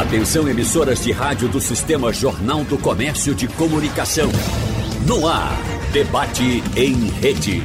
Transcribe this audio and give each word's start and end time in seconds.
Atenção 0.00 0.48
emissoras 0.48 1.04
de 1.04 1.12
rádio 1.12 1.46
do 1.46 1.60
Sistema 1.60 2.10
Jornal 2.10 2.64
do 2.64 2.78
Comércio 2.78 3.34
de 3.34 3.46
Comunicação. 3.46 4.30
No 5.06 5.28
ar, 5.28 5.54
debate 5.92 6.62
em 6.74 7.10
rede. 7.10 7.62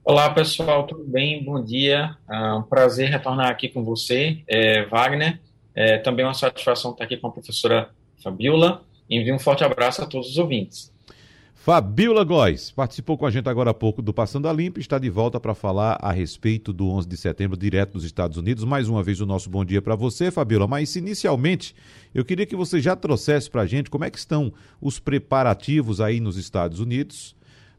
Olá, 0.05 0.29
pessoal, 0.29 0.85
tudo 0.85 1.03
bem? 1.05 1.43
Bom 1.43 1.63
dia. 1.63 2.17
É 2.29 2.53
um 2.53 2.61
prazer 2.61 3.09
retornar 3.09 3.49
aqui 3.49 3.69
com 3.69 3.83
você, 3.83 4.43
é, 4.47 4.85
Wagner. 4.85 5.39
É 5.73 5.97
também 5.97 6.25
uma 6.25 6.33
satisfação 6.33 6.91
estar 6.91 7.05
aqui 7.05 7.17
com 7.17 7.27
a 7.27 7.31
professora 7.31 7.89
Fabiola. 8.21 8.83
Envio 9.09 9.33
um 9.33 9.39
forte 9.39 9.63
abraço 9.63 10.01
a 10.01 10.05
todos 10.05 10.29
os 10.29 10.37
ouvintes. 10.37 10.92
Fabiola 11.63 12.25
Góes 12.25 12.71
participou 12.71 13.17
com 13.17 13.25
a 13.25 13.31
gente 13.31 13.47
agora 13.47 13.69
há 13.69 13.73
pouco 13.73 14.01
do 14.01 14.13
Passando 14.13 14.49
a 14.49 14.51
Limpo 14.51 14.81
está 14.81 14.99
de 14.99 15.09
volta 15.09 15.39
para 15.39 15.55
falar 15.55 15.97
a 16.01 16.11
respeito 16.11 16.73
do 16.73 16.89
11 16.89 17.07
de 17.07 17.15
setembro, 17.15 17.55
direto 17.55 17.93
dos 17.93 18.03
Estados 18.03 18.35
Unidos. 18.35 18.65
Mais 18.65 18.89
uma 18.89 19.01
vez 19.01 19.21
o 19.21 19.25
nosso 19.25 19.49
bom 19.49 19.63
dia 19.63 19.81
para 19.81 19.95
você, 19.95 20.29
Fabiola. 20.29 20.67
Mas 20.67 20.93
inicialmente, 20.97 21.73
eu 22.13 22.25
queria 22.25 22.45
que 22.45 22.53
você 22.53 22.81
já 22.81 22.97
trouxesse 22.97 23.49
para 23.49 23.61
a 23.61 23.65
gente 23.65 23.89
como 23.89 24.03
é 24.03 24.09
que 24.09 24.17
estão 24.17 24.51
os 24.81 24.99
preparativos 24.99 26.01
aí 26.01 26.19
nos 26.19 26.35
Estados 26.35 26.81
Unidos 26.81 27.33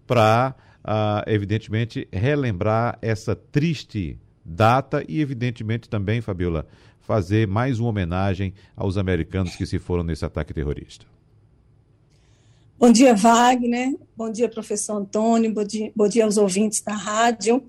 para, 0.07 0.55
uh, 0.83 1.31
evidentemente, 1.31 2.09
relembrar 2.11 2.99
essa 3.03 3.37
triste 3.37 4.19
data 4.43 5.05
e, 5.07 5.21
evidentemente, 5.21 5.91
também, 5.91 6.23
Fabiola, 6.23 6.67
fazer 7.03 7.47
mais 7.47 7.79
uma 7.79 7.91
homenagem 7.91 8.55
aos 8.75 8.97
americanos 8.97 9.55
que 9.55 9.67
se 9.67 9.79
foram 9.79 10.03
nesse 10.03 10.25
ataque 10.25 10.55
terrorista. 10.55 11.05
Bom 12.77 12.91
dia, 12.91 13.15
Wagner. 13.15 13.97
Bom 14.17 14.31
dia, 14.31 14.49
professor 14.49 14.97
Antônio. 14.97 15.53
Bom 15.55 15.63
dia, 15.63 15.93
bom 15.95 16.09
dia 16.09 16.25
aos 16.25 16.37
ouvintes 16.37 16.81
da 16.81 16.93
rádio. 16.93 17.63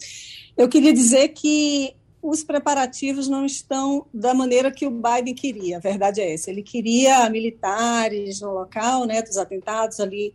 Eu 0.58 0.68
queria 0.68 0.92
dizer 0.92 1.30
que 1.30 1.96
os 2.24 2.44
preparativos 2.44 3.28
não 3.28 3.46
estão 3.46 4.08
da 4.12 4.34
maneira 4.34 4.72
que 4.72 4.86
o 4.86 4.90
Biden 4.90 5.36
queria. 5.36 5.78
A 5.78 5.80
verdade 5.80 6.22
é 6.22 6.34
essa. 6.34 6.50
Ele 6.50 6.64
queria 6.64 7.30
militares 7.30 8.42
no 8.42 8.52
local, 8.52 9.06
né, 9.06 9.22
dos 9.22 9.38
atentados 9.38 10.00
ali 10.00 10.34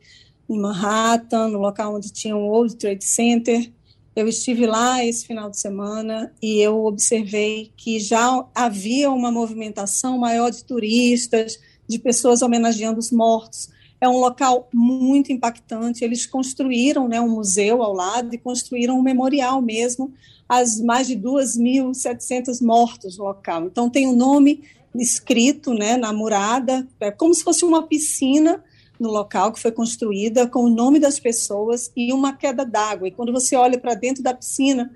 em 0.48 0.58
Manhattan, 0.58 1.48
no 1.48 1.58
local 1.58 1.96
onde 1.96 2.12
tinha 2.12 2.36
o 2.36 2.46
World 2.46 2.76
Trade 2.76 3.04
Center. 3.04 3.72
Eu 4.14 4.28
estive 4.28 4.66
lá 4.66 5.04
esse 5.04 5.26
final 5.26 5.50
de 5.50 5.58
semana 5.58 6.32
e 6.40 6.60
eu 6.60 6.84
observei 6.84 7.72
que 7.76 7.98
já 7.98 8.46
havia 8.54 9.10
uma 9.10 9.32
movimentação 9.32 10.16
maior 10.16 10.48
de 10.48 10.64
turistas, 10.64 11.58
de 11.88 11.98
pessoas 11.98 12.40
homenageando 12.40 13.00
os 13.00 13.10
mortos 13.10 13.68
é 14.00 14.08
um 14.08 14.18
local 14.18 14.68
muito 14.72 15.32
impactante. 15.32 16.04
Eles 16.04 16.24
construíram 16.26 17.06
né, 17.06 17.20
um 17.20 17.28
museu 17.28 17.82
ao 17.82 17.92
lado 17.92 18.34
e 18.34 18.38
construíram 18.38 18.98
um 18.98 19.02
memorial 19.02 19.60
mesmo 19.60 20.12
às 20.48 20.80
mais 20.80 21.06
de 21.06 21.16
2.700 21.16 22.64
mortos 22.64 23.18
no 23.18 23.24
local. 23.24 23.66
Então, 23.66 23.90
tem 23.90 24.06
o 24.06 24.12
um 24.12 24.16
nome 24.16 24.62
escrito 24.94 25.74
né, 25.74 25.96
na 25.96 26.12
murada, 26.12 26.88
é 26.98 27.10
como 27.10 27.34
se 27.34 27.44
fosse 27.44 27.64
uma 27.64 27.86
piscina 27.86 28.64
no 28.98 29.10
local 29.10 29.52
que 29.52 29.60
foi 29.60 29.72
construída 29.72 30.46
com 30.46 30.64
o 30.64 30.68
nome 30.68 30.98
das 30.98 31.18
pessoas 31.18 31.90
e 31.96 32.12
uma 32.12 32.32
queda 32.32 32.64
d'água. 32.64 33.08
E 33.08 33.10
quando 33.12 33.32
você 33.32 33.54
olha 33.54 33.78
para 33.78 33.94
dentro 33.94 34.22
da 34.22 34.34
piscina, 34.34 34.90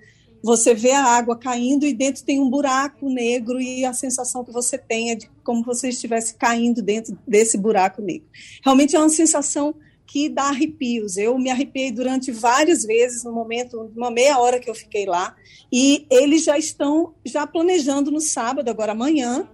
você 0.45 0.75
vê 0.75 0.91
a 0.91 1.03
água 1.03 1.39
caindo 1.39 1.87
e 1.87 1.95
dentro 1.95 2.23
tem 2.23 2.39
um 2.39 2.51
buraco 2.51 3.09
negro 3.09 3.59
e 3.59 3.83
a 3.83 3.95
sensação 3.95 4.45
que 4.45 4.53
você 4.53 4.77
tem 4.77 5.11
é 5.11 5.15
de 5.15 5.31
como 5.43 5.65
você 5.65 5.89
estivesse 5.89 6.35
caindo 6.35 6.83
dentro 6.83 7.19
desse 7.27 7.57
buraco 7.57 8.03
negro. 8.03 8.29
Realmente 8.63 8.95
é 8.95 8.99
uma 8.99 9.09
sensação 9.09 9.75
que 10.07 10.29
dá 10.29 10.51
arrepios. 10.51 11.17
Eu 11.17 11.39
me 11.39 11.49
arrepiei 11.49 11.91
durante 11.91 12.31
várias 12.31 12.85
vezes 12.85 13.25
no 13.25 13.33
momento, 13.33 13.91
uma 13.97 14.11
meia 14.11 14.39
hora 14.39 14.61
que 14.61 14.69
eu 14.69 14.75
fiquei 14.75 15.07
lá, 15.07 15.35
e 15.73 16.07
eles 16.11 16.45
já 16.45 16.59
estão 16.59 17.15
já 17.25 17.47
planejando 17.47 18.11
no 18.11 18.21
sábado, 18.21 18.69
agora 18.69 18.93
amanhã, 18.93 19.49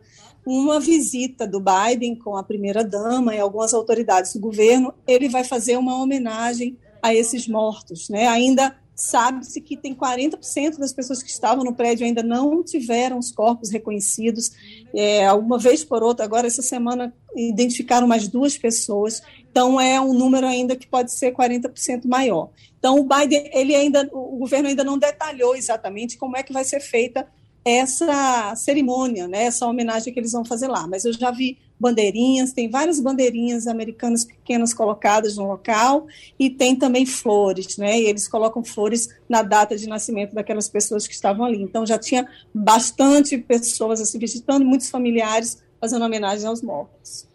uma 0.45 0.81
visita 0.81 1.47
do 1.47 1.61
Biden 1.61 2.17
com 2.17 2.37
a 2.37 2.43
primeira 2.43 2.83
dama 2.83 3.33
e 3.33 3.39
algumas 3.39 3.73
autoridades 3.73 4.33
do 4.33 4.41
governo. 4.41 4.93
Ele 5.07 5.29
vai 5.29 5.45
fazer 5.45 5.77
uma 5.77 6.03
homenagem 6.03 6.77
a 7.01 7.15
esses 7.15 7.47
mortos, 7.47 8.09
né? 8.09 8.27
Ainda 8.27 8.77
Sabe-se 9.01 9.63
que 9.63 9.79
tem 9.79 9.95
40% 9.95 10.77
das 10.77 10.93
pessoas 10.93 11.23
que 11.23 11.31
estavam 11.31 11.65
no 11.65 11.75
prédio 11.75 12.05
ainda 12.05 12.23
não 12.23 12.63
tiveram 12.63 13.19
os 13.19 13.33
corpos 13.33 13.71
reconhecidos. 13.71 14.53
É, 14.95 15.33
uma 15.33 15.59
vez 15.59 15.83
por 15.83 16.03
outra, 16.03 16.23
agora 16.23 16.47
essa 16.47 16.61
semana 16.61 17.15
identificaram 17.35 18.07
mais 18.07 18.29
duas 18.29 18.59
pessoas. 18.59 19.23
Então 19.51 19.81
é 19.81 19.99
um 19.99 20.13
número 20.13 20.47
ainda 20.47 20.77
que 20.77 20.87
pode 20.87 21.13
ser 21.13 21.33
40% 21.33 22.07
maior. 22.07 22.51
Então 22.79 23.01
o 23.01 23.05
Biden, 23.05 23.51
ele 23.55 23.75
ainda, 23.75 24.07
o 24.13 24.37
governo 24.37 24.69
ainda 24.69 24.85
não 24.85 24.99
detalhou 24.99 25.57
exatamente 25.57 26.19
como 26.19 26.37
é 26.37 26.43
que 26.43 26.53
vai 26.53 26.63
ser 26.63 26.81
feita 26.81 27.27
essa 27.65 28.55
cerimônia, 28.55 29.27
né, 29.27 29.45
essa 29.45 29.67
homenagem 29.67 30.13
que 30.13 30.21
eles 30.21 30.33
vão 30.33 30.45
fazer 30.45 30.69
lá. 30.69 30.87
Mas 30.87 31.07
eu 31.07 31.13
já 31.15 31.31
vi 31.31 31.57
bandeirinhas, 31.81 32.53
tem 32.53 32.69
várias 32.69 33.01
bandeirinhas 33.01 33.67
americanas 33.67 34.25
pequenas 34.25 34.75
colocadas 34.75 35.37
no 35.37 35.47
local 35.47 36.07
e 36.39 36.51
tem 36.51 36.77
também 36.77 37.07
flores, 37.07 37.79
né? 37.79 37.99
E 37.99 38.07
eles 38.07 38.29
colocam 38.29 38.63
flores 38.63 39.09
na 39.27 39.43
data 39.43 39.77
de 39.77 39.89
nascimento 39.89 40.35
daquelas 40.35 40.69
pessoas 40.69 41.07
que 41.07 41.15
estavam 41.15 41.47
ali. 41.47 41.63
Então 41.63 41.87
já 41.87 41.99
tinha 41.99 42.29
bastante 42.53 43.39
pessoas 43.39 44.01
assim 44.01 44.19
visitando, 44.19 44.65
muitos 44.65 44.91
familiares 44.91 45.63
fazendo 45.81 46.05
homenagem 46.05 46.47
aos 46.47 46.61
mortos. 46.61 47.31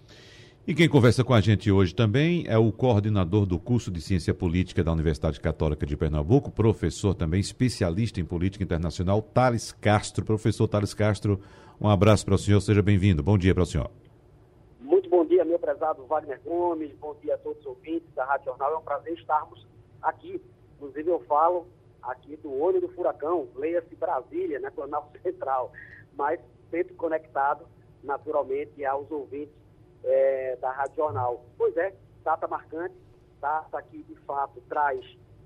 E 0.67 0.73
quem 0.73 0.89
conversa 0.89 1.23
com 1.23 1.33
a 1.33 1.41
gente 1.41 1.71
hoje 1.71 1.93
também 1.93 2.43
é 2.47 2.57
o 2.57 2.71
coordenador 2.71 3.45
do 3.45 3.59
curso 3.59 3.91
de 3.91 4.01
Ciência 4.01 4.33
Política 4.33 4.83
da 4.83 4.91
Universidade 4.91 5.39
Católica 5.39 5.85
de 5.85 5.95
Pernambuco, 5.95 6.49
professor 6.49 7.13
também 7.13 7.39
especialista 7.39 8.19
em 8.19 8.25
política 8.25 8.63
internacional, 8.63 9.21
Thales 9.21 9.71
Castro. 9.71 10.25
Professor 10.25 10.67
Thales 10.67 10.93
Castro, 10.93 11.39
um 11.79 11.87
abraço 11.87 12.25
para 12.25 12.33
o 12.33 12.37
senhor, 12.37 12.61
seja 12.61 12.81
bem-vindo. 12.81 13.21
Bom 13.21 13.37
dia 13.37 13.53
para 13.53 13.61
o 13.61 13.65
senhor. 13.65 13.91
Dia, 15.45 15.51
meu 15.51 15.59
prezado 15.59 16.03
Wagner 16.07 16.41
Gomes, 16.43 16.91
bom 16.95 17.13
dia 17.21 17.35
a 17.35 17.37
todos 17.37 17.59
os 17.59 17.67
ouvintes 17.67 18.11
da 18.15 18.25
Rádio 18.25 18.45
Jornal. 18.45 18.73
É 18.73 18.77
um 18.77 18.81
prazer 18.81 19.13
estarmos 19.13 19.67
aqui. 20.01 20.41
Inclusive, 20.75 21.07
eu 21.07 21.19
falo 21.25 21.67
aqui 22.01 22.35
do 22.37 22.51
olho 22.59 22.81
do 22.81 22.89
furacão, 22.89 23.47
leia-se 23.53 23.95
Brasília, 23.95 24.59
né, 24.59 24.71
Planalto 24.71 25.19
Central, 25.21 25.71
mas 26.17 26.39
sempre 26.71 26.95
conectado, 26.95 27.67
naturalmente, 28.03 28.83
aos 28.83 29.09
ouvintes 29.11 29.53
é, 30.03 30.55
da 30.55 30.71
Rádio 30.71 30.95
Jornal. 30.95 31.45
Pois 31.59 31.77
é, 31.77 31.93
data 32.23 32.47
marcante, 32.47 32.95
data 33.39 33.79
que 33.83 34.01
de 34.01 34.15
fato 34.21 34.59
traz 34.67 35.05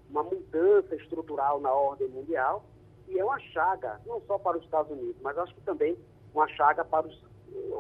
uma 0.10 0.24
mudança 0.24 0.96
estrutural 0.96 1.60
na 1.60 1.74
ordem 1.74 2.08
mundial 2.08 2.64
e 3.10 3.20
é 3.20 3.26
uma 3.26 3.40
chaga, 3.40 4.00
não 4.06 4.22
só 4.22 4.38
para 4.38 4.58
os 4.58 4.64
Estados 4.64 4.92
Unidos, 4.94 5.18
mas 5.22 5.38
acho 5.38 5.54
que 5.54 5.62
também 5.62 5.98
uma 6.34 6.48
chaga 6.48 6.86
para 6.86 7.06
os, 7.06 7.22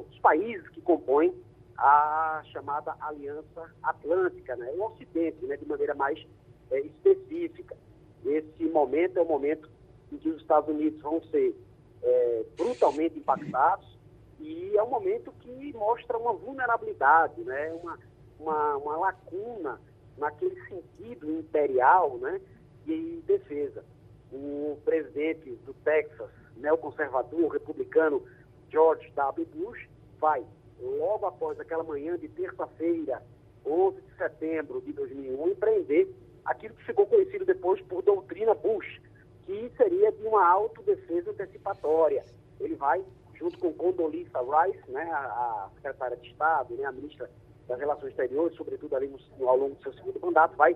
os 0.09 0.19
países 0.19 0.67
que 0.69 0.81
compõem 0.81 1.33
a 1.79 2.41
chamada 2.51 2.95
Aliança 2.99 3.73
Atlântica, 3.81 4.55
né? 4.55 4.71
o 4.77 4.83
Ocidente, 4.83 5.45
né? 5.45 5.55
de 5.55 5.65
maneira 5.65 5.95
mais 5.95 6.25
é, 6.71 6.79
específica. 6.81 7.75
Esse 8.25 8.65
momento 8.65 9.17
é 9.17 9.21
o 9.21 9.25
momento 9.25 9.69
em 10.11 10.17
que 10.17 10.29
os 10.29 10.41
Estados 10.41 10.69
Unidos 10.69 11.01
vão 11.01 11.21
ser 11.23 11.55
é, 12.03 12.45
brutalmente 12.57 13.17
impactados 13.17 13.97
e 14.39 14.75
é 14.75 14.83
um 14.83 14.89
momento 14.89 15.31
que 15.39 15.73
mostra 15.73 16.17
uma 16.17 16.33
vulnerabilidade, 16.33 17.41
né? 17.41 17.71
uma, 17.81 17.97
uma, 18.39 18.77
uma 18.77 18.97
lacuna 18.97 19.79
naquele 20.17 20.59
sentido 20.67 21.31
imperial 21.31 22.17
né? 22.17 22.41
de 22.85 23.21
defesa. 23.25 23.85
O 24.31 24.77
presidente 24.83 25.51
do 25.65 25.73
Texas, 25.75 26.29
neoconservador, 26.57 27.51
republicano, 27.51 28.21
George 28.69 29.09
W. 29.15 29.47
Bush, 29.55 29.87
vai, 30.19 30.45
logo 30.81 31.25
após 31.25 31.59
aquela 31.59 31.83
manhã 31.83 32.17
de 32.17 32.27
terça-feira, 32.29 33.21
11 33.65 34.01
de 34.01 34.17
setembro 34.17 34.81
de 34.81 34.93
2001, 34.93 35.49
empreender 35.49 36.13
aquilo 36.45 36.73
que 36.75 36.85
ficou 36.85 37.05
conhecido 37.05 37.45
depois 37.45 37.81
por 37.81 38.01
doutrina 38.01 38.53
Bush, 38.53 39.01
que 39.45 39.71
seria 39.77 40.11
de 40.11 40.25
uma 40.25 40.45
autodefesa 40.47 41.31
antecipatória. 41.31 42.23
Ele 42.59 42.75
vai, 42.75 43.03
junto 43.35 43.57
com 43.59 43.73
Condoleezza 43.73 44.39
Rice, 44.39 44.91
né, 44.91 45.03
a, 45.11 45.69
secretária 45.75 46.17
de 46.17 46.27
Estado, 46.27 46.75
né, 46.75 46.85
a 46.85 46.91
ministra 46.91 47.29
das 47.67 47.79
Relações 47.79 48.11
Exteriores, 48.11 48.57
sobretudo 48.57 48.95
ali 48.95 49.07
no, 49.07 49.47
ao 49.47 49.57
longo 49.57 49.75
do 49.75 49.83
seu 49.83 49.93
segundo 49.93 50.19
mandato, 50.19 50.55
vai 50.55 50.75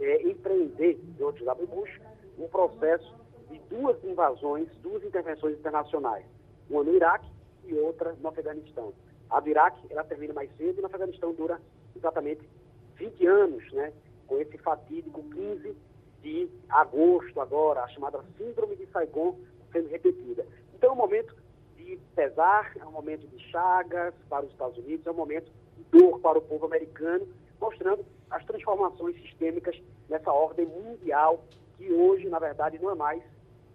é, 0.00 0.22
empreender, 0.22 1.00
George 1.16 1.44
W. 1.44 1.66
Bush, 1.66 2.00
um 2.38 2.48
processo 2.48 3.14
de 3.50 3.58
duas 3.70 4.02
invasões, 4.04 4.68
duas 4.82 5.02
intervenções 5.02 5.58
internacionais, 5.58 6.24
uma 6.68 6.84
no 6.84 6.94
Iraque 6.94 7.30
e 7.64 7.74
outra 7.74 8.14
no 8.20 8.28
Afeganistão. 8.28 8.92
A 9.30 9.40
do 9.40 9.48
Iraque, 9.48 9.86
ela 9.90 10.04
termina 10.04 10.32
mais 10.32 10.50
cedo 10.56 10.78
e 10.78 10.80
no 10.80 10.86
Afeganistão 10.86 11.32
dura 11.32 11.60
exatamente 11.94 12.48
20 12.96 13.26
anos, 13.26 13.72
né? 13.72 13.92
com 14.26 14.38
esse 14.40 14.58
fatídico 14.58 15.22
15 15.22 15.76
de 16.22 16.48
agosto 16.68 17.40
agora, 17.40 17.82
a 17.82 17.88
chamada 17.88 18.20
Síndrome 18.36 18.76
de 18.76 18.86
Saigon 18.86 19.38
sendo 19.72 19.88
repetida. 19.88 20.46
Então 20.74 20.90
é 20.90 20.92
um 20.92 20.96
momento 20.96 21.34
de 21.76 21.98
pesar, 22.14 22.72
é 22.78 22.84
um 22.84 22.90
momento 22.90 23.26
de 23.28 23.38
chagas 23.50 24.14
para 24.28 24.44
os 24.44 24.50
Estados 24.50 24.76
Unidos, 24.78 25.06
é 25.06 25.10
um 25.10 25.14
momento 25.14 25.50
de 25.76 25.84
dor 25.84 26.18
para 26.20 26.38
o 26.38 26.42
povo 26.42 26.66
americano, 26.66 27.26
mostrando 27.60 28.04
as 28.30 28.44
transformações 28.44 29.16
sistêmicas 29.22 29.80
nessa 30.08 30.32
ordem 30.32 30.66
mundial 30.66 31.44
que 31.76 31.92
hoje, 31.92 32.28
na 32.28 32.38
verdade, 32.38 32.78
não 32.78 32.90
é 32.90 32.94
mais 32.94 33.22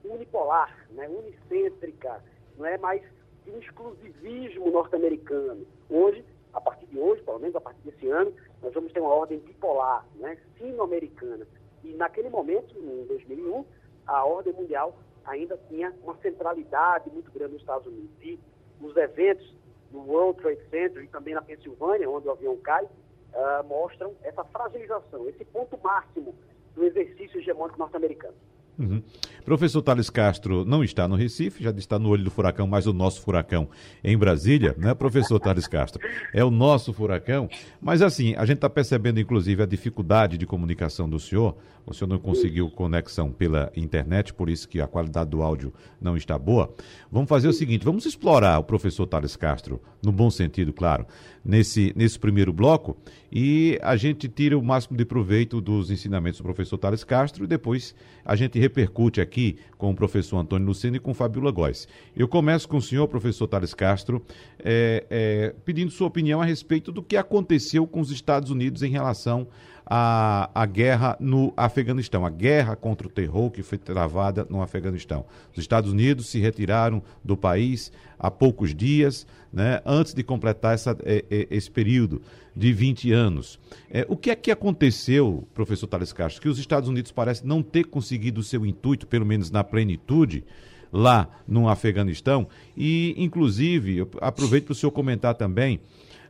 unipolar, 0.04 0.76
né, 0.92 1.08
unicêntrica, 1.08 2.22
não 2.58 2.66
é 2.66 2.78
mais 2.78 3.04
de 3.44 3.52
um 3.52 3.60
exclusivismo 3.60 4.72
norte-americano. 4.72 5.66
Hoje, 5.90 6.24
a 6.54 6.62
partir 6.62 6.86
de 6.88 7.00
hoje, 7.00 7.22
pelo 7.24 7.40
menos 7.40 7.56
a 7.56 7.62
partir 7.62 7.82
desse 7.82 8.08
ano, 8.10 8.34
nós 8.62 8.74
vamos 8.74 8.92
ter 8.92 9.00
uma 9.00 9.14
ordem 9.14 9.40
bipolar, 9.40 10.06
né, 10.16 10.38
sino-americana. 10.58 11.48
E 11.84 11.94
naquele 11.94 12.30
momento, 12.30 12.78
em 12.78 13.06
2001, 13.06 13.66
a 14.06 14.26
ordem 14.26 14.54
mundial 14.54 14.96
ainda 15.26 15.58
tinha 15.70 15.94
uma 16.04 16.16
centralidade 16.18 17.10
muito 17.10 17.32
grande 17.32 17.54
nos 17.54 17.62
Estados 17.62 17.88
Unidos. 17.88 18.12
E 18.22 18.40
os 18.82 18.96
eventos 18.98 19.56
no 19.92 20.02
World 20.02 20.42
Trade 20.42 20.62
Center 20.70 21.04
e 21.04 21.08
também 21.08 21.34
na 21.34 21.42
Pensilvânia, 21.42 22.10
onde 22.10 22.28
o 22.28 22.32
avião 22.32 22.58
cai, 22.58 22.84
uh, 22.86 23.64
mostram 23.68 24.16
essa 24.24 24.44
fragilização, 24.46 25.28
esse 25.30 25.44
ponto 25.46 25.78
máximo 25.84 26.36
do 26.76 26.84
exercício 26.84 27.40
hegemônico 27.40 27.78
norte-americano. 27.78 28.36
Uhum. 28.82 29.02
Professor 29.46 29.82
Thales 29.82 30.10
Castro 30.10 30.66
não 30.66 30.84
está 30.84 31.08
no 31.08 31.16
Recife, 31.16 31.64
já 31.64 31.72
está 31.72 32.00
no 32.00 32.10
olho 32.10 32.24
do 32.24 32.32
furacão, 32.32 32.68
mas 32.68 32.88
o 32.88 32.94
nosso 32.94 33.22
furacão 33.22 33.70
em 34.04 34.18
Brasília, 34.18 34.76
né, 34.78 34.94
professor 34.94 35.40
Thales 35.40 35.68
Castro? 35.68 36.02
É 36.34 36.44
o 36.44 36.52
nosso 36.52 36.94
furacão. 36.94 37.50
Mas 37.80 38.02
assim, 38.02 38.34
a 38.36 38.46
gente 38.46 38.58
está 38.58 38.70
percebendo, 38.70 39.20
inclusive, 39.20 39.62
a 39.62 39.66
dificuldade 39.66 40.38
de 40.38 40.46
comunicação 40.46 41.10
do 41.10 41.20
senhor. 41.20 41.56
O 41.86 41.94
senhor 41.94 42.08
não 42.08 42.20
conseguiu 42.20 42.70
conexão 42.70 43.32
pela 43.32 43.72
internet, 43.76 44.34
por 44.34 44.50
isso 44.50 44.68
que 44.70 44.80
a 44.80 44.88
qualidade 44.88 45.32
do 45.32 45.42
áudio 45.42 45.74
não 46.00 46.16
está 46.16 46.38
boa. 46.38 46.74
Vamos 47.12 47.28
fazer 47.28 47.48
o 47.48 47.54
seguinte: 47.54 47.84
vamos 47.84 48.06
explorar 48.06 48.60
o 48.60 48.64
professor 48.64 49.08
Thales 49.08 49.36
Castro, 49.36 49.82
no 50.04 50.12
bom 50.12 50.30
sentido, 50.30 50.72
claro, 50.72 51.08
nesse, 51.44 51.92
nesse 51.96 52.20
primeiro 52.20 52.54
bloco, 52.54 52.96
e 53.32 53.80
a 53.82 53.96
gente 53.96 54.28
tira 54.28 54.58
o 54.58 54.64
máximo 54.64 54.96
de 54.96 55.06
proveito 55.06 55.60
dos 55.60 55.90
ensinamentos 55.90 56.40
do 56.40 56.44
professor 56.44 56.78
Thales 56.78 57.04
Castro 57.04 57.44
e 57.44 57.48
depois 57.48 57.96
a 58.24 58.36
gente 58.36 58.60
repercute 58.72 59.20
aqui 59.20 59.58
com 59.78 59.92
o 59.92 59.96
professor 59.96 60.38
Antônio 60.38 60.66
Luceno 60.66 60.96
e 60.96 61.00
com 61.00 61.14
Fabiola 61.14 61.52
Góes. 61.52 61.88
Eu 62.16 62.28
começo 62.28 62.68
com 62.68 62.78
o 62.78 62.82
senhor, 62.82 63.08
professor 63.08 63.48
Thales 63.48 63.74
Castro, 63.74 64.26
é, 64.60 65.06
é, 65.10 65.56
pedindo 65.66 65.92
sua 65.92 66.08
opinião 66.08 66.42
a 66.42 66.46
respeito 66.46 66.92
do 66.92 67.04
que 67.04 67.18
aconteceu 67.18 67.86
com 67.86 68.00
os 68.00 68.10
Estados 68.10 68.50
Unidos 68.50 68.82
em 68.82 68.90
relação 68.90 69.48
à, 69.94 70.50
à 70.56 70.66
guerra 70.66 71.18
no 71.20 71.54
Afeganistão, 71.58 72.26
a 72.26 72.30
guerra 72.30 72.78
contra 72.78 73.08
o 73.08 73.10
terror 73.10 73.52
que 73.52 73.62
foi 73.62 73.78
travada 73.78 74.48
no 74.50 74.62
Afeganistão. 74.62 75.26
Os 75.52 75.60
Estados 75.60 75.92
Unidos 75.92 76.28
se 76.28 76.40
retiraram 76.40 77.04
do 77.22 77.36
país 77.36 77.92
há 78.18 78.32
poucos 78.32 78.74
dias, 78.74 79.28
né, 79.52 79.82
antes 79.86 80.14
de 80.14 80.24
completar 80.24 80.76
essa, 80.76 80.98
é, 81.04 81.26
é, 81.30 81.48
esse 81.52 81.70
período 81.70 82.22
de 82.56 82.72
20 82.72 83.12
anos. 83.12 83.60
É, 83.90 84.06
o 84.08 84.16
que 84.16 84.32
é 84.32 84.36
que 84.36 84.50
aconteceu, 84.50 85.46
professor 85.54 85.88
Thales 85.88 86.14
Castro, 86.14 86.42
que 86.42 86.48
os 86.48 86.58
Estados 86.58 86.88
Unidos 86.88 87.12
parecem 87.12 87.46
não 87.46 87.62
ter 87.62 87.84
conseguido 87.84 88.40
o 88.40 88.44
seu 88.46 88.66
intuito, 88.66 89.06
pelo 89.06 89.26
menos 89.26 89.52
na 89.52 89.62
plenitude, 89.62 90.46
lá 90.90 91.28
no 91.46 91.68
Afeganistão? 91.68 92.48
E, 92.78 93.14
inclusive, 93.18 93.98
eu 93.98 94.10
aproveito 94.22 94.68
para 94.68 94.72
o 94.72 94.76
senhor 94.76 94.92
comentar 94.92 95.36
também 95.36 95.82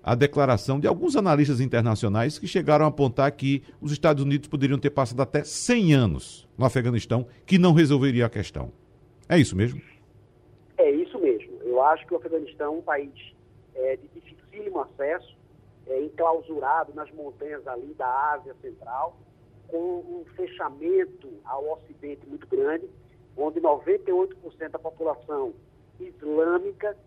a 0.03 0.15
declaração 0.15 0.80
de 0.80 0.88
alguns 0.88 1.15
analistas 1.15 1.59
internacionais 1.59 2.39
que 2.39 2.48
chegaram 2.48 2.86
a 2.86 2.89
apontar 2.89 3.31
que 3.31 3.63
os 3.80 3.92
Estados 3.92 4.24
Unidos 4.24 4.48
poderiam 4.48 4.80
ter 4.80 4.89
passado 4.89 5.21
até 5.21 5.44
100 5.44 5.94
anos 5.94 6.50
no 6.57 6.65
Afeganistão, 6.65 7.27
que 7.45 7.57
não 7.57 7.74
resolveria 7.74 8.25
a 8.25 8.30
questão. 8.30 8.71
É 9.30 9.38
isso 9.38 9.56
mesmo? 9.56 9.81
É 10.77 10.89
isso 10.89 11.19
mesmo. 11.19 11.51
Eu 11.62 11.81
acho 11.83 12.06
que 12.07 12.13
o 12.13 12.18
Afeganistão 12.18 12.74
é 12.74 12.77
um 12.77 12.81
país 12.81 13.13
é, 13.75 13.98
de 13.98 14.07
dificílimo 14.09 14.80
acesso, 14.81 15.38
é, 15.88 16.01
enclausurado 16.03 16.94
nas 16.94 17.12
montanhas 17.12 17.65
ali 17.68 17.94
da 17.94 18.33
Ásia 18.33 18.56
Central, 18.62 19.18
com 19.68 19.77
um 19.77 20.25
fechamento 20.36 21.30
ao 21.45 21.74
Ocidente 21.74 22.27
muito 22.27 22.48
grande, 22.48 22.89
onde 23.38 23.62
98% 23.62 24.69
da 24.69 24.80
população 24.80 25.53
islâmica, 26.00 26.98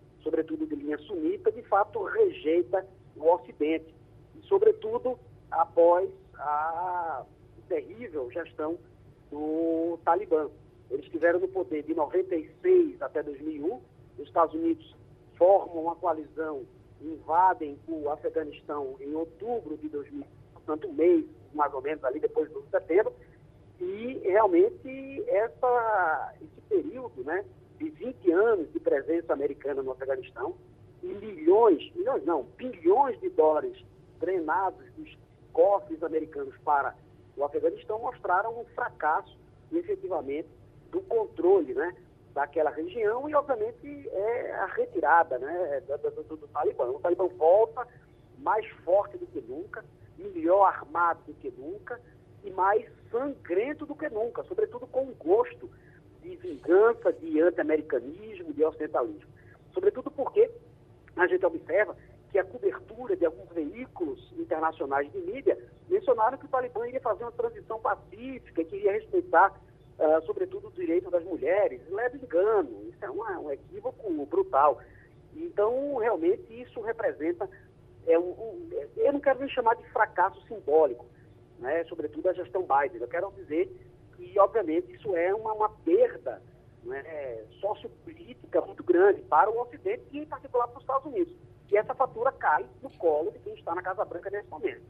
sobretudo 0.44 0.67
de 0.67 0.75
linha 0.76 0.99
sunita, 0.99 1.50
de 1.50 1.62
fato 1.62 2.02
rejeita 2.05 2.87
o 3.17 3.32
Ocidente, 3.32 3.93
e 4.37 4.46
sobretudo 4.46 5.19
após 5.50 6.11
a 6.37 7.25
terrível 7.69 8.31
gestão 8.31 8.79
do 9.31 9.98
Talibã. 10.05 10.48
Eles 10.91 11.06
estiveram 11.06 11.41
no 11.41 11.48
poder 11.48 11.82
de 11.82 11.94
96 11.94 13.01
até 13.01 13.22
2001, 13.22 13.81
os 14.19 14.27
Estados 14.27 14.55
Unidos 14.55 14.94
formam 15.36 15.82
uma 15.82 15.96
coalizão 15.96 16.63
invadem 17.01 17.79
o 17.89 18.08
Afeganistão 18.10 18.96
em 19.01 19.15
outubro 19.15 19.77
de 19.77 19.89
2000, 19.89 20.24
portanto, 20.55 20.89
um 20.89 20.93
mês 20.93 21.24
mais 21.53 21.72
ou 21.72 21.82
menos 21.82 22.03
ali 22.05 22.20
depois 22.20 22.51
do 22.51 22.65
setembro, 22.70 23.13
e 23.81 24.20
realmente 24.24 25.24
essa, 25.29 26.34
esse 26.41 26.60
período 26.69 27.24
né, 27.24 27.44
de 27.84 27.91
20 27.91 28.32
anos 28.32 28.72
de 28.72 28.81
presença 28.81 29.32
americana 29.32 29.82
no 29.82 29.93
Afeganistão 29.93 30.55
e 31.03 31.08
milhões, 31.08 31.93
milhões 31.94 32.24
não, 32.24 32.44
bilhões 32.56 33.20
de 33.20 33.29
dólares 33.31 33.76
drenados 34.19 34.84
dos 34.96 35.19
cofres 35.53 36.03
americanos 36.03 36.55
para 36.64 36.94
o 37.36 37.44
Afeganistão 37.44 37.98
mostraram 37.98 38.58
um 38.58 38.64
fracasso, 38.74 39.36
efetivamente, 39.72 40.48
do 40.91 41.00
controle 41.03 41.74
né, 41.74 41.94
daquela 42.32 42.70
região 42.70 43.29
e, 43.29 43.34
obviamente, 43.34 44.08
é 44.08 44.55
a 44.55 44.67
retirada 44.67 45.38
né, 45.38 45.81
do, 45.81 46.22
do, 46.22 46.36
do 46.36 46.48
Talibã. 46.48 46.86
O 46.86 47.00
Talibã 47.00 47.26
volta 47.36 47.86
mais 48.38 48.67
forte 48.84 49.19
do 49.19 49.26
que 49.26 49.41
nunca, 49.43 49.84
melhor 50.17 50.64
armado 50.64 51.20
do 51.26 51.34
que 51.34 51.50
nunca 51.50 52.00
e 52.44 52.50
mais 52.50 52.86
sangrento 53.10 53.84
do 53.84 53.94
que 53.94 54.08
nunca, 54.08 54.43
sobretudo 54.44 54.86
com 54.86 55.12
gosto 55.19 55.69
de 56.24 56.36
vingança, 56.36 57.12
de 57.12 57.40
anti-americanismo, 57.40 58.52
de 58.52 58.64
ocidentalismo. 58.64 59.28
Sobretudo 59.72 60.10
porque 60.10 60.50
a 61.16 61.26
gente 61.26 61.44
observa 61.44 61.94
que 62.32 62.38
a 62.38 62.44
cobertura 62.44 63.14
de 63.14 63.26
alguns 63.26 63.48
veículos 63.50 64.32
internacionais 64.36 65.10
de 65.12 65.19
mídia 65.19 65.56
mencionaram 65.88 66.38
que 66.38 66.46
o 66.46 66.48
Talibã 66.48 66.88
iria 66.88 67.00
fazer 67.00 67.24
uma 67.24 67.32
transição 67.32 67.78
pacífica, 67.81 68.64
que 68.64 68.76
iria 68.76 68.93
respeitar 68.93 69.52
uh, 69.98 70.24
sobretudo 70.24 70.69
o 70.69 70.72
direito 70.72 71.10
das 71.10 71.22
mulheres, 71.22 71.81
leva 71.90 72.16
engano. 72.16 72.70
Isso 72.88 73.04
é 73.04 73.10
uma, 73.10 73.38
um 73.38 73.52
equívoco 73.52 74.26
brutal. 74.26 74.81
Então, 75.36 75.96
realmente, 75.98 76.62
isso 76.62 76.81
representa. 76.81 77.48
É 78.06 78.19
um, 78.19 78.31
um, 78.31 78.69
eu 78.96 79.12
não 79.12 79.20
quero 79.20 79.40
nem 79.40 79.48
chamar 79.50 79.74
de 79.76 79.84
fracasso 79.90 80.40
simbólico, 80.46 81.06
né, 81.58 81.84
sobretudo 81.84 82.28
a 82.28 82.32
gestão 82.32 82.62
Biden. 82.62 83.00
Eu 83.00 83.08
quero 83.08 83.32
dizer 83.32 83.70
que, 84.34 84.41
obviamente, 84.41 84.93
isso 84.93 85.17
é 85.17 85.32
uma, 85.32 85.53
uma 85.53 85.69
perda 85.69 86.43
né, 86.82 87.44
sociopolítica 87.60 88.60
muito 88.62 88.82
grande 88.82 89.22
para 89.22 89.48
o 89.48 89.60
Ocidente 89.62 90.03
e, 90.10 90.19
em 90.19 90.26
particular, 90.26 90.67
para 90.67 90.79
os 90.79 90.82
Estados 90.82 91.06
Unidos. 91.06 91.32
E 91.70 91.76
essa 91.76 91.94
fatura 91.94 92.32
cai 92.32 92.67
no 92.82 92.91
colo 92.98 93.31
de 93.31 93.38
quem 93.38 93.55
está 93.55 93.76
na 93.76 93.82
Casa 93.82 94.05
Branca 94.05 94.29
nesse 94.31 94.50
momento. 94.50 94.82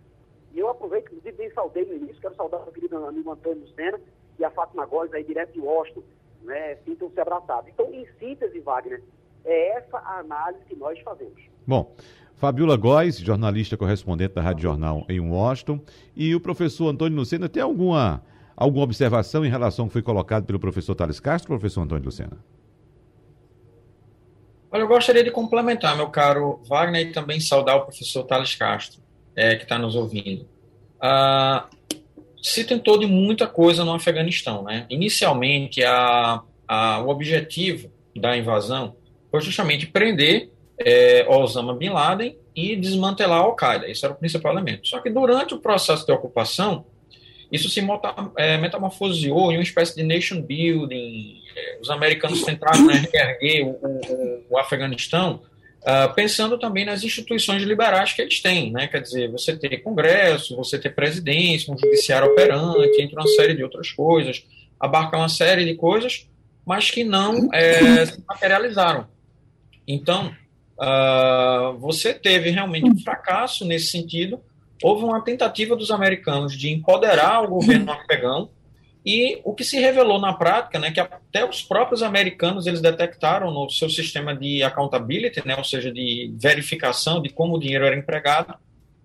E 0.51 0.59
eu 0.59 0.71
aproveito, 0.71 1.09
inclusive, 1.09 1.37
nem 1.37 1.53
saudei 1.53 1.85
no 1.85 1.93
início, 1.93 2.23
quero 2.23 2.35
saudar 2.37 2.67
o 2.67 2.73
querido 2.73 2.97
amigo 3.05 3.31
Antônio 3.31 3.61
Lucena 3.61 4.01
e 4.39 4.45
a 4.45 4.51
Fátima 4.51 4.87
Góes, 4.87 5.13
aí 5.13 5.23
direto 5.23 5.53
de 5.53 5.61
Washington, 5.61 6.03
né, 6.43 6.77
sintam-se 6.77 7.21
abraçados. 7.21 7.69
Então, 7.69 7.93
em 7.93 8.07
síntese, 8.19 8.59
Wagner, 8.61 9.03
é 9.45 9.77
essa 9.77 9.99
a 9.99 10.21
análise 10.21 10.65
que 10.65 10.75
nós 10.75 10.99
fazemos. 11.01 11.43
Bom, 11.67 11.95
Fabiola 12.37 12.77
Góes, 12.77 13.19
jornalista 13.19 13.77
correspondente 13.77 14.35
da 14.35 14.43
Rádio 14.43 14.63
Jornal 14.63 15.05
em 15.09 15.21
Washington, 15.21 15.81
e 16.17 16.35
o 16.35 16.41
professor 16.41 16.89
Antônio 16.89 17.19
Lucena, 17.19 17.49
tem 17.49 17.63
alguma, 17.63 18.23
alguma 18.57 18.85
observação 18.85 19.45
em 19.45 19.49
relação 19.49 19.85
ao 19.85 19.89
que 19.89 19.93
foi 19.93 20.03
colocado 20.03 20.45
pelo 20.45 20.59
professor 20.59 20.95
Thales 20.95 21.21
Castro, 21.21 21.49
professor 21.49 21.83
Antônio 21.83 22.05
Lucena? 22.05 22.39
Olha, 24.71 24.83
eu 24.83 24.89
gostaria 24.89 25.23
de 25.23 25.31
complementar, 25.31 25.97
meu 25.97 26.09
caro 26.09 26.61
Wagner, 26.69 27.09
e 27.09 27.13
também 27.13 27.39
saudar 27.39 27.77
o 27.77 27.83
professor 27.83 28.25
Thales 28.25 28.55
Castro, 28.55 29.01
é, 29.37 29.55
que 29.55 29.63
está 29.63 29.79
nos 29.79 29.95
ouvindo. 29.95 30.49
Ah, 31.01 31.69
se 32.43 32.63
tentou 32.65 32.99
de 32.99 33.07
muita 33.07 33.47
coisa 33.47 33.85
no 33.85 33.95
Afeganistão. 33.95 34.63
Né? 34.63 34.85
Inicialmente, 34.91 35.83
a, 35.83 36.43
a, 36.69 37.01
o 37.01 37.09
objetivo 37.09 37.91
da 38.15 38.37
invasão 38.37 38.97
foi 39.31 39.41
justamente 39.41 39.87
prender 39.87 40.51
é, 40.79 41.27
Osama 41.29 41.75
Bin 41.75 41.89
Laden 41.89 42.37
e 42.55 42.77
desmantelar 42.77 43.39
a 43.39 43.45
Al-Qaeda. 43.45 43.89
Esse 43.89 44.05
era 44.05 44.13
o 44.13 44.17
principal 44.17 44.53
elemento. 44.53 44.87
Só 44.87 45.01
que 45.01 45.09
durante 45.09 45.55
o 45.55 45.59
processo 45.59 46.05
de 46.05 46.13
ocupação, 46.13 46.85
isso 47.51 47.69
se 47.69 47.81
é, 48.37 48.57
metamorfoseou 48.59 49.53
em 49.53 49.57
uma 49.57 49.63
espécie 49.63 49.95
de 49.95 50.03
nation 50.03 50.41
building. 50.41 51.43
É, 51.57 51.79
os 51.81 51.91
americanos 51.91 52.43
tentaram 52.43 52.87
né, 52.87 53.07
reerguer 53.13 53.67
o, 53.67 53.71
o, 53.71 54.45
o 54.51 54.59
Afeganistão, 54.59 55.41
uh, 55.83 56.13
pensando 56.15 56.59
também 56.59 56.85
nas 56.85 57.05
instituições 57.05 57.63
liberais 57.63 58.13
que 58.13 58.23
eles 58.23 58.41
têm. 58.41 58.73
Né? 58.73 58.87
Quer 58.89 59.03
dizer, 59.03 59.31
você 59.31 59.57
ter 59.57 59.79
Congresso, 59.79 60.57
você 60.57 60.79
ter 60.79 60.95
presidência, 60.95 61.73
um 61.73 61.79
judiciário 61.79 62.29
operante, 62.29 63.01
entre 63.01 63.15
uma 63.15 63.27
série 63.29 63.55
de 63.55 63.63
outras 63.63 63.91
coisas, 63.93 64.45
abarca 64.79 65.17
uma 65.17 65.29
série 65.29 65.65
de 65.65 65.75
coisas, 65.75 66.29
mas 66.67 66.91
que 66.91 67.05
não 67.05 67.49
é, 67.53 68.07
se 68.07 68.23
materializaram. 68.27 69.07
Então, 69.87 70.35
uh, 70.79 71.77
você 71.79 72.15
teve 72.15 72.51
realmente 72.51 72.89
um 72.89 72.99
fracasso 72.99 73.65
nesse 73.65 73.89
sentido. 73.89 74.41
Houve 74.83 75.05
uma 75.05 75.23
tentativa 75.23 75.77
dos 75.77 75.91
americanos 75.91 76.57
de 76.57 76.71
empoderar 76.71 77.43
o 77.43 77.49
governo 77.49 77.93
afegão 77.93 78.51
e 79.05 79.41
o 79.45 79.55
que 79.55 79.65
se 79.65 79.79
revelou 79.79 80.19
na 80.19 80.33
prática, 80.33 80.79
né, 80.79 80.91
que 80.91 80.99
até 80.99 81.49
os 81.49 81.63
próprios 81.63 82.03
americanos 82.03 82.67
eles 82.67 82.81
detectaram 82.81 83.53
no 83.53 83.69
seu 83.69 83.91
sistema 83.91 84.35
de 84.35 84.63
accountability, 84.63 85.47
né, 85.47 85.55
ou 85.57 85.65
seja, 85.65 85.93
de 85.93 86.33
verificação 86.39 87.21
de 87.21 87.29
como 87.29 87.55
o 87.57 87.61
dinheiro 87.61 87.85
era 87.85 87.97
empregado, 87.97 88.55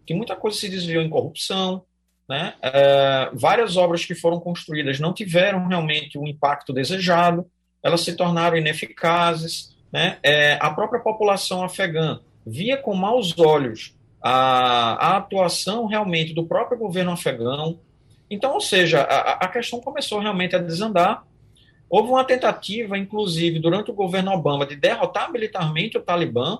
que 0.05 0.13
muita 0.13 0.35
coisa 0.35 0.57
se 0.57 0.69
desviou 0.69 1.03
em 1.03 1.09
corrupção, 1.09 1.83
né, 2.29 2.53
é, 2.61 3.29
várias 3.33 3.75
obras 3.75 4.05
que 4.05 4.15
foram 4.15 4.39
construídas 4.39 4.99
não 4.99 5.13
tiveram 5.13 5.67
realmente 5.67 6.17
o 6.17 6.25
impacto 6.25 6.71
desejado, 6.71 7.45
elas 7.83 8.01
se 8.01 8.15
tornaram 8.15 8.57
ineficazes, 8.57 9.75
né? 9.91 10.17
É, 10.21 10.57
a 10.61 10.69
própria 10.69 10.99
população 10.99 11.63
afegã 11.63 12.19
via 12.45 12.77
com 12.77 12.93
maus 12.93 13.37
olhos 13.37 13.95
a, 14.21 15.13
a 15.13 15.17
atuação 15.17 15.85
realmente 15.85 16.33
do 16.33 16.45
próprio 16.45 16.77
governo 16.77 17.11
afegão. 17.11 17.79
Então, 18.29 18.53
ou 18.53 18.61
seja, 18.61 19.01
a, 19.01 19.45
a 19.45 19.47
questão 19.47 19.79
começou 19.79 20.19
realmente 20.19 20.55
a 20.55 20.59
desandar. 20.59 21.23
Houve 21.89 22.09
uma 22.09 22.23
tentativa, 22.23 22.97
inclusive, 22.97 23.59
durante 23.59 23.89
o 23.89 23.93
governo 23.93 24.31
Obama, 24.31 24.65
de 24.65 24.75
derrotar 24.75 25.31
militarmente 25.31 25.97
o 25.97 26.01
Talibã. 26.01 26.59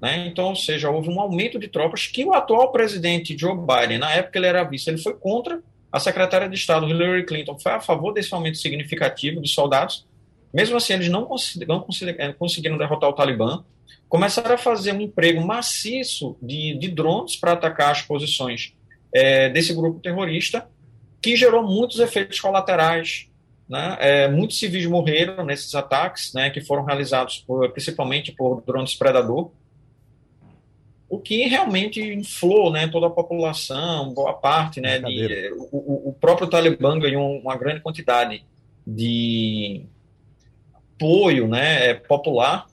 Né? 0.00 0.26
Então, 0.26 0.46
ou 0.46 0.56
seja, 0.56 0.88
houve 0.88 1.10
um 1.10 1.20
aumento 1.20 1.58
de 1.58 1.68
tropas 1.68 2.06
que 2.06 2.24
o 2.24 2.32
atual 2.32 2.72
presidente 2.72 3.36
Joe 3.36 3.54
Biden, 3.54 3.98
na 3.98 4.10
época 4.12 4.38
ele 4.38 4.46
era 4.46 4.64
vice, 4.64 4.88
ele 4.88 4.98
foi 4.98 5.14
contra. 5.14 5.62
A 5.92 5.98
secretária 5.98 6.48
de 6.48 6.54
Estado 6.54 6.88
Hillary 6.88 7.26
Clinton 7.26 7.58
foi 7.58 7.72
a 7.72 7.80
favor 7.80 8.12
desse 8.12 8.32
aumento 8.32 8.56
significativo 8.56 9.40
de 9.42 9.48
soldados. 9.48 10.06
Mesmo 10.54 10.76
assim, 10.76 10.94
eles 10.94 11.08
não, 11.08 11.28
não 11.66 11.86
eh, 12.18 12.32
conseguiram 12.32 12.78
derrotar 12.78 13.10
o 13.10 13.12
Talibã, 13.12 13.62
começaram 14.08 14.54
a 14.54 14.58
fazer 14.58 14.92
um 14.92 15.00
emprego 15.00 15.40
maciço 15.40 16.36
de, 16.42 16.76
de 16.78 16.88
drones 16.88 17.36
para 17.36 17.52
atacar 17.52 17.92
as 17.92 18.02
posições 18.02 18.74
é, 19.12 19.48
desse 19.48 19.72
grupo 19.74 20.00
terrorista, 20.00 20.68
que 21.20 21.36
gerou 21.36 21.62
muitos 21.62 21.98
efeitos 22.00 22.40
colaterais. 22.40 23.28
Né? 23.68 23.96
É, 24.00 24.28
muitos 24.28 24.58
civis 24.58 24.86
morreram 24.86 25.44
nesses 25.44 25.74
ataques, 25.74 26.34
né, 26.34 26.50
que 26.50 26.60
foram 26.60 26.84
realizados 26.84 27.38
por, 27.38 27.70
principalmente 27.70 28.32
por 28.32 28.62
drones 28.62 28.96
predador, 28.96 29.52
o 31.08 31.18
que 31.18 31.44
realmente 31.48 32.00
inflou 32.00 32.70
né, 32.70 32.86
toda 32.86 33.08
a 33.08 33.10
população, 33.10 34.14
boa 34.14 34.32
parte. 34.32 34.80
Né, 34.80 35.00
de, 35.00 35.52
o, 35.72 36.10
o 36.10 36.12
próprio 36.20 36.46
Talibã 36.48 36.98
ganhou 36.98 37.36
uma 37.38 37.56
grande 37.56 37.80
quantidade 37.80 38.44
de 38.86 39.84
apoio 40.72 41.48
né, 41.48 41.90
é, 41.90 41.94
popular. 41.94 42.66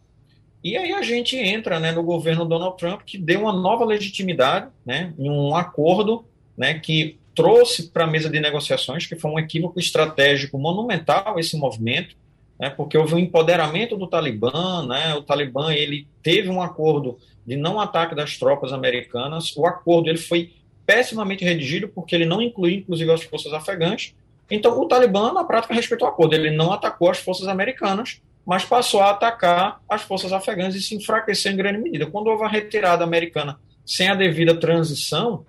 E 0.64 0.76
aí 0.76 0.92
a 0.92 1.02
gente 1.02 1.38
entra 1.38 1.80
né, 1.80 1.92
no 1.92 2.04
governo 2.04 2.46
Donald 2.46 2.78
Trump, 2.78 3.02
que 3.06 3.18
deu 3.18 3.42
uma 3.42 3.54
nova 3.54 3.86
legitimidade 3.86 4.68
né, 4.86 5.14
em 5.18 5.30
um 5.30 5.56
acordo 5.56 6.26
né, 6.58 6.74
que 6.80 7.18
trouxe 7.36 7.90
para 7.90 8.06
a 8.06 8.08
mesa 8.08 8.30
de 8.30 8.40
negociações, 8.40 9.06
que 9.06 9.16
foi 9.16 9.30
um 9.30 9.40
equívoco 9.40 9.80
estratégico 9.80 10.58
monumental 10.58 11.40
esse 11.40 11.56
movimento, 11.56 12.16
né, 12.60 12.70
porque 12.70 12.98
houve 12.98 13.14
um 13.14 13.20
empoderamento 13.20 13.96
do 13.96 14.08
Talibã, 14.08 14.86
né, 14.88 15.14
o 15.16 15.22
Talibã 15.22 15.72
ele 15.72 16.08
teve 16.24 16.50
um 16.50 16.62
acordo 16.62 17.20
de 17.46 17.56
não 17.56 17.80
ataque 17.80 18.16
das 18.16 18.38
tropas 18.38 18.74
americanas, 18.74 19.56
o 19.56 19.66
acordo 19.66 20.10
ele 20.10 20.18
foi 20.18 20.54
pessimamente 20.86 21.46
redigido 21.46 21.88
porque 21.88 22.16
ele 22.16 22.26
não 22.26 22.42
incluía 22.42 22.78
inclusive 22.78 23.12
as 23.12 23.24
forças 23.24 23.54
afegãs, 23.54 24.16
então, 24.50 24.80
o 24.80 24.88
Talibã, 24.88 25.34
na 25.34 25.44
prática, 25.44 25.74
respeitou 25.74 26.08
o 26.08 26.12
acordo. 26.12 26.34
Ele 26.34 26.52
não 26.52 26.72
atacou 26.72 27.10
as 27.10 27.18
forças 27.18 27.48
americanas, 27.48 28.22
mas 28.48 28.64
passou 28.64 29.02
a 29.02 29.10
atacar 29.10 29.82
as 29.90 30.04
forças 30.04 30.32
afegãs 30.32 30.74
e 30.74 30.82
se 30.82 30.96
enfraqueceu 30.96 31.52
em 31.52 31.58
grande 31.58 31.80
medida. 31.80 32.06
Quando 32.06 32.28
houve 32.28 32.46
a 32.46 32.48
retirada 32.48 33.04
americana 33.04 33.60
sem 33.86 34.08
a 34.08 34.16
devida 34.16 34.58
transição, 34.58 35.46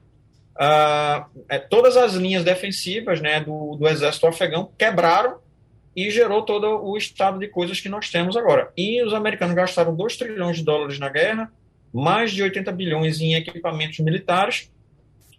uh, 0.57 1.25
é, 1.49 1.61
todas 1.61 1.97
as 1.97 2.15
linhas 2.15 2.43
defensivas 2.43 3.21
né, 3.21 3.39
do, 3.39 3.77
do 3.77 3.87
exército 3.87 4.27
afegão 4.27 4.73
quebraram 4.77 5.37
e 5.95 6.11
gerou 6.11 6.43
todo 6.43 6.67
o 6.85 6.97
estado 6.97 7.39
de 7.39 7.47
coisas 7.47 7.81
que 7.81 7.89
nós 7.89 8.11
temos 8.11 8.37
agora. 8.37 8.73
E 8.77 9.01
os 9.05 9.15
americanos 9.15 9.55
gastaram 9.55 9.95
2 9.95 10.17
trilhões 10.17 10.57
de 10.57 10.65
dólares 10.65 10.99
na 10.99 11.09
guerra, 11.09 11.53
mais 11.95 12.33
de 12.33 12.43
80 12.43 12.73
bilhões 12.73 13.21
em 13.21 13.35
equipamentos 13.35 14.01
militares, 14.01 14.73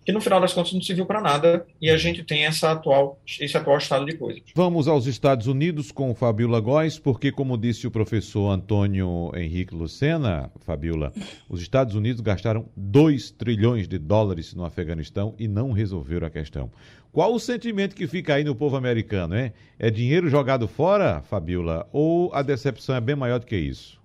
que 0.10 0.14
no 0.14 0.20
final 0.20 0.42
das 0.42 0.54
contas 0.54 0.74
não 0.74 0.82
serviu 0.82 1.06
para 1.06 1.22
nada 1.22 1.68
e 1.80 1.88
a 1.88 1.96
gente 1.96 2.24
tem 2.24 2.44
essa 2.44 2.72
atual, 2.72 3.22
esse 3.40 3.56
atual 3.56 3.78
estado 3.78 4.08
de 4.08 4.18
coisas. 4.18 4.42
Vamos 4.56 4.88
aos 4.88 5.06
Estados 5.06 5.46
Unidos 5.46 5.92
com 5.92 6.16
Fabiola 6.16 6.60
Góes, 6.60 6.98
porque, 6.98 7.32
como 7.32 7.56
disse 7.56 7.86
o 7.86 7.92
professor 7.92 8.50
Antônio 8.50 9.32
Henrique 9.36 9.76
Lucena, 9.76 10.52
Fabiola, 10.62 11.14
os 11.48 11.62
Estados 11.62 11.94
Unidos 11.94 12.22
gastaram 12.22 12.66
2 12.76 13.30
trilhões 13.30 13.88
de 13.88 14.00
dólares 14.00 14.56
no 14.56 14.66
Afeganistão 14.66 15.36
e 15.38 15.48
não 15.48 15.72
resolveram 15.72 16.26
a 16.26 16.32
questão. 16.32 16.72
Qual 17.12 17.32
o 17.32 17.40
sentimento 17.40 17.96
que 17.96 18.08
fica 18.08 18.34
aí 18.34 18.44
no 18.44 18.56
povo 18.56 18.78
americano, 18.78 19.38
hein? 19.38 19.54
É 19.78 19.92
dinheiro 19.92 20.28
jogado 20.28 20.68
fora, 20.68 21.22
Fabiola, 21.22 21.88
ou 21.92 22.34
a 22.34 22.42
decepção 22.42 22.96
é 22.96 23.02
bem 23.02 23.16
maior 23.16 23.40
do 23.40 23.46
que 23.46 23.56
isso? 23.56 23.99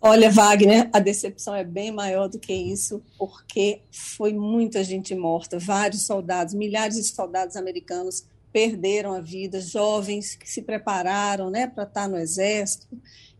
Olha, 0.00 0.30
Wagner, 0.30 0.88
a 0.92 1.00
decepção 1.00 1.54
é 1.54 1.64
bem 1.64 1.90
maior 1.90 2.28
do 2.28 2.38
que 2.38 2.52
isso, 2.52 3.02
porque 3.18 3.82
foi 3.90 4.32
muita 4.32 4.84
gente 4.84 5.12
morta, 5.14 5.58
vários 5.58 6.06
soldados, 6.06 6.54
milhares 6.54 6.96
de 6.96 7.02
soldados 7.02 7.56
americanos 7.56 8.24
perderam 8.52 9.12
a 9.12 9.20
vida, 9.20 9.60
jovens 9.60 10.36
que 10.36 10.48
se 10.48 10.62
prepararam 10.62 11.50
né, 11.50 11.66
para 11.66 11.82
estar 11.82 12.08
no 12.08 12.16
exército, 12.16 12.86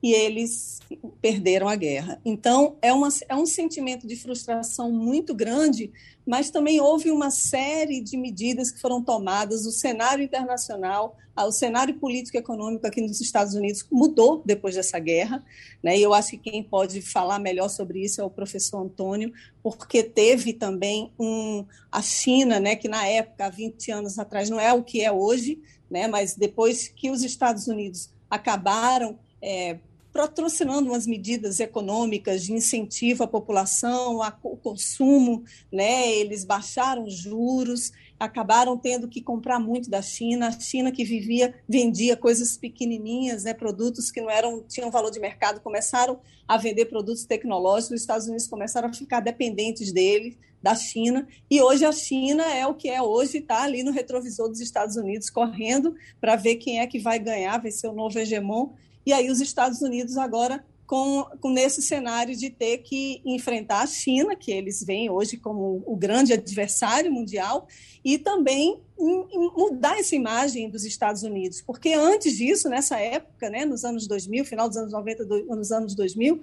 e 0.02 0.12
eles 0.12 0.78
perderam 1.21 1.69
a 1.69 1.76
guerra. 1.76 2.21
Então, 2.25 2.76
é, 2.81 2.93
uma, 2.93 3.09
é 3.28 3.35
um 3.35 3.47
sentimento 3.47 4.07
de 4.07 4.17
frustração 4.17 4.90
muito 4.90 5.35
grande, 5.35 5.93
mas 6.25 6.50
também 6.50 6.81
houve 6.81 7.11
uma 7.11 7.31
série 7.31 8.00
de 8.00 8.17
medidas 8.17 8.71
que 8.71 8.81
foram 8.81 9.02
tomadas. 9.02 9.67
O 9.67 9.73
cenário 9.73 10.23
internacional, 10.23 11.17
ah, 11.35 11.47
o 11.47 11.52
cenário 11.52 11.95
político 11.95 12.37
e 12.37 12.40
econômico 12.40 12.87
aqui 12.87 13.00
nos 13.00 13.21
Estados 13.21 13.55
Unidos 13.55 13.87
mudou 13.90 14.43
depois 14.45 14.75
dessa 14.75 14.99
guerra, 14.99 15.45
né? 15.83 15.99
e 15.99 16.02
eu 16.02 16.14
acho 16.14 16.31
que 16.31 16.50
quem 16.50 16.62
pode 16.62 17.00
falar 17.00 17.38
melhor 17.38 17.69
sobre 17.69 18.05
isso 18.05 18.21
é 18.21 18.25
o 18.25 18.31
professor 18.31 18.81
Antônio, 18.83 19.33
porque 19.62 20.02
teve 20.02 20.52
também 20.52 21.12
um, 21.19 21.64
a 21.90 22.02
China, 22.02 22.61
né, 22.61 22.76
que 22.76 22.88
na 22.88 23.07
época, 23.07 23.47
há 23.47 23.50
20 23.50 23.90
anos 23.90 24.19
atrás, 24.19 24.49
não 24.49 24.61
é 24.61 24.73
o 24.73 24.83
que 24.83 25.00
é 25.00 25.11
hoje, 25.11 25.61
né, 25.90 26.07
mas 26.07 26.35
depois 26.35 26.88
que 26.88 27.11
os 27.11 27.23
Estados 27.23 27.69
Unidos 27.69 28.11
acabaram 28.31 29.19
é, 29.40 29.78
patrocinando 30.12 30.91
umas 30.91 31.07
medidas 31.07 31.61
econômicas 31.61 32.45
de 32.45 32.53
incentivo 32.53 33.25
à 33.25 33.27
população, 33.27 34.23
ao 34.23 34.57
consumo, 34.57 35.45
né? 35.73 36.11
Eles 36.12 36.45
baixaram 36.45 37.09
juros 37.09 37.93
acabaram 38.19 38.77
tendo 38.77 39.09
que 39.09 39.23
comprar 39.23 39.61
muito 39.61 39.88
da 39.88 40.03
China, 40.03 40.49
a 40.49 40.61
China 40.61 40.91
que 40.91 41.05
vivia, 41.05 41.55
vendia 41.69 42.17
coisas 42.17 42.57
pequenininhas, 42.57 43.45
né, 43.45 43.55
produtos 43.55 44.11
que 44.11 44.21
não 44.21 44.29
eram 44.29 44.62
tinham 44.62 44.91
valor 44.91 45.11
de 45.11 45.21
mercado, 45.21 45.61
começaram 45.61 46.19
a 46.47 46.57
vender 46.57 46.87
produtos 46.87 47.25
tecnológicos, 47.25 47.95
os 47.95 48.00
Estados 48.00 48.27
Unidos 48.27 48.49
começaram 48.49 48.88
a 48.88 48.93
ficar 48.93 49.21
dependentes 49.21 49.93
dele, 49.93 50.37
da 50.61 50.75
China, 50.75 51.29
e 51.49 51.62
hoje 51.62 51.85
a 51.85 51.93
China 51.93 52.43
é 52.43 52.67
o 52.67 52.75
que 52.75 52.88
é 52.88 53.00
hoje, 53.00 53.38
está 53.38 53.62
ali 53.62 53.85
no 53.85 53.93
retrovisor 53.93 54.49
dos 54.49 54.59
Estados 54.59 54.97
Unidos, 54.97 55.31
correndo 55.31 55.95
para 56.21 56.35
ver 56.35 56.57
quem 56.57 56.81
é 56.81 56.87
que 56.87 56.99
vai 56.99 57.21
ganhar, 57.21 57.59
vai 57.59 57.71
ser 57.71 57.87
o 57.87 57.93
novo 57.93 58.19
hegemon, 58.19 58.71
e 59.09 59.12
aí 59.15 59.31
os 59.31 59.41
Estados 59.41 59.81
Unidos 59.81 60.19
agora 60.19 60.62
com, 60.87 61.25
com 61.41 61.49
nesse 61.49 61.81
cenário 61.81 62.37
de 62.37 62.50
ter 62.50 62.79
que 62.79 63.23
enfrentar 63.25 63.81
a 63.81 63.87
China, 63.87 64.37
que 64.37 64.53
eles 64.53 64.85
veem 64.85 65.09
hoje 65.09 65.38
como 65.38 65.83
o 65.87 65.97
grande 65.97 66.35
adversário 66.35 67.11
mundial, 67.11 67.67
e 68.05 68.19
também 68.19 68.79
mudar 68.99 69.99
essa 69.99 70.17
imagem 70.17 70.69
dos 70.69 70.85
Estados 70.85 71.23
Unidos, 71.23 71.62
porque 71.62 71.93
antes 71.93 72.37
disso, 72.37 72.69
nessa 72.69 72.99
época, 72.99 73.49
né, 73.49 73.64
nos 73.64 73.85
anos 73.85 74.07
2000, 74.09 74.45
final 74.45 74.69
dos 74.69 74.76
anos 74.76 74.93
90, 74.93 75.25
do, 75.25 75.45
nos 75.47 75.71
anos 75.71 75.95
2000, 75.95 76.40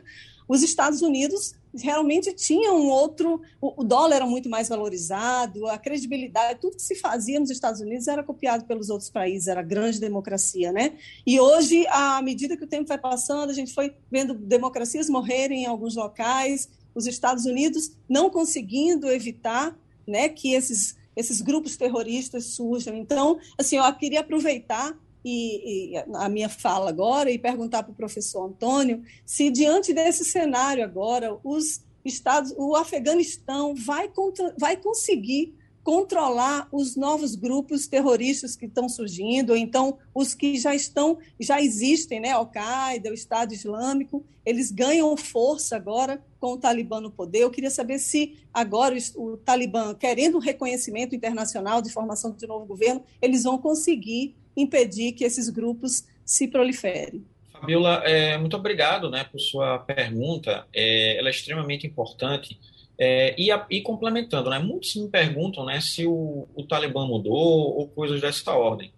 os 0.48 0.62
Estados 0.64 1.02
Unidos 1.02 1.56
realmente 1.74 2.32
tinham 2.34 2.78
um 2.78 2.90
outro, 2.90 3.42
o, 3.60 3.84
dólar 3.84 4.18
era 4.18 4.26
muito 4.26 4.48
mais 4.48 4.70
valorizado, 4.70 5.68
a 5.68 5.78
credibilidade, 5.78 6.60
tudo 6.60 6.78
que 6.78 6.82
se 6.82 6.96
fazia 6.96 7.40
nos 7.40 7.50
Estados 7.50 7.82
Unidos 7.82 8.08
era 8.08 8.24
copiado 8.24 8.66
pelos 8.66 8.90
outros 8.90 9.10
países, 9.10 9.48
era 9.48 9.62
grande 9.62 10.00
democracia, 10.00 10.72
né? 10.72 10.94
E 11.26 11.40
hoje, 11.40 11.86
à 11.90 12.22
medida 12.22 12.56
que 12.56 12.64
o 12.64 12.68
tempo 12.68 12.88
vai 12.88 12.98
passando, 12.98 13.50
a 13.50 13.54
gente 13.54 13.74
foi 13.74 13.94
vendo 14.10 14.34
democracias 14.34 15.10
morrerem 15.10 15.64
em 15.64 15.66
alguns 15.66 15.96
locais, 15.96 16.70
os 16.94 17.08
Estados 17.08 17.46
Unidos 17.46 17.92
não 18.08 18.30
conseguindo 18.30 19.10
evitar, 19.10 19.78
né, 20.08 20.30
que 20.30 20.54
esses 20.54 20.96
esses 21.16 21.42
grupos 21.42 21.78
terroristas 21.78 22.48
surjam. 22.48 22.96
Então, 22.96 23.40
assim, 23.58 23.78
eu 23.78 23.94
queria 23.94 24.20
aproveitar 24.20 24.98
e, 25.24 25.94
e, 25.94 26.04
a 26.16 26.30
minha 26.30 26.48
fala 26.48 26.90
agora 26.90 27.32
e 27.32 27.40
perguntar 27.40 27.84
para 27.84 27.92
o 27.92 27.96
professor 27.96 28.46
Antônio 28.46 29.04
se, 29.26 29.50
diante 29.50 29.94
desse 29.94 30.24
cenário 30.24 30.84
agora, 30.84 31.38
os 31.44 31.84
Estados, 32.06 32.54
o 32.56 32.76
Afeganistão 32.76 33.74
vai, 33.74 34.12
vai 34.60 34.78
conseguir 34.78 35.56
controlar 35.86 36.68
os 36.72 36.96
novos 36.96 37.36
grupos 37.36 37.86
terroristas 37.86 38.56
que 38.56 38.66
estão 38.66 38.90
surgindo, 38.90 39.52
ou 39.52 39.56
então 39.56 40.00
os 40.16 40.34
que 40.34 40.58
já 40.58 40.74
estão, 40.74 41.20
já 41.40 41.62
existem, 41.62 42.20
né? 42.20 42.32
Al-Qaeda, 42.32 43.12
o 43.12 43.14
Estado 43.14 43.54
Islâmico, 43.54 44.26
eles 44.44 44.72
ganham 44.72 45.16
força 45.16 45.76
agora 45.76 46.20
com 46.40 46.54
o 46.54 46.58
Talibã 46.58 47.00
no 47.00 47.12
poder. 47.12 47.42
Eu 47.42 47.52
queria 47.52 47.70
saber 47.70 48.00
se 48.00 48.36
agora 48.52 48.98
o, 49.16 49.34
o 49.34 49.38
Talibã, 49.38 49.94
querendo 49.94 50.38
um 50.38 50.42
reconhecimento 50.42 51.14
internacional 51.14 51.84
de 51.84 51.92
formação 51.92 52.32
de 52.32 52.48
novo 52.48 52.66
governo, 52.66 53.04
eles 53.22 53.44
vão 53.44 53.60
conseguir 53.60 54.36
impedir 54.58 55.12
que 55.12 55.24
esses 55.24 55.50
grupos 55.50 56.04
se 56.26 56.48
proliferem. 56.48 57.24
Fabiola, 57.52 58.02
é, 58.04 58.40
muito 58.40 58.58
obrigado 58.58 59.12
né, 59.12 59.24
por 59.24 59.40
sua 59.40 59.78
pergunta. 59.78 60.66
É, 60.74 61.20
ela 61.20 61.28
é 61.28 61.32
extremamente 61.32 61.86
importante. 61.86 62.60
É, 62.98 63.36
e, 63.38 63.52
a, 63.52 63.66
e, 63.70 63.82
complementando, 63.82 64.50
né, 64.50 64.60
muitos 64.60 64.96
me 64.96 65.10
perguntam 65.10 65.66
né, 65.66 65.82
se 65.82 66.06
o, 66.06 66.48
o 66.56 66.64
Talibã 66.64 67.06
mudou 67.06 67.78
ou 67.78 67.88
coisas 67.90 68.22
dessa 68.22 68.54
ordem. 68.54 68.92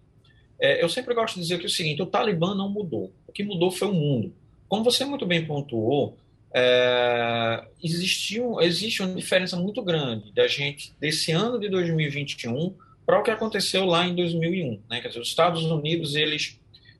É, 0.60 0.82
eu 0.82 0.88
sempre 0.88 1.14
gosto 1.14 1.34
de 1.34 1.42
dizer 1.42 1.58
que 1.58 1.64
é 1.64 1.66
o 1.66 1.70
seguinte: 1.70 2.02
o 2.02 2.06
Talibã 2.06 2.54
não 2.54 2.68
mudou. 2.68 3.12
O 3.26 3.32
que 3.32 3.42
mudou 3.42 3.70
foi 3.70 3.88
o 3.88 3.94
mundo. 3.94 4.32
Como 4.68 4.84
você 4.84 5.04
muito 5.04 5.26
bem 5.26 5.44
pontuou, 5.44 6.16
é, 6.54 7.64
existiu, 7.82 8.60
existe 8.60 9.02
uma 9.02 9.14
diferença 9.14 9.56
muito 9.56 9.82
grande 9.82 10.32
da 10.32 10.46
gente 10.46 10.94
desse 11.00 11.32
ano 11.32 11.58
de 11.58 11.68
2021 11.68 12.74
para 13.06 13.18
o 13.18 13.22
que 13.22 13.30
aconteceu 13.30 13.84
lá 13.84 14.06
em 14.06 14.14
2001. 14.14 14.80
Né? 14.88 15.00
Quer 15.00 15.08
dizer, 15.08 15.20
os 15.20 15.28
Estados 15.28 15.62
Unidos 15.64 16.14
eles 16.14 16.57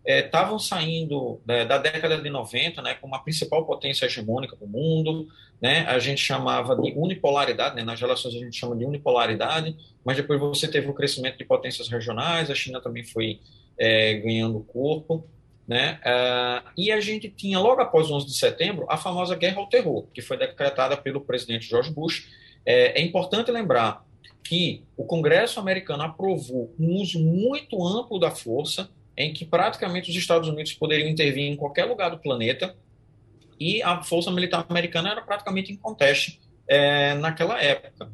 estavam 0.08 0.56
é, 0.56 0.58
saindo 0.58 1.40
da, 1.44 1.64
da, 1.64 1.78
década 1.78 2.16
de 2.16 2.30
90 2.30 2.80
né, 2.80 2.94
como 2.94 3.14
a 3.14 3.18
principal 3.18 3.66
potência 3.66 4.06
hegemônica 4.06 4.56
do 4.56 4.66
mundo. 4.66 5.28
Né? 5.60 5.80
A 5.86 5.98
gente 5.98 6.22
chamava 6.22 6.74
de 6.74 6.92
unipolaridade, 6.96 7.76
né? 7.76 7.84
nas 7.84 8.00
relações 8.00 8.34
a 8.34 8.38
gente 8.38 8.56
chama 8.56 8.74
de 8.74 8.84
unipolaridade, 8.84 9.76
mas 10.04 10.16
depois 10.16 10.40
você 10.40 10.66
teve 10.66 10.88
o 10.88 10.94
crescimento 10.94 11.36
de 11.36 11.44
potências 11.44 11.88
regionais, 11.88 12.50
a 12.50 12.54
China 12.54 12.80
também 12.80 13.04
foi 13.04 13.40
é, 13.76 14.14
ganhando 14.14 14.60
corpo. 14.60 15.28
Né? 15.66 16.00
Uh, 16.00 16.70
e 16.78 16.90
a 16.90 16.98
gente 16.98 17.28
tinha, 17.28 17.60
logo 17.60 17.82
após 17.82 18.08
o 18.08 18.14
11 18.14 18.26
de 18.26 18.38
setembro, 18.38 18.86
a 18.88 18.96
famosa 18.96 19.36
guerra 19.36 19.58
ao 19.58 19.66
terror, 19.66 20.06
que 20.14 20.22
foi 20.22 20.38
decretada 20.38 20.96
pelo 20.96 21.20
presidente 21.20 21.68
George 21.68 21.92
Bush. 21.92 22.26
É, 22.64 22.98
é 22.98 23.04
importante 23.04 23.50
lembrar 23.50 24.02
que 24.42 24.82
o 24.96 25.04
Congresso 25.04 25.60
americano 25.60 26.04
aprovou 26.04 26.74
um 26.80 26.94
uso 26.94 27.22
muito 27.22 27.86
amplo 27.86 28.18
da 28.18 28.30
força, 28.30 28.88
em 29.18 29.32
que 29.32 29.44
praticamente 29.44 30.10
os 30.10 30.16
Estados 30.16 30.48
Unidos 30.48 30.72
poderiam 30.72 31.08
intervir 31.08 31.50
em 31.50 31.56
qualquer 31.56 31.84
lugar 31.86 32.08
do 32.10 32.18
planeta, 32.18 32.76
e 33.58 33.82
a 33.82 34.00
força 34.04 34.30
militar 34.30 34.64
americana 34.68 35.10
era 35.10 35.20
praticamente 35.20 35.72
inconteste 35.72 36.40
é, 36.68 37.14
naquela 37.14 37.60
época. 37.60 38.08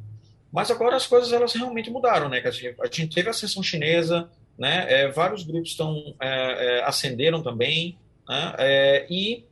Mas 0.51 0.71
agora 0.71 0.97
as 0.97 1.07
coisas 1.07 1.31
elas 1.31 1.53
realmente 1.53 1.91
mudaram, 1.91 2.31
né? 2.31 2.43
A 2.47 2.87
gente 2.87 3.15
teve 3.15 3.29
a 3.29 3.33
ascensão 3.33 3.63
chinesa, 3.63 4.31
né? 4.59 4.87
É, 4.89 5.09
vários 5.09 5.43
grupos 5.43 5.71
estão 5.71 6.15
é, 6.19 6.79
é, 6.79 6.85
ascenderam 6.85 7.43
também, 7.43 7.99
né? 8.27 8.55
É, 8.57 9.07
e 9.11 9.45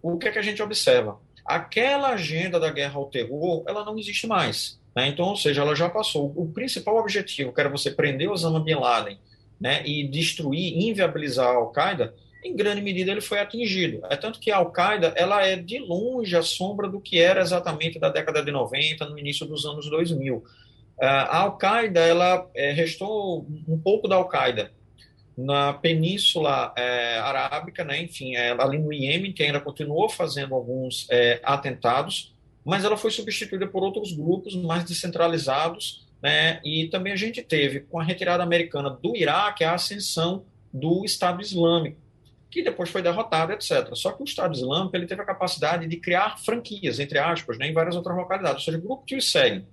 o 0.00 0.16
que 0.16 0.28
é 0.28 0.30
que 0.30 0.38
a 0.38 0.42
gente 0.42 0.62
observa? 0.62 1.18
Aquela 1.44 2.10
agenda 2.10 2.60
da 2.60 2.70
guerra 2.70 2.96
ao 2.98 3.06
terror, 3.06 3.64
ela 3.66 3.84
não 3.84 3.98
existe 3.98 4.28
mais. 4.28 4.78
Né? 4.94 5.08
Então, 5.08 5.26
ou 5.26 5.36
seja, 5.36 5.62
ela 5.62 5.74
já 5.74 5.88
passou. 5.88 6.32
O 6.36 6.48
principal 6.52 6.96
objetivo, 6.96 7.52
que 7.52 7.60
era 7.60 7.68
você 7.68 7.90
prender 7.90 8.30
Osama 8.30 8.60
Bin 8.60 8.74
Laden 8.74 9.18
né, 9.60 9.86
e 9.86 10.06
destruir, 10.08 10.78
inviabilizar 10.78 11.48
a 11.48 11.56
Al-Qaeda, 11.56 12.14
em 12.42 12.56
grande 12.56 12.80
medida 12.80 13.10
ele 13.10 13.20
foi 13.20 13.38
atingido. 13.38 14.00
É 14.08 14.16
tanto 14.16 14.40
que 14.40 14.50
a 14.50 14.56
Al-Qaeda 14.56 15.12
ela 15.16 15.44
é 15.44 15.56
de 15.56 15.78
longe 15.78 16.34
a 16.34 16.42
sombra 16.42 16.88
do 16.88 17.00
que 17.00 17.18
era 17.18 17.42
exatamente 17.42 17.98
da 17.98 18.08
década 18.08 18.42
de 18.42 18.50
90, 18.50 19.04
no 19.06 19.18
início 19.18 19.44
dos 19.44 19.66
anos 19.66 19.90
2000. 19.90 20.42
A 20.98 21.38
Al-Qaeda 21.38 22.00
ela 22.00 22.48
é, 22.54 22.72
restou 22.72 23.46
um 23.68 23.78
pouco 23.78 24.08
da 24.08 24.16
Al-Qaeda 24.16 24.70
na 25.36 25.72
Península 25.72 26.72
é, 26.76 27.18
Arábica, 27.18 27.84
né, 27.84 28.02
enfim, 28.02 28.36
é, 28.36 28.50
ali 28.50 28.78
no 28.78 28.92
Iêmen, 28.92 29.32
que 29.32 29.42
ainda 29.42 29.60
continuou 29.60 30.08
fazendo 30.08 30.54
alguns 30.54 31.06
é, 31.10 31.40
atentados, 31.42 32.34
mas 32.64 32.84
ela 32.84 32.96
foi 32.96 33.10
substituída 33.10 33.66
por 33.66 33.82
outros 33.82 34.12
grupos 34.12 34.54
mais 34.54 34.84
descentralizados, 34.84 36.06
né? 36.22 36.60
E 36.64 36.88
também 36.88 37.12
a 37.12 37.16
gente 37.16 37.42
teve, 37.42 37.80
com 37.80 37.98
a 37.98 38.04
retirada 38.04 38.42
americana 38.42 38.90
do 38.90 39.16
Iraque, 39.16 39.64
a 39.64 39.74
ascensão 39.74 40.44
do 40.72 41.04
Estado 41.04 41.40
Islâmico, 41.40 41.98
que 42.50 42.62
depois 42.62 42.90
foi 42.90 43.02
derrotado, 43.02 43.52
etc. 43.52 43.88
Só 43.94 44.12
que 44.12 44.22
o 44.22 44.24
Estado 44.24 44.54
Islâmico 44.54 44.96
ele 44.96 45.06
teve 45.06 45.22
a 45.22 45.24
capacidade 45.24 45.86
de 45.86 45.96
criar 45.96 46.38
franquias, 46.38 46.98
entre 46.98 47.18
aspas, 47.18 47.58
né, 47.58 47.68
em 47.68 47.72
várias 47.72 47.96
outras 47.96 48.16
localidades, 48.16 48.60
ou 48.60 48.64
seja, 48.64 48.78
grupos 48.78 49.04
que 49.06 49.16
o 49.16 49.22
seguem, 49.22 49.66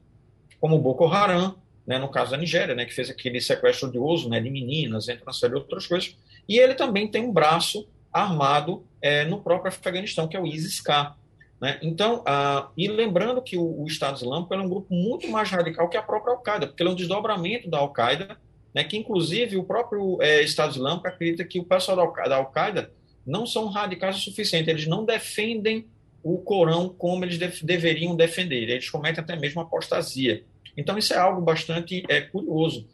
como 0.60 0.76
o 0.76 0.80
Boko 0.80 1.06
Haram, 1.06 1.56
né, 1.86 1.98
no 1.98 2.10
caso 2.10 2.32
da 2.32 2.38
Nigéria, 2.38 2.76
né, 2.76 2.86
que 2.86 2.94
fez 2.94 3.10
aquele 3.10 3.42
sequestro 3.42 3.88
odioso 3.88 4.30
né, 4.30 4.40
de 4.40 4.50
meninas, 4.50 5.08
entre 5.10 5.24
uma 5.24 5.34
série 5.34 5.54
de 5.54 5.60
outras 5.60 5.88
coisas, 5.88 6.16
e 6.48 6.60
ele 6.60 6.76
também 6.76 7.08
tem 7.08 7.24
um 7.24 7.32
braço 7.32 7.88
armado 8.12 8.86
é, 9.02 9.26
no 9.26 9.42
próprio 9.42 9.70
Afeganistão, 9.70 10.28
que 10.28 10.38
é 10.38 10.40
o 10.40 10.46
ISIS-K, 10.46 11.16
né? 11.60 11.80
Então, 11.82 12.24
ah, 12.26 12.70
e 12.78 12.88
lembrando 12.88 13.42
que 13.42 13.58
o, 13.58 13.82
o, 13.82 13.88
Estado 13.88 14.18
Islâmico 14.18 14.54
é 14.54 14.58
um 14.58 14.70
grupo 14.70 14.94
muito 14.94 15.28
mais 15.30 15.50
radical 15.50 15.90
que 15.90 15.98
a 15.98 16.04
própria 16.04 16.34
Al-Qaeda, 16.34 16.68
porque 16.68 16.84
ele 16.84 16.90
é 16.90 16.94
um 16.94 16.96
desdobramento 16.96 17.70
da 17.70 17.80
Al-Qaeda, 17.80 18.38
né, 18.74 18.84
que 18.84 18.96
inclusive 18.96 19.58
o 19.58 19.64
próprio 19.64 20.22
é, 20.22 20.44
Estado 20.44 20.72
Islâmico 20.72 21.08
acredita 21.08 21.44
que 21.44 21.60
o 21.60 21.64
pessoal 21.64 22.14
da 22.28 22.36
Al-Qaeda 22.36 22.92
não 23.26 23.46
são 23.46 23.68
radicais 23.68 24.18
o 24.18 24.20
suficiente, 24.20 24.70
eles 24.70 24.86
não 24.86 25.04
defendem 25.04 25.86
o 26.24 26.38
Corão 26.38 26.90
como 26.90 27.26
eles 27.26 27.38
deveriam 27.62 28.16
defender, 28.16 28.70
eles 28.70 28.90
cometem 28.90 29.24
até 29.24 29.36
mesmo 29.36 29.62
apostasia. 29.62 30.44
Então, 30.76 30.98
isso 30.98 31.14
é 31.14 31.18
algo 31.18 31.42
bastante 31.42 32.04
é, 32.08 32.22
curioso. 32.22 32.86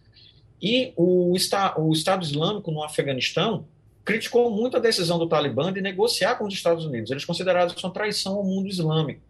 E 0.62 0.94
o, 0.96 1.34
o 1.34 1.92
Estado 1.92 2.24
Islâmico 2.24 2.72
no 2.72 2.84
Afeganistão, 2.84 3.68
criticou 4.04 4.52
muito 4.52 4.78
a 4.78 4.80
decisão 4.80 5.18
do 5.18 5.28
Talibã 5.28 5.72
de 5.72 5.82
negociar 5.82 6.36
com 6.36 6.46
os 6.46 6.54
Estados 6.54 6.86
Unidos. 6.86 7.12
Eles 7.12 7.26
consideraram 7.26 7.68
isso 7.68 7.86
uma 7.86 7.94
traição 7.94 8.36
ao 8.36 8.44
mundo 8.44 8.68
islâmico. 8.68 9.22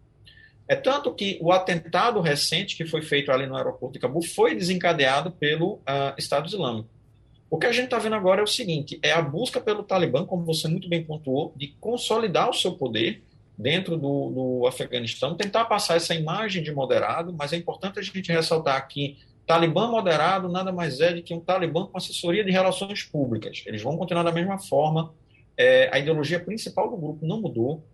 É 0.66 0.74
tanto 0.74 1.12
que 1.12 1.38
o 1.42 1.52
atentado 1.52 2.20
recente 2.20 2.76
que 2.76 2.86
foi 2.86 3.02
feito 3.02 3.30
ali 3.30 3.46
no 3.46 3.56
aeroporto 3.56 3.94
de 3.94 3.98
Cabul 3.98 4.22
foi 4.22 4.54
desencadeado 4.54 5.30
pelo 5.30 5.74
uh, 5.74 6.14
Estado 6.16 6.48
Islâmico. 6.48 6.88
O 7.50 7.58
que 7.58 7.66
a 7.66 7.72
gente 7.72 7.84
está 7.84 7.98
vendo 7.98 8.16
agora 8.16 8.40
é 8.40 8.44
o 8.44 8.48
seguinte: 8.48 8.98
é 9.02 9.12
a 9.12 9.20
busca 9.20 9.60
pelo 9.60 9.82
Talibã, 9.82 10.24
como 10.24 10.44
você 10.44 10.66
muito 10.66 10.88
bem 10.88 11.04
pontuou, 11.04 11.52
de 11.54 11.68
consolidar 11.78 12.48
o 12.48 12.54
seu 12.54 12.72
poder 12.72 13.22
dentro 13.56 13.96
do, 13.96 14.30
do 14.30 14.66
Afeganistão, 14.66 15.36
tentar 15.36 15.66
passar 15.66 15.96
essa 15.96 16.14
imagem 16.14 16.62
de 16.62 16.72
moderado, 16.72 17.32
mas 17.32 17.52
é 17.52 17.56
importante 17.56 17.98
a 17.98 18.02
gente 18.02 18.32
ressaltar 18.32 18.88
que 18.88 19.18
Talibã 19.46 19.88
moderado 19.88 20.48
nada 20.48 20.72
mais 20.72 21.00
é 21.00 21.12
do 21.12 21.22
que 21.22 21.34
um 21.34 21.40
Talibã 21.40 21.86
com 21.86 21.96
assessoria 21.96 22.44
de 22.44 22.50
relações 22.50 23.02
públicas. 23.02 23.62
Eles 23.66 23.82
vão 23.82 23.96
continuar 23.96 24.22
da 24.22 24.32
mesma 24.32 24.58
forma. 24.58 25.12
É, 25.56 25.88
a 25.92 25.98
ideologia 25.98 26.40
principal 26.40 26.90
do 26.90 26.96
grupo 26.96 27.26
não 27.26 27.40
mudou. 27.40 27.84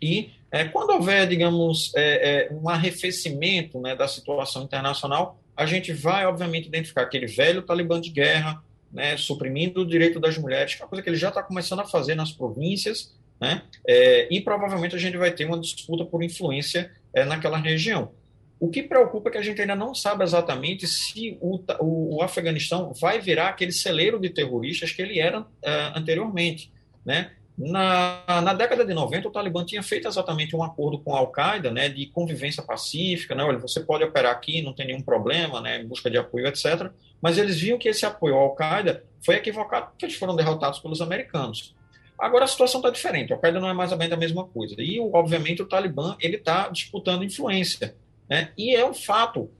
E 0.00 0.30
é, 0.50 0.64
quando 0.64 0.90
houver, 0.90 1.26
digamos, 1.26 1.92
é, 1.96 2.48
é 2.48 2.52
um 2.52 2.68
arrefecimento 2.68 3.80
né, 3.80 3.96
da 3.96 4.06
situação 4.06 4.62
internacional, 4.62 5.40
a 5.56 5.66
gente 5.66 5.92
vai, 5.92 6.24
obviamente, 6.26 6.68
identificar 6.68 7.02
aquele 7.02 7.26
velho 7.26 7.62
talibã 7.62 8.00
de 8.00 8.10
guerra, 8.10 8.62
né, 8.92 9.16
suprimindo 9.16 9.80
o 9.80 9.86
direito 9.86 10.20
das 10.20 10.38
mulheres, 10.38 10.74
que 10.74 10.82
é 10.82 10.84
uma 10.84 10.88
coisa 10.88 11.02
que 11.02 11.08
ele 11.08 11.16
já 11.16 11.28
está 11.28 11.42
começando 11.42 11.80
a 11.80 11.84
fazer 11.84 12.14
nas 12.14 12.30
províncias, 12.30 13.14
né, 13.40 13.62
é, 13.86 14.28
e 14.32 14.40
provavelmente 14.40 14.94
a 14.94 14.98
gente 14.98 15.16
vai 15.16 15.32
ter 15.32 15.46
uma 15.46 15.58
disputa 15.58 16.04
por 16.04 16.22
influência 16.22 16.90
é, 17.12 17.24
naquela 17.24 17.58
região. 17.58 18.12
O 18.60 18.68
que 18.68 18.82
preocupa 18.82 19.28
é 19.28 19.32
que 19.32 19.38
a 19.38 19.42
gente 19.42 19.60
ainda 19.60 19.76
não 19.76 19.94
sabe 19.94 20.24
exatamente 20.24 20.86
se 20.86 21.38
o, 21.40 21.60
o, 21.80 22.16
o 22.16 22.22
Afeganistão 22.22 22.92
vai 22.92 23.20
virar 23.20 23.48
aquele 23.48 23.70
celeiro 23.70 24.18
de 24.18 24.30
terroristas 24.30 24.90
que 24.90 25.00
ele 25.00 25.20
era 25.20 25.46
é, 25.62 25.92
anteriormente. 25.94 26.72
Né? 27.04 27.30
Na, 27.56 28.22
na, 28.42 28.54
década 28.54 28.84
de 28.84 28.92
90, 28.92 29.28
o 29.28 29.30
Talibã 29.30 29.64
tinha 29.64 29.82
feito 29.82 30.08
exatamente 30.08 30.54
um 30.56 30.62
acordo 30.62 30.98
com 30.98 31.14
a 31.14 31.18
Al-Qaeda 31.18 31.70
né, 31.70 31.88
de 31.88 32.06
convivência 32.06 32.62
pacífica. 32.62 33.34
Né? 33.34 33.44
Olha, 33.44 33.58
você 33.58 33.80
pode 33.80 34.02
operar 34.02 34.32
aqui, 34.32 34.60
não 34.60 34.72
tem 34.72 34.86
nenhum 34.86 35.02
problema, 35.02 35.60
né, 35.60 35.80
em 35.80 35.86
busca 35.86 36.10
de 36.10 36.18
apoio, 36.18 36.48
etc. 36.48 36.90
Mas 37.20 37.38
eles 37.38 37.60
viam 37.60 37.78
que 37.78 37.88
esse 37.88 38.04
apoio 38.04 38.36
à 38.36 38.40
Al-Qaeda 38.40 39.04
foi 39.24 39.36
equivocado 39.36 39.88
porque 39.90 40.04
eles 40.04 40.16
foram 40.16 40.34
derrotados 40.34 40.80
pelos 40.80 41.00
americanos. 41.00 41.74
Agora 42.18 42.44
a 42.44 42.48
situação 42.48 42.80
está 42.80 42.90
diferente. 42.90 43.32
A 43.32 43.36
Al-Qaeda 43.36 43.60
não 43.60 43.68
é 43.68 43.72
mais 43.72 43.92
ou 43.92 43.98
menos 43.98 44.12
a 44.12 44.16
mesma 44.16 44.44
coisa. 44.44 44.74
E, 44.78 45.00
obviamente, 45.00 45.62
o 45.62 45.66
Talibã 45.66 46.16
ele 46.20 46.36
está 46.36 46.68
disputando 46.68 47.24
influência. 47.24 47.94
Né? 48.28 48.50
E 48.56 48.74
é 48.74 48.84
um 48.88 48.94
fato. 48.94 49.50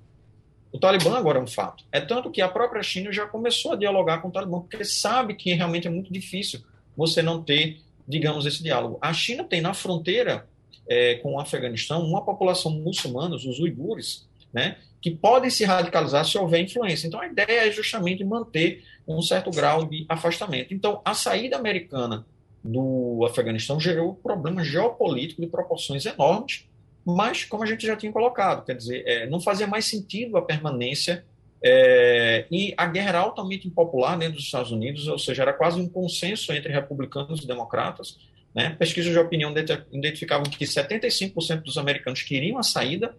O 0.70 0.78
Talibã 0.78 1.16
agora 1.16 1.38
é 1.38 1.42
um 1.42 1.46
fato. 1.46 1.84
É 1.90 2.00
tanto 2.00 2.30
que 2.30 2.42
a 2.42 2.48
própria 2.48 2.82
China 2.82 3.10
já 3.10 3.26
começou 3.26 3.72
a 3.72 3.76
dialogar 3.76 4.18
com 4.18 4.28
o 4.28 4.30
Talibã, 4.30 4.60
porque 4.60 4.84
sabe 4.84 5.34
que 5.34 5.52
realmente 5.54 5.86
é 5.86 5.90
muito 5.90 6.12
difícil 6.12 6.60
você 6.96 7.22
não 7.22 7.42
ter, 7.42 7.80
digamos, 8.06 8.44
esse 8.44 8.62
diálogo. 8.62 8.98
A 9.00 9.12
China 9.12 9.44
tem 9.44 9.60
na 9.60 9.72
fronteira 9.72 10.46
é, 10.88 11.16
com 11.16 11.34
o 11.34 11.40
Afeganistão 11.40 12.04
uma 12.04 12.24
população 12.24 12.72
muçulmana, 12.72 13.36
os 13.36 13.58
uigures, 13.58 14.28
né, 14.52 14.78
que 15.00 15.10
podem 15.10 15.50
se 15.50 15.64
radicalizar 15.64 16.24
se 16.24 16.36
houver 16.36 16.60
influência. 16.60 17.06
Então 17.06 17.20
a 17.20 17.26
ideia 17.26 17.68
é 17.68 17.70
justamente 17.70 18.24
manter 18.24 18.84
um 19.06 19.22
certo 19.22 19.50
grau 19.50 19.84
de 19.84 20.04
afastamento. 20.08 20.74
Então 20.74 21.00
a 21.04 21.14
saída 21.14 21.56
americana 21.56 22.26
do 22.64 23.24
Afeganistão 23.24 23.78
gerou 23.78 24.14
problemas 24.14 24.66
geopolíticos 24.66 25.44
de 25.44 25.50
proporções 25.50 26.04
enormes 26.04 26.66
mas 27.08 27.42
como 27.44 27.62
a 27.62 27.66
gente 27.66 27.86
já 27.86 27.96
tinha 27.96 28.12
colocado, 28.12 28.66
quer 28.66 28.76
dizer, 28.76 29.02
é, 29.06 29.26
não 29.26 29.40
fazia 29.40 29.66
mais 29.66 29.86
sentido 29.86 30.36
a 30.36 30.42
permanência 30.42 31.24
é, 31.64 32.46
e 32.50 32.74
a 32.76 32.86
guerra 32.86 33.08
era 33.08 33.20
altamente 33.20 33.66
impopular 33.66 34.18
dentro 34.18 34.34
dos 34.34 34.44
Estados 34.44 34.70
Unidos, 34.70 35.08
ou 35.08 35.18
seja, 35.18 35.42
era 35.42 35.54
quase 35.54 35.80
um 35.80 35.88
consenso 35.88 36.52
entre 36.52 36.70
republicanos 36.70 37.42
e 37.42 37.46
democratas. 37.46 38.18
Né? 38.54 38.76
Pesquisas 38.78 39.10
de 39.10 39.18
opinião 39.18 39.54
identificavam 39.90 40.44
que 40.44 40.64
75% 40.66 41.62
dos 41.62 41.78
americanos 41.78 42.22
queriam 42.22 42.58
a 42.58 42.62
saída 42.62 43.16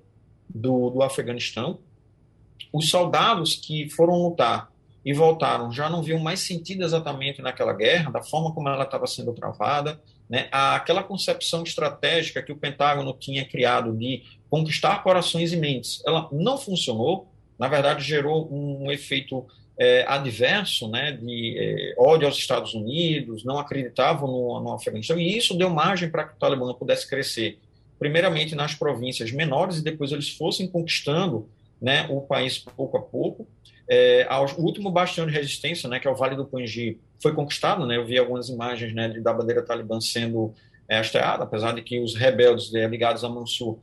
do, 0.47 0.91
do 0.91 1.01
Afeganistão. 1.01 1.79
Os 2.71 2.89
soldados 2.89 3.55
que 3.55 3.89
foram 3.89 4.21
lutar 4.21 4.71
e 5.03 5.13
voltaram 5.13 5.71
já 5.71 5.89
não 5.89 6.03
viam 6.03 6.19
mais 6.19 6.41
sentido 6.41 6.83
exatamente 6.83 7.41
naquela 7.41 7.73
guerra, 7.73 8.11
da 8.11 8.21
forma 8.21 8.53
como 8.53 8.69
ela 8.69 8.83
estava 8.83 9.07
sendo 9.07 9.33
travada. 9.33 9.99
Né? 10.29 10.47
Aquela 10.51 11.01
concepção 11.01 11.63
estratégica 11.63 12.43
que 12.43 12.51
o 12.51 12.57
Pentágono 12.57 13.13
tinha 13.13 13.43
criado 13.43 13.95
de 13.97 14.23
conquistar 14.49 15.01
corações 15.03 15.51
e 15.51 15.57
mentes, 15.57 16.01
ela 16.05 16.29
não 16.31 16.57
funcionou. 16.57 17.27
Na 17.57 17.67
verdade, 17.67 18.03
gerou 18.03 18.47
um 18.51 18.91
efeito 18.91 19.45
é, 19.79 20.03
adverso, 20.07 20.89
né, 20.89 21.13
de 21.13 21.55
é, 21.57 21.95
ódio 21.97 22.27
aos 22.27 22.37
Estados 22.37 22.73
Unidos, 22.73 23.45
não 23.45 23.57
acreditavam 23.57 24.29
no, 24.29 24.59
no 24.59 24.73
Afeganistão, 24.73 25.17
e 25.17 25.37
isso 25.37 25.57
deu 25.57 25.69
margem 25.69 26.09
para 26.09 26.25
que 26.25 26.35
o 26.35 26.37
Talibã 26.37 26.73
pudesse 26.73 27.07
crescer, 27.07 27.57
primeiramente 27.97 28.55
nas 28.55 28.75
províncias 28.75 29.31
menores, 29.31 29.77
e 29.77 29.83
depois 29.83 30.11
eles 30.11 30.29
fossem 30.29 30.67
conquistando 30.67 31.49
né, 31.81 32.05
o 32.09 32.19
país 32.19 32.57
pouco 32.57 32.97
a 32.97 33.01
pouco. 33.01 33.47
É, 33.89 34.27
ao, 34.29 34.45
o 34.45 34.63
último 34.63 34.91
bastião 34.91 35.25
de 35.25 35.33
resistência, 35.33 35.89
né, 35.89 35.99
que 35.99 36.07
é 36.07 36.11
o 36.11 36.15
Vale 36.15 36.35
do 36.35 36.45
Panji, 36.45 36.99
foi 37.21 37.33
conquistado. 37.33 37.85
Né, 37.87 37.97
eu 37.97 38.05
vi 38.05 38.17
algumas 38.17 38.47
imagens 38.47 38.93
né, 38.93 39.09
da 39.19 39.33
bandeira 39.33 39.63
talibã 39.63 39.99
sendo 39.99 40.53
é, 40.87 40.99
hasteada, 40.99 41.43
apesar 41.43 41.73
de 41.73 41.81
que 41.81 41.99
os 41.99 42.15
rebeldes 42.15 42.73
é, 42.73 42.87
ligados 42.87 43.23
a 43.23 43.29
Mansur 43.29 43.79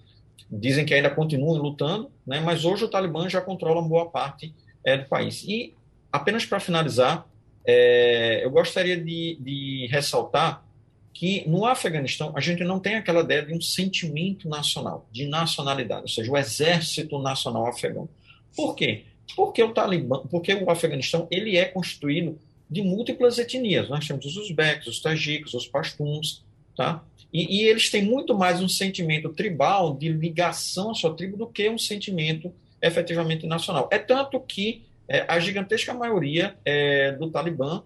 dizem 0.51 0.85
que 0.85 0.95
ainda 0.95 1.11
continuam 1.11 1.61
lutando, 1.61 2.11
né, 2.25 2.40
mas 2.40 2.64
hoje 2.64 2.85
o 2.85 2.88
Talibã 2.88 3.29
já 3.29 3.40
controla 3.40 3.83
boa 3.83 4.09
parte 4.09 4.55
é, 4.85 4.97
do 4.97 5.09
país. 5.09 5.42
E, 5.42 5.75
apenas 6.12 6.47
para 6.47 6.61
finalizar, 6.61 7.27
é, 7.66 8.45
eu 8.45 8.51
gostaria 8.51 8.97
de, 8.97 9.37
de 9.40 9.88
ressaltar 9.90 10.64
que 11.12 11.49
no 11.49 11.64
Afeganistão 11.64 12.33
a 12.37 12.40
gente 12.40 12.62
não 12.62 12.79
tem 12.79 12.95
aquela 12.95 13.21
ideia 13.21 13.42
de 13.42 13.55
um 13.55 13.61
sentimento 13.61 14.49
nacional, 14.49 15.09
de 15.11 15.27
nacionalidade, 15.27 16.03
ou 16.03 16.09
seja, 16.09 16.31
o 16.31 16.37
exército 16.37 17.19
nacional 17.19 17.66
afegão. 17.66 18.09
Por 18.55 18.75
quê? 18.75 19.05
Porque 19.35 19.62
o 19.62 19.73
Talibã, 19.73 20.23
porque 20.31 20.55
o 20.55 20.71
Afeganistão 20.71 21.27
ele 21.31 21.57
é 21.57 21.65
constituído 21.65 22.39
de 22.69 22.83
múltiplas 22.83 23.39
etnias. 23.39 23.89
Nós 23.89 24.07
temos 24.07 24.25
os 24.25 24.37
uzbeques, 24.37 24.87
os 24.87 25.01
tajiques, 25.01 25.55
os 25.55 25.67
pashtuns, 25.67 26.45
tá? 26.77 27.03
E, 27.33 27.61
e, 27.61 27.69
eles 27.69 27.91
têm 27.91 28.03
muito 28.03 28.35
mais 28.35 28.61
um 28.62 28.69
sentimento 28.69 29.29
tribal 29.31 29.95
de 29.95 30.09
ligação 30.09 30.91
à 30.91 30.95
sua 30.95 31.15
tribo 31.15 31.37
do 31.37 31.47
que 31.47 31.69
um 31.69 31.79
sentimento 31.79 32.53
efetivamente 32.81 33.47
nacional. 33.47 33.89
É 33.91 33.99
tanto 33.99 34.41
que 34.41 34.85
é, 35.09 35.25
a 35.29 35.39
gigantesca 35.39 35.93
maioria 35.93 36.57
é, 36.65 37.12
do 37.12 37.31
Talibã 37.31 37.83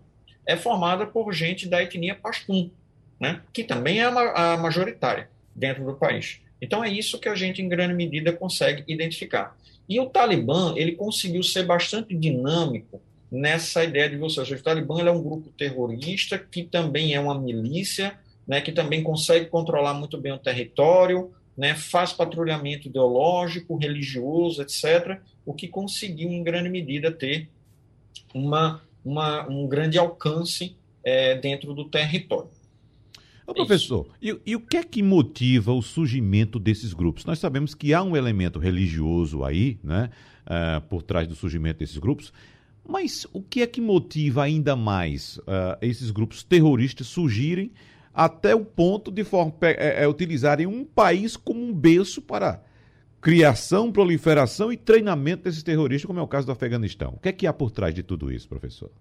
é 0.47 0.57
formada 0.57 1.07
por 1.07 1.33
gente 1.33 1.69
da 1.69 1.83
etnia 1.83 2.15
pashtun, 2.15 2.71
né? 3.19 3.43
Que 3.53 3.65
também 3.65 4.01
é 4.01 4.05
a, 4.05 4.53
a 4.53 4.57
majoritária 4.57 5.29
dentro 5.55 5.85
do 5.85 5.95
país. 5.95 6.41
Então 6.61 6.85
é 6.85 6.91
isso 6.91 7.19
que 7.19 7.29
a 7.29 7.35
gente 7.35 7.63
em 7.63 7.69
grande 7.69 7.95
medida 7.95 8.33
consegue 8.33 8.85
identificar. 8.87 9.57
E 9.91 9.99
o 9.99 10.07
Talibã, 10.07 10.73
ele 10.77 10.93
conseguiu 10.93 11.43
ser 11.43 11.65
bastante 11.65 12.17
dinâmico 12.17 13.03
nessa 13.29 13.83
ideia 13.83 14.09
de 14.09 14.17
você. 14.17 14.41
O 14.41 14.63
Talibã 14.63 15.01
é 15.01 15.11
um 15.11 15.21
grupo 15.21 15.51
terrorista 15.51 16.39
que 16.39 16.63
também 16.63 17.13
é 17.13 17.19
uma 17.19 17.37
milícia, 17.37 18.17
né, 18.47 18.61
que 18.61 18.71
também 18.71 19.03
consegue 19.03 19.47
controlar 19.47 19.95
muito 19.95 20.17
bem 20.17 20.31
o 20.31 20.39
território, 20.39 21.33
né, 21.57 21.75
faz 21.75 22.13
patrulhamento 22.13 22.87
ideológico, 22.87 23.77
religioso, 23.77 24.63
etc., 24.63 25.19
o 25.45 25.53
que 25.53 25.67
conseguiu, 25.67 26.31
em 26.31 26.45
grande 26.45 26.69
medida, 26.69 27.11
ter 27.11 27.49
uma, 28.33 28.81
uma 29.05 29.49
um 29.49 29.67
grande 29.67 29.99
alcance 29.99 30.77
é, 31.03 31.35
dentro 31.35 31.75
do 31.75 31.85
território. 31.85 32.49
Ô, 33.51 33.55
professor, 33.55 34.07
e, 34.23 34.39
e, 34.47 34.55
o 34.55 34.61
que 34.61 34.77
é 34.77 34.85
que 34.85 35.03
motiva 35.03 35.73
o 35.73 35.83
surgimento 35.83 36.57
desses 36.57 36.93
grupos? 36.93 37.25
Nós 37.25 37.41
sabemos 37.41 37.75
que 37.75 37.93
há 37.93 38.01
um 38.01 38.17
elemento 38.17 38.61
religioso 38.61 39.43
aí, 39.43 39.77
né, 39.83 40.09
uh, 40.47 40.81
por 40.83 41.03
trás 41.03 41.27
do 41.27 41.35
surgimento 41.35 41.81
desses 41.81 41.99
grupos, 41.99 42.33
mas 42.87 43.27
o 43.33 43.43
que 43.43 43.61
é 43.61 43.67
que 43.67 43.81
motiva 43.81 44.45
ainda 44.45 44.77
mais 44.77 45.39
uh, 45.39 45.77
esses 45.83 46.13
grupos 46.13 46.45
terroristas 46.45 47.09
surgirem 47.09 47.73
até 48.15 48.55
o 48.55 48.65
ponto 48.65 49.11
de 49.11 49.25
forma, 49.25 49.53
é, 49.63 50.05
é, 50.05 50.09
utilizarem 50.09 50.67
um 50.69 50.85
país 50.85 51.37
como 51.37 51.61
um 51.61 51.75
berço 51.75 52.23
para 52.23 52.63
criação, 53.21 53.91
proliferação 53.91 54.73
e 54.73 54.77
treinamento 54.77 55.43
desses 55.43 55.65
terroristas, 55.65 56.07
como 56.07 56.21
é 56.21 56.23
o 56.23 56.29
caso 56.29 56.47
do 56.47 56.53
Afeganistão? 56.53 57.15
O 57.17 57.19
que 57.19 57.31
é 57.31 57.33
que 57.33 57.49
há 57.49 57.53
por 57.53 57.73
trás 57.73 57.93
de 57.93 58.05
tudo 58.05 58.31
isso, 58.31 58.49
professor? 58.49 58.93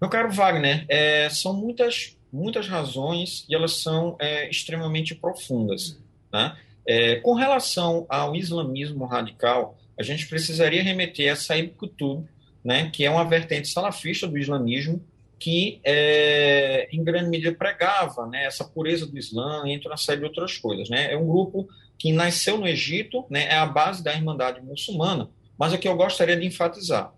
Meu 0.00 0.10
caro 0.10 0.30
Wagner, 0.32 0.86
é, 0.88 1.28
são 1.30 1.54
muitas 1.54 2.16
muitas 2.34 2.66
razões 2.66 3.46
e 3.48 3.54
elas 3.54 3.76
são 3.76 4.16
é, 4.18 4.50
extremamente 4.50 5.14
profundas. 5.14 5.96
Né? 6.32 6.56
É, 6.86 7.16
com 7.16 7.34
relação 7.34 8.04
ao 8.08 8.34
islamismo 8.34 9.06
radical, 9.06 9.78
a 9.96 10.02
gente 10.02 10.26
precisaria 10.26 10.82
remeter 10.82 11.32
a 11.32 11.36
Said 11.36 11.70
Qutb, 11.78 12.24
né, 12.64 12.90
que 12.90 13.04
é 13.04 13.10
uma 13.10 13.24
vertente 13.24 13.68
salafista 13.68 14.26
do 14.26 14.36
islamismo, 14.36 15.00
que 15.38 15.80
é, 15.84 16.88
em 16.90 17.04
grande 17.04 17.30
medida 17.30 17.54
pregava 17.54 18.26
né, 18.26 18.44
essa 18.44 18.64
pureza 18.64 19.06
do 19.06 19.16
Islã, 19.16 19.62
entre 19.66 19.86
uma 19.86 19.96
série 19.96 20.20
de 20.20 20.24
outras 20.24 20.56
coisas. 20.56 20.88
Né? 20.88 21.12
É 21.12 21.16
um 21.16 21.26
grupo 21.26 21.68
que 21.96 22.12
nasceu 22.12 22.58
no 22.58 22.66
Egito, 22.66 23.24
né, 23.30 23.44
é 23.44 23.54
a 23.54 23.66
base 23.66 24.02
da 24.02 24.12
Irmandade 24.12 24.60
Muçulmana, 24.60 25.30
mas 25.56 25.72
aqui 25.72 25.86
eu 25.86 25.96
gostaria 25.96 26.36
de 26.36 26.46
enfatizar, 26.46 27.14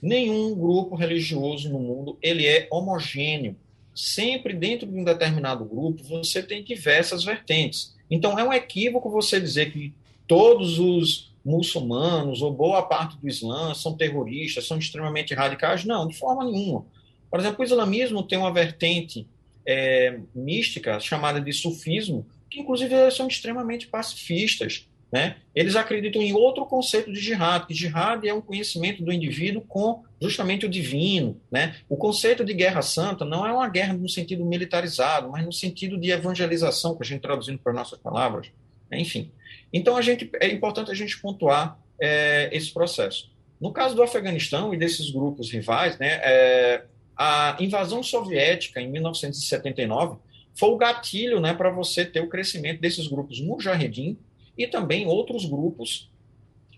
nenhum 0.00 0.54
grupo 0.54 0.94
religioso 0.94 1.68
no 1.70 1.80
mundo 1.80 2.16
ele 2.22 2.46
é 2.46 2.68
homogêneo, 2.70 3.56
sempre 3.94 4.54
dentro 4.54 4.86
de 4.86 4.96
um 4.96 5.04
determinado 5.04 5.64
grupo 5.64 6.02
você 6.04 6.42
tem 6.42 6.62
diversas 6.62 7.24
vertentes. 7.24 7.94
Então 8.10 8.38
é 8.38 8.44
um 8.44 8.52
equívoco 8.52 9.10
você 9.10 9.40
dizer 9.40 9.72
que 9.72 9.92
todos 10.26 10.78
os 10.78 11.30
muçulmanos 11.44 12.42
ou 12.42 12.52
boa 12.52 12.82
parte 12.82 13.16
do 13.16 13.28
Islã 13.28 13.74
são 13.74 13.96
terroristas, 13.96 14.66
são 14.66 14.78
extremamente 14.78 15.34
radicais. 15.34 15.84
Não, 15.84 16.06
de 16.06 16.16
forma 16.16 16.44
nenhuma. 16.44 16.84
Por 17.30 17.38
exemplo, 17.38 17.60
o 17.60 17.64
islamismo 17.64 18.22
tem 18.22 18.38
uma 18.38 18.52
vertente 18.52 19.26
é, 19.66 20.18
mística 20.34 20.98
chamada 20.98 21.40
de 21.40 21.52
sufismo, 21.52 22.26
que 22.48 22.60
inclusive 22.60 22.92
eles 22.92 23.14
são 23.14 23.28
extremamente 23.28 23.86
pacifistas. 23.86 24.86
Né? 25.12 25.36
Eles 25.54 25.74
acreditam 25.74 26.22
em 26.22 26.32
outro 26.32 26.64
conceito 26.64 27.12
de 27.12 27.20
jihad, 27.20 27.66
que 27.66 27.74
jihad 27.74 28.26
é 28.26 28.32
um 28.32 28.40
conhecimento 28.40 29.02
do 29.02 29.12
indivíduo 29.12 29.62
com 29.62 30.04
justamente 30.20 30.66
o 30.66 30.68
divino. 30.68 31.40
Né? 31.50 31.74
O 31.88 31.96
conceito 31.96 32.44
de 32.44 32.54
guerra 32.54 32.80
santa 32.80 33.24
não 33.24 33.44
é 33.44 33.52
uma 33.52 33.68
guerra 33.68 33.92
no 33.92 34.08
sentido 34.08 34.44
militarizado, 34.44 35.28
mas 35.28 35.44
no 35.44 35.52
sentido 35.52 35.98
de 35.98 36.10
evangelização, 36.10 36.94
que 36.94 37.02
a 37.02 37.06
gente 37.06 37.22
traduzindo 37.22 37.58
para 37.58 37.72
nossas 37.72 37.98
palavras. 37.98 38.52
Né? 38.88 39.00
Enfim. 39.00 39.32
Então 39.72 39.96
a 39.96 40.02
gente, 40.02 40.30
é 40.40 40.48
importante 40.48 40.92
a 40.92 40.94
gente 40.94 41.20
pontuar 41.20 41.76
é, 42.00 42.48
esse 42.52 42.72
processo. 42.72 43.30
No 43.60 43.72
caso 43.72 43.94
do 43.94 44.02
Afeganistão 44.02 44.72
e 44.72 44.76
desses 44.76 45.10
grupos 45.10 45.50
rivais, 45.50 45.98
né, 45.98 46.20
é, 46.22 46.84
a 47.16 47.56
invasão 47.60 48.02
soviética 48.02 48.80
em 48.80 48.88
1979 48.90 50.18
foi 50.54 50.70
o 50.70 50.76
gatilho 50.76 51.40
né, 51.40 51.52
para 51.52 51.70
você 51.70 52.04
ter 52.04 52.20
o 52.20 52.28
crescimento 52.28 52.80
desses 52.80 53.06
grupos 53.06 53.40
Mujahedin 53.40 54.16
e 54.60 54.66
também 54.66 55.06
outros 55.06 55.46
grupos 55.46 56.10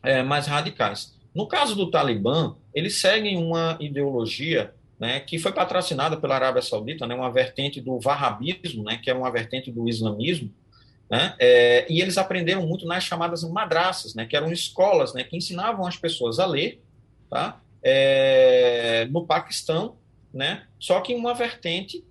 é, 0.05 0.23
mais 0.23 0.47
radicais. 0.47 1.18
No 1.35 1.49
caso 1.49 1.75
do 1.75 1.90
Talibã, 1.90 2.55
eles 2.73 3.01
seguem 3.01 3.37
uma 3.37 3.77
ideologia 3.81 4.73
né, 5.01 5.18
que 5.18 5.37
foi 5.37 5.51
patrocinada 5.51 6.16
pela 6.16 6.37
Arábia 6.37 6.62
Saudita, 6.62 7.09
né, 7.09 7.14
uma 7.14 7.33
vertente 7.33 7.81
do 7.81 7.99
Wahhabismo, 8.05 8.85
né, 8.85 9.01
que 9.03 9.11
é 9.11 9.14
uma 9.14 9.33
vertente 9.33 9.73
do 9.73 9.88
islamismo, 9.88 10.49
né, 11.11 11.35
é, 11.40 11.85
e 11.92 12.01
eles 12.01 12.16
aprenderam 12.16 12.64
muito 12.64 12.87
nas 12.87 13.03
chamadas 13.03 13.42
madraças, 13.42 14.14
né, 14.14 14.27
que 14.27 14.37
eram 14.37 14.53
escolas 14.53 15.12
né, 15.12 15.25
que 15.25 15.37
ensinavam 15.37 15.85
as 15.88 15.97
pessoas 15.97 16.38
a 16.38 16.47
ler 16.47 16.81
tá, 17.29 17.61
é, 17.83 19.09
no 19.11 19.27
Paquistão, 19.27 19.97
né, 20.33 20.66
só 20.79 21.01
que 21.01 21.12
em 21.12 21.16
uma 21.16 21.35
vertente 21.35 22.05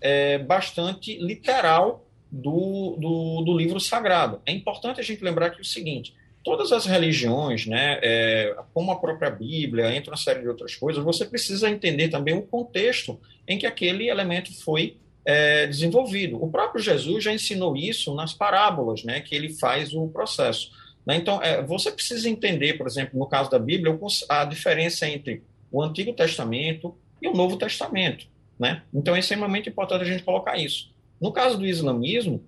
é, 0.00 0.38
bastante 0.38 1.18
literal 1.18 2.05
do, 2.30 2.96
do, 2.98 3.42
do 3.42 3.56
livro 3.56 3.78
sagrado. 3.80 4.40
É 4.44 4.52
importante 4.52 5.00
a 5.00 5.04
gente 5.04 5.22
lembrar 5.22 5.50
que 5.50 5.58
é 5.58 5.62
o 5.62 5.64
seguinte: 5.64 6.14
todas 6.44 6.70
as 6.72 6.86
religiões, 6.86 7.66
né, 7.66 7.98
é, 8.02 8.56
como 8.72 8.92
a 8.92 8.96
própria 8.96 9.30
Bíblia, 9.30 9.94
entre 9.94 10.10
uma 10.10 10.16
série 10.16 10.42
de 10.42 10.48
outras 10.48 10.74
coisas, 10.74 11.02
você 11.02 11.24
precisa 11.24 11.68
entender 11.68 12.08
também 12.08 12.34
o 12.34 12.42
contexto 12.42 13.18
em 13.48 13.58
que 13.58 13.66
aquele 13.66 14.08
elemento 14.08 14.52
foi 14.62 14.96
é, 15.24 15.66
desenvolvido. 15.66 16.42
O 16.42 16.48
próprio 16.48 16.82
Jesus 16.82 17.24
já 17.24 17.32
ensinou 17.32 17.76
isso 17.76 18.14
nas 18.14 18.32
parábolas, 18.32 19.02
né, 19.02 19.20
que 19.20 19.34
ele 19.34 19.52
faz 19.54 19.92
o 19.92 20.06
processo. 20.08 20.70
Né? 21.04 21.16
Então, 21.16 21.42
é, 21.42 21.62
você 21.62 21.90
precisa 21.90 22.28
entender, 22.28 22.74
por 22.74 22.86
exemplo, 22.86 23.18
no 23.18 23.26
caso 23.26 23.50
da 23.50 23.58
Bíblia, 23.58 23.98
a 24.28 24.44
diferença 24.44 25.08
entre 25.08 25.42
o 25.70 25.82
Antigo 25.82 26.12
Testamento 26.12 26.96
e 27.20 27.28
o 27.28 27.34
Novo 27.34 27.56
Testamento. 27.56 28.26
Né? 28.58 28.82
Então, 28.94 29.16
é 29.16 29.18
extremamente 29.18 29.68
importante 29.68 30.02
a 30.02 30.06
gente 30.06 30.22
colocar 30.22 30.56
isso. 30.56 30.94
No 31.20 31.32
caso 31.32 31.58
do 31.58 31.66
islamismo, 31.66 32.42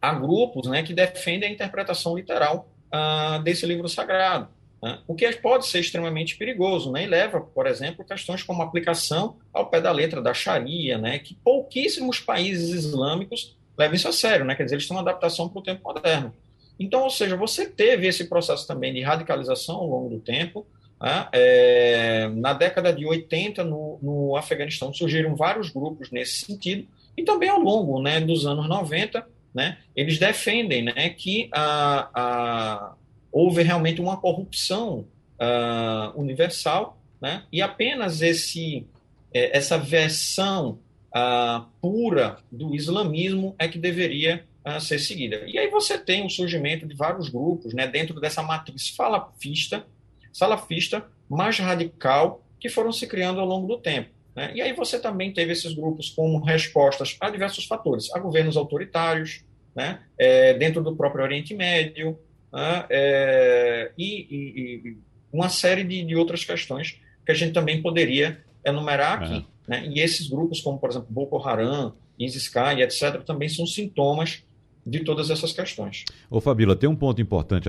há 0.00 0.14
grupos 0.14 0.68
né, 0.68 0.82
que 0.82 0.94
defendem 0.94 1.48
a 1.48 1.52
interpretação 1.52 2.16
literal 2.16 2.68
ah, 2.90 3.40
desse 3.42 3.66
livro 3.66 3.88
sagrado, 3.88 4.48
né? 4.82 5.00
o 5.06 5.14
que 5.14 5.30
pode 5.32 5.66
ser 5.66 5.80
extremamente 5.80 6.36
perigoso, 6.36 6.90
né? 6.90 7.04
e 7.04 7.06
leva, 7.06 7.40
por 7.40 7.66
exemplo, 7.66 8.04
questões 8.04 8.42
como 8.42 8.62
aplicação 8.62 9.36
ao 9.52 9.68
pé 9.68 9.80
da 9.80 9.92
letra 9.92 10.22
da 10.22 10.32
Sharia, 10.32 10.98
né? 10.98 11.18
que 11.18 11.34
pouquíssimos 11.34 12.20
países 12.20 12.70
islâmicos 12.70 13.56
levam 13.76 13.94
isso 13.94 14.08
a 14.08 14.12
sério, 14.12 14.44
né? 14.44 14.54
quer 14.54 14.64
dizer, 14.64 14.76
eles 14.76 14.86
têm 14.86 14.96
uma 14.96 15.02
adaptação 15.02 15.48
para 15.48 15.58
o 15.58 15.62
tempo 15.62 15.82
moderno. 15.82 16.32
Então, 16.78 17.02
ou 17.02 17.10
seja, 17.10 17.36
você 17.36 17.66
teve 17.66 18.06
esse 18.06 18.28
processo 18.28 18.66
também 18.66 18.94
de 18.94 19.00
radicalização 19.00 19.76
ao 19.76 19.86
longo 19.86 20.10
do 20.10 20.20
tempo. 20.20 20.64
Né? 21.00 21.28
É, 21.32 22.28
na 22.28 22.52
década 22.52 22.92
de 22.92 23.04
80, 23.04 23.64
no, 23.64 23.98
no 24.00 24.36
Afeganistão, 24.36 24.92
surgiram 24.94 25.34
vários 25.34 25.70
grupos 25.70 26.10
nesse 26.12 26.44
sentido, 26.44 26.86
e 27.18 27.24
também 27.24 27.48
ao 27.48 27.58
longo 27.58 28.00
né, 28.00 28.20
dos 28.20 28.46
anos 28.46 28.68
90, 28.68 29.26
né, 29.52 29.78
eles 29.96 30.20
defendem 30.20 30.84
né, 30.84 31.08
que 31.10 31.50
a, 31.52 32.08
a, 32.14 32.94
houve 33.32 33.60
realmente 33.64 34.00
uma 34.00 34.18
corrupção 34.18 35.04
uh, 35.34 36.16
universal 36.16 36.96
né, 37.20 37.42
e 37.50 37.60
apenas 37.60 38.22
esse, 38.22 38.86
é, 39.34 39.56
essa 39.56 39.76
versão 39.76 40.78
uh, 41.08 41.66
pura 41.80 42.38
do 42.52 42.72
islamismo 42.72 43.56
é 43.58 43.66
que 43.66 43.78
deveria 43.78 44.46
uh, 44.64 44.80
ser 44.80 45.00
seguida. 45.00 45.42
E 45.48 45.58
aí 45.58 45.68
você 45.68 45.98
tem 45.98 46.24
o 46.24 46.30
surgimento 46.30 46.86
de 46.86 46.94
vários 46.94 47.28
grupos 47.28 47.74
né, 47.74 47.88
dentro 47.88 48.20
dessa 48.20 48.44
matriz 48.44 48.94
salafista, 48.94 49.84
salafista 50.32 51.04
mais 51.28 51.58
radical 51.58 52.44
que 52.60 52.68
foram 52.68 52.92
se 52.92 53.08
criando 53.08 53.40
ao 53.40 53.46
longo 53.46 53.66
do 53.66 53.76
tempo. 53.76 54.10
Né? 54.34 54.52
E 54.54 54.62
aí 54.62 54.72
você 54.72 54.98
também 54.98 55.32
teve 55.32 55.52
esses 55.52 55.74
grupos 55.74 56.10
como 56.10 56.42
respostas 56.44 57.16
a 57.20 57.30
diversos 57.30 57.64
fatores, 57.64 58.12
a 58.14 58.18
governos 58.18 58.56
autoritários, 58.56 59.42
né? 59.74 60.00
É, 60.18 60.54
dentro 60.54 60.82
do 60.82 60.96
próprio 60.96 61.24
Oriente 61.24 61.54
Médio, 61.54 62.18
né? 62.52 62.84
é, 62.90 63.92
e, 63.96 64.26
e, 64.30 64.88
e, 64.88 64.96
uma 65.32 65.48
série 65.48 65.84
de, 65.84 66.02
de, 66.04 66.16
outras 66.16 66.44
questões 66.44 67.00
que 67.24 67.30
a 67.30 67.34
gente 67.34 67.52
também 67.52 67.80
poderia 67.80 68.42
enumerar 68.64 69.22
aqui. 69.22 69.46
É. 69.68 69.70
Né? 69.70 69.86
E 69.94 70.00
esses 70.00 70.28
grupos, 70.28 70.60
como 70.60 70.78
por 70.78 70.90
exemplo 70.90 71.06
Boko 71.10 71.38
Haram, 71.46 71.94
ISIS-K, 72.18 72.80
etc., 72.80 73.22
também 73.22 73.48
são 73.48 73.66
sintomas 73.66 74.42
de 74.84 75.00
todas 75.00 75.30
essas 75.30 75.52
questões. 75.52 76.04
Ô 76.30 76.40
Fabíola, 76.40 76.74
tem 76.74 76.88
um 76.88 76.96
ponto 76.96 77.20
importante 77.20 77.68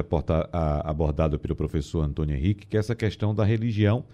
abordado 0.84 1.38
pelo 1.38 1.56
professor 1.56 2.04
Antônio 2.04 2.36
Henrique, 2.36 2.66
que 2.66 2.78
é 2.78 2.80
essa 2.80 2.96
questão 2.96 3.36
da 3.36 3.44
religião 3.44 4.06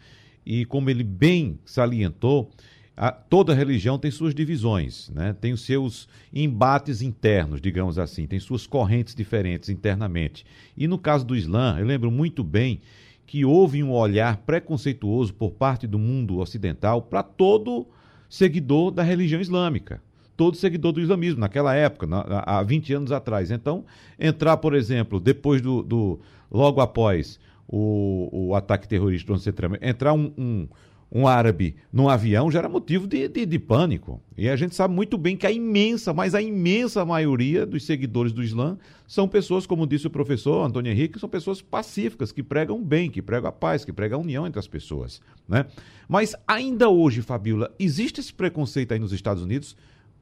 e 0.45 0.65
como 0.65 0.89
ele 0.89 1.03
bem 1.03 1.59
salientou, 1.65 2.51
a, 2.95 3.11
toda 3.11 3.53
religião 3.53 3.99
tem 3.99 4.09
suas 4.09 4.33
divisões, 4.33 5.09
né? 5.09 5.33
tem 5.33 5.51
os 5.51 5.61
seus 5.61 6.07
embates 6.33 7.01
internos, 7.01 7.59
digamos 7.59 7.99
assim, 7.99 8.25
tem 8.25 8.39
suas 8.39 8.65
correntes 8.65 9.13
diferentes 9.13 9.69
internamente. 9.69 10.45
E 10.77 10.87
no 10.87 10.97
caso 10.97 11.25
do 11.25 11.35
Islã, 11.35 11.77
eu 11.77 11.85
lembro 11.85 12.09
muito 12.09 12.43
bem 12.43 12.79
que 13.25 13.43
houve 13.43 13.83
um 13.83 13.91
olhar 13.91 14.37
preconceituoso 14.37 15.33
por 15.33 15.51
parte 15.51 15.87
do 15.87 15.99
mundo 15.99 16.37
ocidental 16.37 17.01
para 17.01 17.23
todo 17.23 17.87
seguidor 18.29 18.91
da 18.91 19.03
religião 19.03 19.41
islâmica, 19.41 20.01
todo 20.37 20.55
seguidor 20.55 20.91
do 20.91 21.01
islamismo, 21.01 21.39
naquela 21.39 21.73
época, 21.73 22.05
na, 22.05 22.43
há 22.45 22.61
20 22.61 22.93
anos 22.93 23.11
atrás. 23.11 23.51
Então, 23.51 23.83
entrar, 24.19 24.57
por 24.57 24.73
exemplo, 24.73 25.19
depois 25.19 25.61
do, 25.61 25.81
do 25.81 26.19
logo 26.51 26.81
após 26.81 27.39
o, 27.67 28.29
o 28.31 28.55
ataque 28.55 28.87
terrorista 28.87 29.27
do 29.27 29.33
11 29.33 29.39
de 29.39 29.43
setembro, 29.43 29.79
entrar 29.81 30.13
um, 30.13 30.31
um, 30.37 30.67
um, 31.11 31.27
árabe 31.27 31.75
num 31.91 32.07
avião 32.07 32.49
já 32.51 32.59
era 32.59 32.69
motivo 32.69 33.07
de, 33.07 33.27
de, 33.27 33.45
de, 33.45 33.59
pânico. 33.59 34.21
E 34.37 34.47
a 34.49 34.55
gente 34.55 34.75
sabe 34.75 34.93
muito 34.93 35.17
bem 35.17 35.35
que 35.35 35.47
a 35.47 35.51
imensa, 35.51 36.13
mas 36.13 36.35
a 36.35 36.41
imensa 36.41 37.03
maioria 37.05 37.65
dos 37.65 37.85
seguidores 37.85 38.31
do 38.31 38.43
Islã 38.43 38.77
são 39.07 39.27
pessoas, 39.27 39.65
como 39.65 39.87
disse 39.87 40.07
o 40.07 40.11
professor 40.11 40.65
Antônio 40.65 40.91
Henrique, 40.91 41.19
são 41.19 41.29
pessoas 41.29 41.61
pacíficas, 41.61 42.31
que 42.31 42.43
pregam 42.43 42.83
bem, 42.83 43.09
que 43.09 43.21
pregam 43.21 43.49
a 43.49 43.51
paz, 43.51 43.83
que 43.83 43.93
pregam 43.93 44.19
a 44.19 44.23
união 44.23 44.47
entre 44.47 44.59
as 44.59 44.67
pessoas. 44.67 45.21
Né? 45.47 45.65
Mas 46.07 46.35
ainda 46.47 46.89
hoje, 46.89 47.21
Fabiola, 47.21 47.73
existe 47.79 48.19
esse 48.19 48.33
preconceito 48.33 48.93
aí 48.93 48.99
nos 48.99 49.11
Estados 49.11 49.43
Unidos 49.43 49.75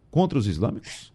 contra 0.10 0.38
os 0.38 0.48
islâmicos? 0.48 1.13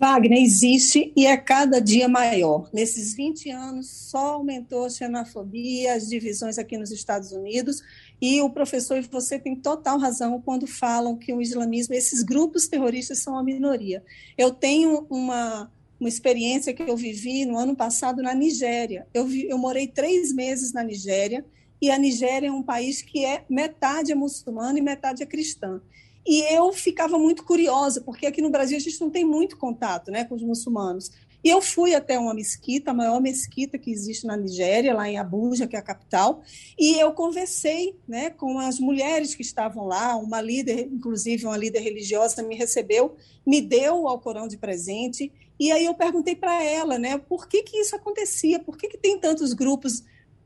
Wagner 0.00 0.40
existe 0.42 1.12
e 1.14 1.26
é 1.26 1.36
cada 1.36 1.78
dia 1.78 2.08
maior. 2.08 2.70
Nesses 2.72 3.12
20 3.14 3.50
anos, 3.50 3.90
só 3.90 4.32
aumentou 4.32 4.86
a 4.86 4.88
xenofobia, 4.88 5.92
as 5.92 6.08
divisões 6.08 6.56
aqui 6.56 6.78
nos 6.78 6.90
Estados 6.90 7.32
Unidos, 7.32 7.82
e 8.18 8.40
o 8.40 8.48
professor 8.48 8.96
e 8.96 9.02
você 9.02 9.38
tem 9.38 9.54
total 9.54 9.98
razão 9.98 10.40
quando 10.40 10.66
falam 10.66 11.18
que 11.18 11.34
o 11.34 11.42
islamismo, 11.42 11.94
esses 11.94 12.22
grupos 12.22 12.66
terroristas 12.66 13.18
são 13.18 13.36
a 13.36 13.44
minoria. 13.44 14.02
Eu 14.38 14.50
tenho 14.50 15.06
uma, 15.10 15.70
uma 16.00 16.08
experiência 16.08 16.72
que 16.72 16.82
eu 16.82 16.96
vivi 16.96 17.44
no 17.44 17.58
ano 17.58 17.76
passado 17.76 18.22
na 18.22 18.32
Nigéria. 18.32 19.06
Eu, 19.12 19.26
vi, 19.26 19.50
eu 19.50 19.58
morei 19.58 19.86
três 19.86 20.32
meses 20.32 20.72
na 20.72 20.82
Nigéria, 20.82 21.44
e 21.78 21.90
a 21.90 21.98
Nigéria 21.98 22.48
é 22.48 22.52
um 22.52 22.62
país 22.62 23.02
que 23.02 23.22
é 23.22 23.44
metade 23.50 24.12
é 24.12 24.14
muçulmano 24.14 24.78
e 24.78 24.80
metade 24.80 25.22
é 25.22 25.26
cristã. 25.26 25.78
E 26.26 26.42
eu 26.54 26.72
ficava 26.72 27.18
muito 27.18 27.44
curiosa, 27.44 28.00
porque 28.00 28.26
aqui 28.26 28.42
no 28.42 28.50
Brasil 28.50 28.76
a 28.76 28.80
gente 28.80 29.00
não 29.00 29.10
tem 29.10 29.24
muito 29.24 29.56
contato 29.56 30.10
né, 30.10 30.24
com 30.24 30.34
os 30.34 30.42
muçulmanos. 30.42 31.10
E 31.42 31.48
eu 31.48 31.62
fui 31.62 31.94
até 31.94 32.18
uma 32.18 32.34
mesquita, 32.34 32.90
a 32.90 32.94
maior 32.94 33.20
mesquita 33.20 33.78
que 33.78 33.90
existe 33.90 34.26
na 34.26 34.36
Nigéria, 34.36 34.94
lá 34.94 35.08
em 35.08 35.18
Abuja, 35.18 35.66
que 35.66 35.74
é 35.74 35.78
a 35.78 35.82
capital, 35.82 36.42
e 36.78 36.98
eu 37.00 37.12
conversei 37.12 37.96
né, 38.06 38.28
com 38.28 38.58
as 38.58 38.78
mulheres 38.78 39.34
que 39.34 39.42
estavam 39.42 39.86
lá, 39.86 40.16
uma 40.16 40.40
líder, 40.40 40.88
inclusive 40.92 41.46
uma 41.46 41.56
líder 41.56 41.80
religiosa, 41.80 42.42
me 42.42 42.54
recebeu, 42.54 43.16
me 43.46 43.60
deu 43.62 44.02
o 44.02 44.08
Alcorão 44.08 44.46
de 44.46 44.58
presente, 44.58 45.32
e 45.58 45.72
aí 45.72 45.86
eu 45.86 45.94
perguntei 45.94 46.36
para 46.36 46.62
ela, 46.62 46.98
né, 46.98 47.16
por 47.16 47.48
que, 47.48 47.62
que 47.62 47.78
isso 47.78 47.96
acontecia, 47.96 48.58
por 48.58 48.76
que, 48.76 48.88
que 48.88 48.98
tem 48.98 49.18
tantos 49.18 49.54
grupos 49.54 50.04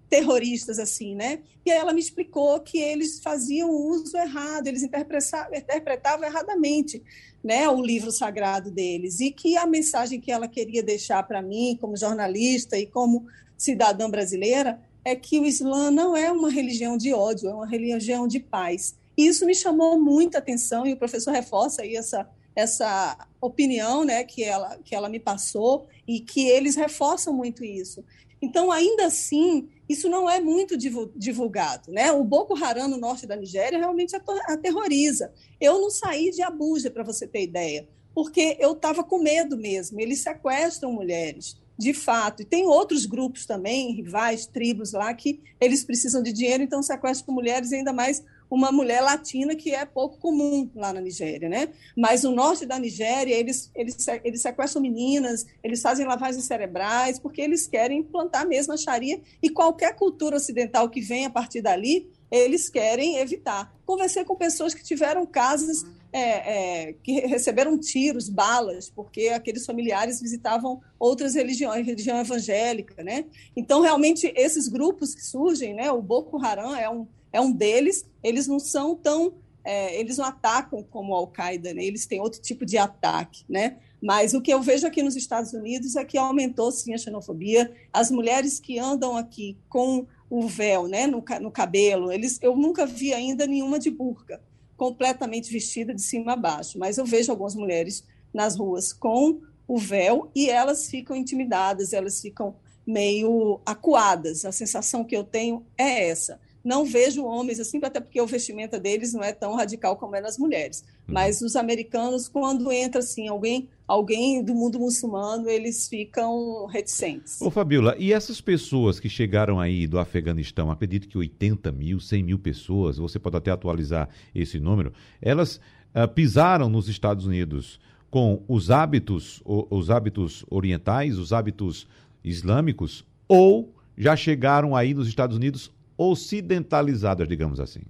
terroristas 0.08 0.78
assim, 0.78 1.14
né? 1.14 1.40
E 1.64 1.70
aí 1.70 1.78
ela 1.78 1.92
me 1.92 2.00
explicou 2.00 2.60
que 2.60 2.78
eles 2.78 3.20
faziam 3.20 3.70
o 3.70 3.88
uso 3.88 4.16
errado, 4.16 4.66
eles 4.66 4.82
interpretavam, 4.82 5.56
interpretavam 5.56 6.24
erradamente, 6.24 7.02
né, 7.42 7.68
o 7.68 7.82
livro 7.82 8.10
sagrado 8.10 8.70
deles 8.70 9.20
e 9.20 9.30
que 9.30 9.56
a 9.56 9.66
mensagem 9.66 10.20
que 10.20 10.32
ela 10.32 10.48
queria 10.48 10.82
deixar 10.82 11.22
para 11.24 11.42
mim 11.42 11.76
como 11.78 11.96
jornalista 11.96 12.78
e 12.78 12.86
como 12.86 13.26
cidadã 13.56 14.08
brasileira 14.08 14.80
é 15.04 15.14
que 15.14 15.38
o 15.38 15.44
Islã 15.44 15.90
não 15.90 16.16
é 16.16 16.32
uma 16.32 16.50
religião 16.50 16.96
de 16.96 17.12
ódio, 17.12 17.50
é 17.50 17.54
uma 17.54 17.66
religião 17.66 18.26
de 18.26 18.40
paz. 18.40 18.94
E 19.16 19.26
isso 19.26 19.44
me 19.44 19.54
chamou 19.54 20.00
muita 20.00 20.38
atenção 20.38 20.86
e 20.86 20.94
o 20.94 20.96
professor 20.96 21.32
reforça 21.32 21.82
aí 21.82 21.96
essa 21.96 22.28
essa 22.56 23.18
opinião, 23.40 24.04
né, 24.04 24.22
que 24.22 24.44
ela 24.44 24.78
que 24.84 24.94
ela 24.94 25.08
me 25.08 25.18
passou 25.18 25.86
e 26.06 26.20
que 26.20 26.46
eles 26.46 26.76
reforçam 26.76 27.32
muito 27.32 27.64
isso. 27.64 28.04
Então, 28.40 28.70
ainda 28.70 29.06
assim, 29.06 29.68
isso 29.88 30.08
não 30.08 30.28
é 30.28 30.40
muito 30.40 30.76
divulgado. 30.76 31.92
Né? 31.92 32.10
O 32.12 32.24
Boko 32.24 32.56
Haram 32.56 32.88
no 32.88 32.96
norte 32.96 33.26
da 33.26 33.36
Nigéria 33.36 33.78
realmente 33.78 34.16
aterroriza. 34.46 35.32
Eu 35.60 35.80
não 35.80 35.90
saí 35.90 36.30
de 36.30 36.42
Abuja, 36.42 36.90
para 36.90 37.02
você 37.02 37.26
ter 37.26 37.42
ideia, 37.42 37.88
porque 38.14 38.56
eu 38.60 38.72
estava 38.72 39.04
com 39.04 39.18
medo 39.18 39.56
mesmo. 39.56 40.00
Eles 40.00 40.20
sequestram 40.20 40.92
mulheres. 40.92 41.56
de 41.76 41.92
fato. 41.92 42.42
E 42.42 42.44
tem 42.44 42.66
outros 42.66 43.04
grupos 43.04 43.46
também, 43.46 43.92
rivais, 43.92 44.46
tribos 44.46 44.92
lá, 44.92 45.12
que 45.12 45.40
eles 45.60 45.84
precisam 45.84 46.22
de 46.22 46.32
dinheiro, 46.32 46.62
então 46.62 46.82
sequestram 46.82 47.34
mulheres, 47.34 47.72
ainda 47.72 47.92
mais 47.92 48.24
uma 48.54 48.70
mulher 48.70 49.00
latina 49.00 49.54
que 49.54 49.74
é 49.74 49.84
pouco 49.84 50.18
comum 50.18 50.70
lá 50.74 50.92
na 50.92 51.00
Nigéria, 51.00 51.48
né? 51.48 51.68
Mas 51.96 52.22
no 52.22 52.30
norte 52.30 52.64
da 52.64 52.78
Nigéria, 52.78 53.34
eles, 53.34 53.70
eles, 53.74 54.06
eles 54.22 54.40
sequestram 54.40 54.80
meninas, 54.80 55.44
eles 55.62 55.82
fazem 55.82 56.06
lavagens 56.06 56.44
cerebrais, 56.44 57.18
porque 57.18 57.40
eles 57.40 57.66
querem 57.66 57.98
implantar 57.98 58.46
mesmo 58.46 58.72
a 58.72 58.76
Sharia 58.76 59.20
e 59.42 59.50
qualquer 59.50 59.96
cultura 59.96 60.36
ocidental 60.36 60.88
que 60.88 61.00
vem 61.00 61.26
a 61.26 61.30
partir 61.30 61.60
dali, 61.60 62.08
eles 62.30 62.68
querem 62.68 63.18
evitar. 63.18 63.74
Conversei 63.84 64.24
com 64.24 64.36
pessoas 64.36 64.72
que 64.72 64.82
tiveram 64.82 65.26
casas 65.26 65.84
é, 66.12 66.20
é, 66.20 66.92
que 67.02 67.20
receberam 67.26 67.76
tiros, 67.76 68.28
balas, 68.28 68.88
porque 68.88 69.28
aqueles 69.28 69.66
familiares 69.66 70.20
visitavam 70.20 70.80
outras 70.96 71.34
religiões, 71.34 71.84
religião 71.84 72.20
evangélica, 72.20 73.02
né? 73.02 73.24
Então, 73.56 73.80
realmente, 73.80 74.32
esses 74.36 74.68
grupos 74.68 75.12
que 75.12 75.24
surgem, 75.24 75.74
né? 75.74 75.90
O 75.90 76.00
Boko 76.00 76.40
Haram 76.44 76.74
é 76.76 76.88
um, 76.88 77.06
é 77.34 77.40
um 77.40 77.52
deles, 77.52 78.06
eles 78.22 78.46
não 78.46 78.58
são 78.58 78.94
tão... 78.94 79.34
É, 79.66 79.98
eles 79.98 80.18
não 80.18 80.26
atacam 80.26 80.82
como 80.82 81.14
a 81.14 81.18
Al-Qaeda, 81.18 81.72
né? 81.72 81.82
eles 81.82 82.04
têm 82.04 82.20
outro 82.20 82.40
tipo 82.40 82.66
de 82.66 82.76
ataque, 82.76 83.44
né? 83.48 83.78
Mas 84.00 84.34
o 84.34 84.42
que 84.42 84.52
eu 84.52 84.60
vejo 84.60 84.86
aqui 84.86 85.02
nos 85.02 85.16
Estados 85.16 85.54
Unidos 85.54 85.96
é 85.96 86.04
que 86.04 86.18
aumentou 86.18 86.70
sim 86.70 86.92
a 86.92 86.98
xenofobia. 86.98 87.74
As 87.90 88.10
mulheres 88.10 88.60
que 88.60 88.78
andam 88.78 89.16
aqui 89.16 89.56
com 89.66 90.06
o 90.28 90.46
véu, 90.46 90.86
né, 90.86 91.06
no, 91.06 91.24
no 91.40 91.50
cabelo, 91.50 92.12
eles, 92.12 92.38
eu 92.42 92.54
nunca 92.54 92.84
vi 92.84 93.14
ainda 93.14 93.46
nenhuma 93.46 93.78
de 93.78 93.90
burca 93.90 94.42
completamente 94.76 95.50
vestida 95.50 95.94
de 95.94 96.02
cima 96.02 96.32
a 96.32 96.36
baixo, 96.36 96.78
mas 96.78 96.98
eu 96.98 97.06
vejo 97.06 97.30
algumas 97.30 97.54
mulheres 97.54 98.04
nas 98.32 98.56
ruas 98.56 98.92
com 98.92 99.40
o 99.66 99.78
véu 99.78 100.30
e 100.34 100.50
elas 100.50 100.88
ficam 100.88 101.16
intimidadas, 101.16 101.92
elas 101.92 102.20
ficam 102.20 102.56
meio 102.86 103.60
acuadas. 103.64 104.44
A 104.44 104.52
sensação 104.52 105.04
que 105.04 105.16
eu 105.16 105.24
tenho 105.24 105.64
é 105.78 106.08
essa. 106.08 106.38
Não 106.64 106.86
vejo 106.86 107.24
homens 107.24 107.60
assim, 107.60 107.78
até 107.82 108.00
porque 108.00 108.20
o 108.20 108.26
vestimenta 108.26 108.80
deles 108.80 109.12
não 109.12 109.22
é 109.22 109.32
tão 109.32 109.54
radical 109.54 109.96
como 109.96 110.16
é 110.16 110.20
nas 110.20 110.38
mulheres. 110.38 110.82
Uhum. 111.06 111.12
Mas 111.14 111.42
os 111.42 111.54
americanos, 111.56 112.26
quando 112.26 112.72
entra 112.72 113.00
assim 113.00 113.28
alguém, 113.28 113.68
alguém 113.86 114.42
do 114.42 114.54
mundo 114.54 114.78
muçulmano, 114.78 115.48
eles 115.48 115.86
ficam 115.86 116.66
reticentes. 116.66 117.42
Ô 117.42 117.50
Fabiola, 117.50 117.94
e 117.98 118.14
essas 118.14 118.40
pessoas 118.40 118.98
que 118.98 119.10
chegaram 119.10 119.60
aí 119.60 119.86
do 119.86 119.98
Afeganistão, 119.98 120.70
acredito 120.70 121.06
que 121.06 121.18
80 121.18 121.70
mil, 121.70 122.00
100 122.00 122.22
mil 122.22 122.38
pessoas, 122.38 122.96
você 122.96 123.18
pode 123.18 123.36
até 123.36 123.50
atualizar 123.50 124.08
esse 124.34 124.58
número, 124.58 124.92
elas 125.20 125.60
uh, 125.94 126.08
pisaram 126.14 126.70
nos 126.70 126.88
Estados 126.88 127.26
Unidos 127.26 127.78
com 128.10 128.42
os 128.46 128.70
hábitos, 128.70 129.42
os 129.44 129.90
hábitos 129.90 130.46
orientais, 130.48 131.18
os 131.18 131.32
hábitos 131.32 131.86
islâmicos, 132.22 133.04
ou 133.26 133.74
já 133.98 134.14
chegaram 134.14 134.74
aí 134.74 134.94
nos 134.94 135.08
Estados 135.08 135.36
Unidos 135.36 135.70
ocidentalizadas, 135.96 137.28
digamos 137.28 137.60
assim? 137.60 137.82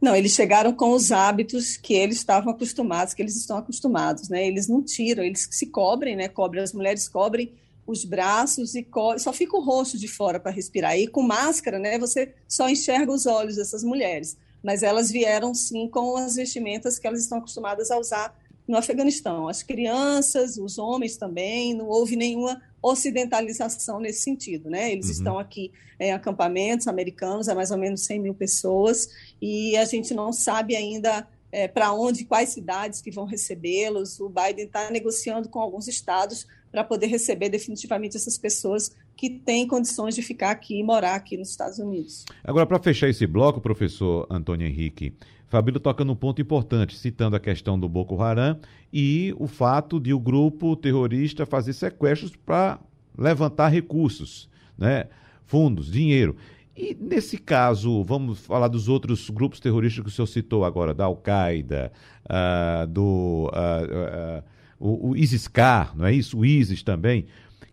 Não, 0.00 0.14
eles 0.14 0.32
chegaram 0.32 0.72
com 0.72 0.92
os 0.92 1.10
hábitos 1.10 1.76
que 1.76 1.94
eles 1.94 2.16
estavam 2.16 2.52
acostumados, 2.52 3.14
que 3.14 3.22
eles 3.22 3.36
estão 3.36 3.56
acostumados, 3.56 4.28
né? 4.28 4.46
Eles 4.46 4.68
não 4.68 4.82
tiram, 4.82 5.24
eles 5.24 5.48
se 5.50 5.66
cobrem, 5.66 6.14
né? 6.14 6.28
Cobrem, 6.28 6.62
as 6.62 6.72
mulheres 6.72 7.08
cobrem 7.08 7.52
os 7.86 8.04
braços 8.04 8.74
e 8.74 8.82
co 8.82 9.18
só 9.18 9.32
fica 9.32 9.56
o 9.56 9.60
rosto 9.60 9.96
de 9.96 10.08
fora 10.08 10.38
para 10.38 10.50
respirar. 10.50 10.98
E 10.98 11.06
com 11.06 11.22
máscara, 11.22 11.78
né? 11.78 11.98
Você 11.98 12.34
só 12.46 12.68
enxerga 12.68 13.12
os 13.12 13.26
olhos 13.26 13.56
dessas 13.56 13.82
mulheres. 13.82 14.36
Mas 14.62 14.82
elas 14.82 15.10
vieram 15.10 15.54
sim 15.54 15.88
com 15.88 16.16
as 16.16 16.34
vestimentas 16.34 16.98
que 16.98 17.06
elas 17.06 17.22
estão 17.22 17.38
acostumadas 17.38 17.90
a 17.90 17.98
usar 17.98 18.36
no 18.66 18.76
Afeganistão. 18.76 19.48
As 19.48 19.62
crianças, 19.62 20.56
os 20.56 20.78
homens 20.78 21.16
também, 21.16 21.74
não 21.74 21.86
houve 21.86 22.16
nenhuma 22.16 22.60
ocidentalização 22.82 24.00
nesse 24.00 24.22
sentido, 24.22 24.70
né? 24.70 24.92
Eles 24.92 25.06
uhum. 25.06 25.12
estão 25.12 25.38
aqui 25.38 25.72
em 25.98 26.12
acampamentos 26.12 26.86
americanos, 26.86 27.48
há 27.48 27.54
mais 27.54 27.70
ou 27.70 27.78
menos 27.78 28.02
100 28.02 28.20
mil 28.20 28.34
pessoas, 28.34 29.08
e 29.40 29.76
a 29.76 29.84
gente 29.84 30.14
não 30.14 30.32
sabe 30.32 30.76
ainda 30.76 31.26
é, 31.50 31.66
para 31.66 31.92
onde, 31.92 32.24
quais 32.24 32.50
cidades 32.50 33.00
que 33.00 33.10
vão 33.10 33.24
recebê-los. 33.24 34.20
O 34.20 34.28
Biden 34.28 34.66
está 34.66 34.90
negociando 34.90 35.48
com 35.48 35.60
alguns 35.60 35.88
estados 35.88 36.46
para 36.70 36.84
poder 36.84 37.06
receber 37.06 37.48
definitivamente 37.48 38.16
essas 38.16 38.36
pessoas 38.36 38.94
que 39.16 39.30
têm 39.30 39.66
condições 39.66 40.14
de 40.14 40.20
ficar 40.20 40.50
aqui 40.50 40.78
e 40.78 40.82
morar 40.82 41.14
aqui 41.14 41.36
nos 41.38 41.48
Estados 41.48 41.78
Unidos. 41.78 42.26
Agora, 42.44 42.66
para 42.66 42.78
fechar 42.78 43.08
esse 43.08 43.26
bloco, 43.26 43.60
professor 43.60 44.26
Antônio 44.28 44.66
Henrique, 44.66 45.14
Fabílio 45.48 45.78
toca 45.78 46.04
num 46.04 46.16
ponto 46.16 46.42
importante, 46.42 46.96
citando 46.96 47.36
a 47.36 47.40
questão 47.40 47.78
do 47.78 47.88
Boko 47.88 48.20
Haram 48.20 48.58
e 48.92 49.34
o 49.38 49.46
fato 49.46 50.00
de 50.00 50.12
o 50.12 50.18
grupo 50.18 50.74
terrorista 50.74 51.46
fazer 51.46 51.72
sequestros 51.72 52.34
para 52.34 52.80
levantar 53.16 53.68
recursos, 53.68 54.48
né? 54.76 55.06
fundos, 55.44 55.90
dinheiro. 55.90 56.36
E 56.76 56.94
nesse 57.00 57.38
caso, 57.38 58.02
vamos 58.04 58.40
falar 58.40 58.68
dos 58.68 58.88
outros 58.88 59.30
grupos 59.30 59.60
terroristas 59.60 60.02
que 60.02 60.10
o 60.10 60.12
senhor 60.12 60.26
citou 60.26 60.64
agora, 60.64 60.92
da 60.92 61.04
Al-Qaeda, 61.04 61.90
uh, 62.24 62.86
do 62.86 63.50
uh, 63.52 64.40
uh, 64.40 64.44
o, 64.78 65.10
o 65.10 65.16
ISIS-K, 65.16 65.92
não 65.96 66.04
é 66.04 66.12
isso? 66.12 66.38
O 66.38 66.44
ISIS 66.44 66.82
também. 66.82 67.26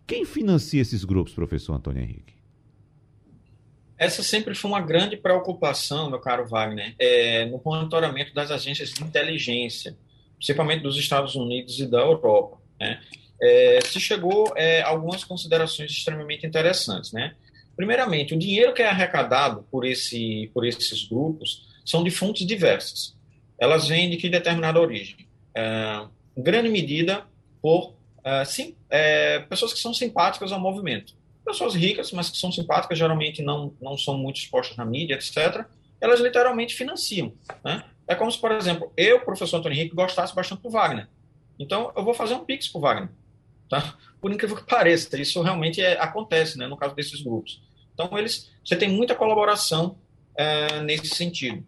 Quem 0.08 0.26
financia 0.26 0.82
esses 0.82 1.04
grupos, 1.04 1.34
professor 1.34 1.74
Antônio 1.74 2.02
Henrique? 2.02 2.34
Essa 3.98 4.24
sempre 4.24 4.56
foi 4.56 4.72
uma 4.72 4.82
grande 4.82 5.16
preocupação, 5.16 6.10
meu 6.10 6.20
caro 6.20 6.48
Wagner, 6.48 6.96
é, 6.98 7.46
no 7.46 7.62
monitoramento 7.64 8.34
das 8.34 8.50
agências 8.52 8.92
de 8.92 9.04
inteligência, 9.04 9.96
principalmente 10.36 10.82
dos 10.82 10.98
Estados 10.98 11.36
Unidos 11.36 11.80
e 11.80 11.86
da 11.86 12.00
Europa. 12.00 12.58
Né? 12.80 13.00
É, 13.42 13.80
se 13.82 14.00
chegou 14.00 14.52
é, 14.56 14.82
algumas 14.82 15.24
considerações 15.24 15.92
extremamente 15.92 16.46
interessantes. 16.46 17.12
Né? 17.12 17.36
Primeiramente, 17.76 18.34
o 18.34 18.40
dinheiro 18.40 18.74
que 18.74 18.82
é 18.82 18.88
arrecadado 18.88 19.66
por, 19.72 19.86
esse, 19.86 20.50
por 20.54 20.66
esses 20.66 21.08
grupos 21.08 21.68
são 21.86 22.04
de 22.04 22.10
fontes 22.10 22.48
diversas. 22.48 23.16
Elas 23.60 23.88
vêm 23.88 24.10
de 24.10 24.18
que 24.18 24.28
determinada 24.28 24.80
origem? 24.80 25.28
É, 25.56 26.06
em 26.36 26.42
grande 26.42 26.70
medida 26.70 27.26
por 27.62 27.94
é, 28.24 28.44
sim, 28.44 28.76
é, 28.90 29.40
pessoas 29.40 29.72
que 29.72 29.80
são 29.80 29.94
simpáticas 29.94 30.52
ao 30.52 30.60
movimento 30.60 31.14
pessoas 31.44 31.76
ricas, 31.76 32.12
mas 32.12 32.30
que 32.30 32.38
são 32.38 32.52
simpáticas, 32.52 32.98
geralmente 32.98 33.42
não, 33.42 33.74
não 33.82 33.98
são 33.98 34.18
muito 34.18 34.38
expostas 34.38 34.78
na 34.78 34.86
mídia, 34.86 35.16
etc., 35.16 35.66
elas 36.00 36.20
literalmente 36.20 36.76
financiam. 36.76 37.34
Né? 37.64 37.84
É 38.08 38.16
como 38.16 38.32
se, 38.32 38.38
por 38.38 38.52
exemplo, 38.52 38.92
eu, 38.98 39.22
professor 39.22 39.58
Antônio 39.58 39.78
Henrique, 39.78 39.96
gostasse 39.96 40.36
bastante 40.36 40.62
do 40.62 40.70
Wagner. 40.70 41.08
Então, 41.58 41.94
eu 41.96 42.04
vou 42.04 42.14
fazer 42.14 42.34
um 42.34 42.44
pix 42.44 42.68
para 42.68 42.80
o 42.80 42.82
Wagner. 42.82 43.10
Tá? 43.70 43.98
Por 44.20 44.32
incrível 44.32 44.58
que 44.58 44.66
pareça, 44.68 45.20
isso 45.20 45.42
realmente 45.42 45.82
é, 45.82 46.00
acontece 46.00 46.58
né, 46.58 46.68
no 46.68 46.78
caso 46.78 46.96
desses 46.96 47.22
grupos. 47.22 47.62
Então, 47.94 48.18
eles, 48.18 48.52
você 48.66 48.76
tem 48.76 48.90
muita 48.90 49.16
colaboração 49.16 49.98
é, 50.36 50.82
nesse 50.82 51.08
sentido. 51.08 51.66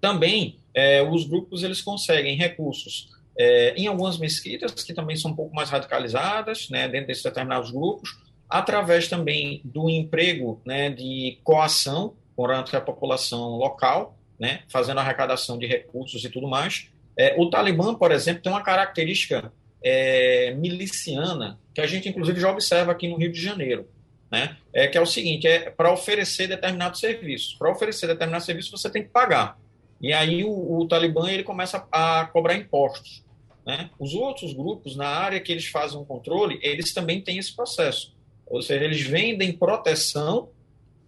Também, 0.00 0.58
é, 0.74 1.02
os 1.02 1.26
grupos 1.26 1.62
eles 1.62 1.80
conseguem 1.80 2.36
recursos 2.36 3.08
é, 3.38 3.74
em 3.76 3.86
algumas 3.86 4.18
mesquitas, 4.18 4.72
que 4.82 4.92
também 4.92 5.16
são 5.16 5.30
um 5.30 5.36
pouco 5.36 5.54
mais 5.54 5.70
radicalizadas, 5.70 6.68
né, 6.70 6.88
dentro 6.88 7.06
desses 7.08 7.22
determinados 7.22 7.70
grupos, 7.70 8.16
através 8.48 9.08
também 9.08 9.60
do 9.64 9.88
emprego 9.88 10.60
né, 10.64 10.90
de 10.90 11.38
coação 11.44 12.14
com 12.34 12.46
a 12.46 12.80
população 12.80 13.56
local, 13.56 14.16
né, 14.38 14.60
fazendo 14.68 15.00
arrecadação 15.00 15.58
de 15.58 15.66
recursos 15.66 16.24
e 16.24 16.30
tudo 16.30 16.46
mais. 16.46 16.88
É, 17.16 17.34
o 17.36 17.50
Talibã, 17.50 17.94
por 17.94 18.12
exemplo, 18.12 18.42
tem 18.42 18.52
uma 18.52 18.62
característica 18.62 19.52
é, 19.82 20.54
miliciana 20.54 21.58
que 21.74 21.80
a 21.80 21.86
gente, 21.86 22.08
inclusive, 22.08 22.40
já 22.40 22.50
observa 22.50 22.92
aqui 22.92 23.08
no 23.08 23.16
Rio 23.16 23.32
de 23.32 23.40
Janeiro. 23.40 23.88
Né? 24.30 24.56
É 24.72 24.86
que 24.86 24.96
é 24.96 25.00
o 25.00 25.06
seguinte: 25.06 25.46
é 25.46 25.70
para 25.70 25.92
oferecer 25.92 26.46
determinados 26.46 27.00
serviços. 27.00 27.54
Para 27.54 27.72
oferecer 27.72 28.06
determinados 28.06 28.46
serviços, 28.46 28.70
você 28.70 28.88
tem 28.88 29.02
que 29.02 29.08
pagar. 29.08 29.58
E 30.00 30.12
aí 30.12 30.44
o, 30.44 30.78
o 30.78 30.86
Talibã 30.86 31.28
ele 31.28 31.42
começa 31.42 31.84
a, 31.90 32.20
a 32.20 32.26
cobrar 32.26 32.54
impostos. 32.54 33.24
Né? 33.66 33.90
Os 33.98 34.14
outros 34.14 34.52
grupos, 34.52 34.96
na 34.96 35.08
área 35.08 35.40
que 35.40 35.50
eles 35.50 35.66
fazem 35.66 35.98
o 35.98 36.04
controle, 36.04 36.58
eles 36.62 36.92
também 36.94 37.20
têm 37.20 37.38
esse 37.38 37.54
processo. 37.54 38.16
Ou 38.50 38.62
seja, 38.62 38.84
eles 38.84 39.00
vendem 39.00 39.52
proteção, 39.52 40.50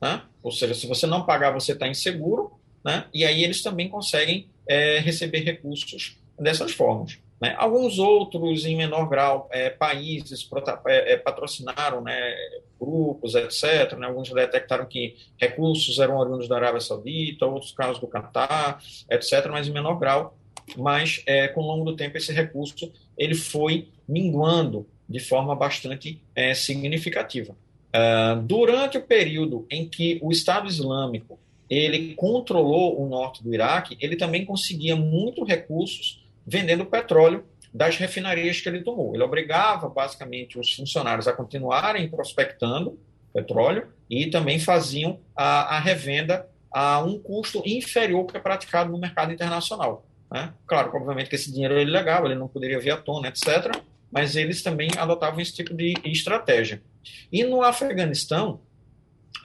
né? 0.01 0.23
ou 0.43 0.51
seja, 0.51 0.75
se 0.75 0.87
você 0.87 1.07
não 1.07 1.25
pagar, 1.25 1.53
você 1.53 1.73
está 1.73 1.89
inseguro, 1.89 2.53
né? 2.85 3.07
e 3.13 3.25
aí 3.25 3.43
eles 3.45 3.63
também 3.63 3.89
conseguem 3.89 4.49
é, 4.67 4.99
receber 4.99 5.41
recursos 5.41 6.19
dessas 6.39 6.73
formas. 6.73 7.19
Né? 7.41 7.55
Alguns 7.57 7.99
outros, 7.99 8.67
em 8.67 8.77
menor 8.77 9.09
grau, 9.09 9.49
é, 9.51 9.71
países 9.71 10.49
é, 10.87 11.15
é, 11.15 11.17
patrocinaram 11.17 12.03
né, 12.03 12.35
grupos, 12.79 13.35
etc. 13.35 13.97
Né? 13.97 14.07
Alguns 14.07 14.31
detectaram 14.31 14.85
que 14.85 15.17
recursos 15.39 15.99
eram 15.99 16.19
oriundos 16.19 16.49
da 16.49 16.57
Arábia 16.57 16.81
Saudita, 16.81 17.47
outros 17.47 17.73
casos 17.73 17.99
do 17.99 18.07
Catar, 18.07 18.79
etc., 19.11 19.49
mas 19.51 19.67
em 19.67 19.73
menor 19.73 19.99
grau. 19.99 20.37
Mas, 20.77 21.23
é, 21.27 21.49
com 21.49 21.63
o 21.63 21.67
longo 21.67 21.85
do 21.85 21.97
tempo, 21.97 22.17
esse 22.17 22.33
recurso 22.33 22.93
ele 23.17 23.35
foi 23.35 23.89
minguando 24.07 24.87
de 25.11 25.19
forma 25.19 25.57
bastante 25.57 26.23
é, 26.37 26.55
significativa. 26.55 27.57
Uh, 27.93 28.41
durante 28.43 28.97
o 28.97 29.03
período 29.03 29.67
em 29.69 29.89
que 29.89 30.21
o 30.23 30.31
Estado 30.31 30.69
Islâmico 30.69 31.37
ele 31.69 32.15
controlou 32.15 33.01
o 33.01 33.09
norte 33.09 33.43
do 33.43 33.53
Iraque, 33.53 33.97
ele 34.01 34.17
também 34.17 34.45
conseguia 34.45 34.95
muitos 34.95 35.47
recursos 35.49 36.25
vendendo 36.47 36.87
petróleo 36.87 37.45
das 37.75 37.97
refinarias 37.97 38.61
que 38.61 38.69
ele 38.69 38.83
tomou. 38.83 39.15
Ele 39.15 39.23
obrigava, 39.23 39.89
basicamente, 39.89 40.59
os 40.59 40.73
funcionários 40.73 41.29
a 41.29 41.33
continuarem 41.33 42.09
prospectando 42.09 42.99
petróleo 43.33 43.89
e 44.09 44.27
também 44.27 44.59
faziam 44.59 45.21
a, 45.37 45.77
a 45.77 45.81
revenda 45.81 46.49
a 46.73 47.01
um 47.01 47.19
custo 47.19 47.63
inferior 47.67 48.27
que 48.27 48.37
é 48.37 48.41
praticado 48.41 48.91
no 48.91 48.99
mercado 48.99 49.33
internacional. 49.33 50.05
Né? 50.31 50.53
Claro, 50.67 50.91
obviamente 50.95 51.29
que 51.29 51.37
esse 51.37 51.53
dinheiro 51.53 51.75
é 51.75 51.83
ilegal, 51.83 52.25
ele 52.27 52.35
não 52.35 52.49
poderia 52.49 52.79
vir 52.79 52.91
à 52.91 52.97
tona, 52.97 53.29
etc., 53.29 53.73
mas 54.11 54.37
eles 54.37 54.63
também 54.63 54.91
adotavam 54.97 55.41
esse 55.41 55.55
tipo 55.55 55.75
de 55.75 55.95
estratégia. 56.05 56.83
E 57.33 57.45
no 57.45 57.63
Afeganistão, 57.63 58.61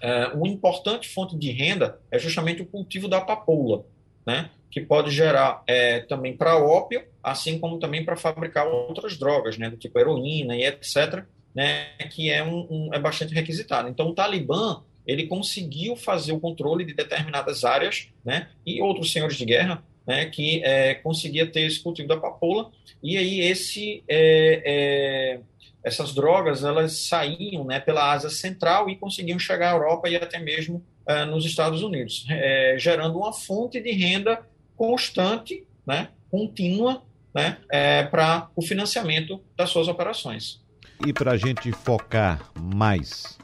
é, 0.01 0.28
uma 0.28 0.47
importante 0.47 1.07
fonte 1.09 1.38
de 1.38 1.51
renda 1.51 1.99
é 2.11 2.20
justamente 2.20 2.61
o 2.61 2.66
cultivo 2.66 3.07
da 3.07 3.22
papoula, 3.22 3.86
né? 4.26 4.49
que 4.70 4.82
pode 4.82 5.09
gerar 5.09 5.63
é, 5.66 6.01
também 6.01 6.36
para 6.36 6.57
ópio, 6.57 7.01
assim 7.24 7.57
como 7.59 7.80
também 7.80 8.03
para 8.03 8.18
fabricar 8.18 8.68
outras 8.68 9.18
drogas, 9.18 9.57
né? 9.57 9.70
do 9.70 9.78
tipo 9.78 9.97
heroína 9.97 10.55
e 10.55 10.66
etc., 10.66 11.24
né? 11.53 11.86
que 12.11 12.30
é, 12.30 12.43
um, 12.43 12.68
um, 12.70 12.89
é 12.93 12.99
bastante 12.99 13.34
requisitado. 13.34 13.88
Então, 13.88 14.09
o 14.09 14.13
Talibã 14.13 14.84
ele 15.05 15.28
conseguiu 15.28 15.95
fazer 15.95 16.34
o 16.34 16.39
controle 16.39 16.84
de 16.84 16.93
determinadas 16.93 17.63
áreas, 17.63 18.09
né, 18.24 18.49
e 18.66 18.82
outros 18.82 19.11
senhores 19.11 19.38
de 19.38 19.45
guerra, 19.45 19.84
né, 20.05 20.25
que 20.25 20.63
é, 20.63 20.95
conseguia 20.95 21.45
ter 21.45 21.61
esse 21.61 21.79
cultivo 21.81 22.07
da 22.07 22.17
papoula, 22.17 22.71
e 23.01 23.17
aí 23.17 23.41
esse, 23.41 24.03
é, 24.07 24.61
é, 24.65 25.39
essas 25.83 26.13
drogas 26.13 26.63
elas 26.63 27.07
saíam 27.07 27.63
né, 27.63 27.79
pela 27.79 28.11
Ásia 28.11 28.29
Central 28.29 28.89
e 28.89 28.95
conseguiam 28.95 29.39
chegar 29.39 29.71
à 29.71 29.75
Europa 29.75 30.09
e 30.09 30.15
até 30.15 30.39
mesmo 30.39 30.83
é, 31.07 31.25
nos 31.25 31.45
Estados 31.45 31.81
Unidos, 31.83 32.25
é, 32.29 32.75
gerando 32.77 33.17
uma 33.17 33.33
fonte 33.33 33.79
de 33.79 33.91
renda 33.91 34.41
constante, 34.75 35.65
né, 35.85 36.09
contínua, 36.29 37.03
né, 37.33 37.57
é, 37.69 38.03
para 38.03 38.49
o 38.55 38.61
financiamento 38.61 39.41
das 39.55 39.69
suas 39.69 39.87
operações. 39.87 40.63
E 41.05 41.11
para 41.11 41.33
a 41.33 41.37
gente 41.37 41.71
focar 41.71 42.51
mais 42.59 43.37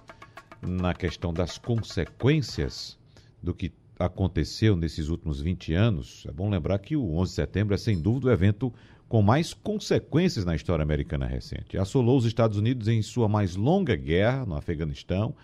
na 0.62 0.94
questão 0.94 1.34
das 1.34 1.58
consequências 1.58 2.98
do 3.42 3.54
que 3.54 3.72
aconteceu 4.06 4.76
nesses 4.76 5.10
últimos 5.10 5.42
20 5.42 5.74
anos, 5.74 6.26
é 6.28 6.32
bom 6.32 6.50
lembrar 6.50 6.80
que 6.80 6.96
o 6.96 7.14
11 7.16 7.32
de 7.32 7.36
setembro 7.36 7.76
é 7.76 7.78
sem 7.78 8.00
dúvida 8.00 8.28
o 8.28 8.32
evento 8.32 8.74
com 9.08 9.22
mais 9.22 9.54
consequências 9.54 10.46
na 10.46 10.56
história 10.56 10.84
americana 10.84 11.26
recente. 11.26 11.78
Assolou 11.78 12.18
os 12.18 12.26
Estados 12.26 12.58
Unidos 12.58 12.88
em 12.88 13.02
sua 13.02 13.28
mais 13.28 13.56
longa 13.56 13.96
guerra 13.96 14.46
no 14.46 14.56
Afeganistão, 14.56 15.36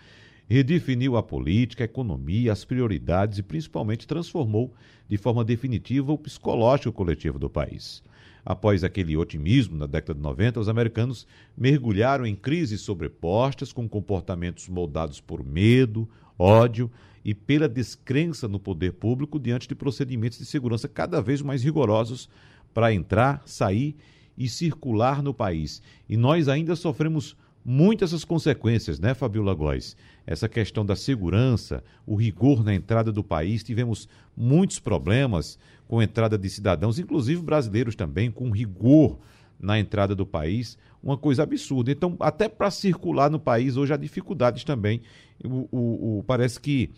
redefiniu 0.48 1.16
a 1.16 1.22
política, 1.22 1.84
a 1.84 1.86
economia, 1.86 2.52
as 2.52 2.64
prioridades 2.64 3.38
e 3.38 3.42
principalmente 3.42 4.06
transformou 4.06 4.72
de 5.08 5.18
forma 5.18 5.44
definitiva 5.44 6.12
o 6.12 6.18
psicológico 6.18 6.92
coletivo 6.92 7.38
do 7.38 7.50
país. 7.50 8.02
Após 8.44 8.82
aquele 8.82 9.14
otimismo 9.14 9.76
na 9.76 9.86
década 9.86 10.14
de 10.14 10.22
90, 10.22 10.60
os 10.60 10.68
americanos 10.70 11.26
mergulharam 11.54 12.24
em 12.24 12.34
crises 12.34 12.80
sobrepostas, 12.80 13.74
com 13.74 13.86
comportamentos 13.86 14.68
moldados 14.68 15.20
por 15.20 15.44
medo, 15.44 16.08
ódio 16.38 16.90
e 17.24 17.34
pela 17.34 17.68
descrença 17.68 18.48
no 18.48 18.58
poder 18.58 18.92
público 18.92 19.38
diante 19.38 19.68
de 19.68 19.74
procedimentos 19.74 20.38
de 20.38 20.44
segurança 20.44 20.88
cada 20.88 21.20
vez 21.20 21.42
mais 21.42 21.62
rigorosos 21.62 22.28
para 22.72 22.92
entrar, 22.92 23.42
sair 23.44 23.96
e 24.36 24.48
circular 24.48 25.22
no 25.22 25.34
país. 25.34 25.82
E 26.08 26.16
nós 26.16 26.48
ainda 26.48 26.76
sofremos 26.76 27.36
muitas 27.64 28.10
essas 28.10 28.24
consequências, 28.24 28.98
né, 28.98 29.14
Fabiola 29.14 29.52
Góes? 29.52 29.96
Essa 30.26 30.48
questão 30.48 30.86
da 30.86 30.96
segurança, 30.96 31.82
o 32.06 32.14
rigor 32.14 32.64
na 32.64 32.74
entrada 32.74 33.12
do 33.12 33.24
país, 33.24 33.62
tivemos 33.62 34.08
muitos 34.36 34.78
problemas 34.78 35.58
com 35.86 35.98
a 35.98 36.04
entrada 36.04 36.38
de 36.38 36.48
cidadãos, 36.48 36.98
inclusive 36.98 37.42
brasileiros 37.42 37.94
também, 37.94 38.30
com 38.30 38.50
rigor 38.50 39.18
na 39.58 39.78
entrada 39.78 40.14
do 40.14 40.26
país, 40.26 40.78
uma 41.02 41.16
coisa 41.16 41.42
absurda. 41.42 41.90
Então, 41.90 42.16
até 42.20 42.48
para 42.48 42.70
circular 42.70 43.30
no 43.30 43.40
país, 43.40 43.76
hoje 43.76 43.92
há 43.92 43.96
dificuldades 43.96 44.64
também. 44.64 45.02
O, 45.44 45.68
o, 45.70 46.18
o 46.18 46.22
parece 46.24 46.60
que 46.60 46.90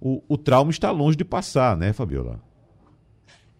o, 0.00 0.22
o 0.28 0.36
trauma 0.36 0.70
está 0.70 0.90
longe 0.90 1.16
de 1.16 1.24
passar, 1.24 1.76
né, 1.76 1.92
Fabiola? 1.92 2.40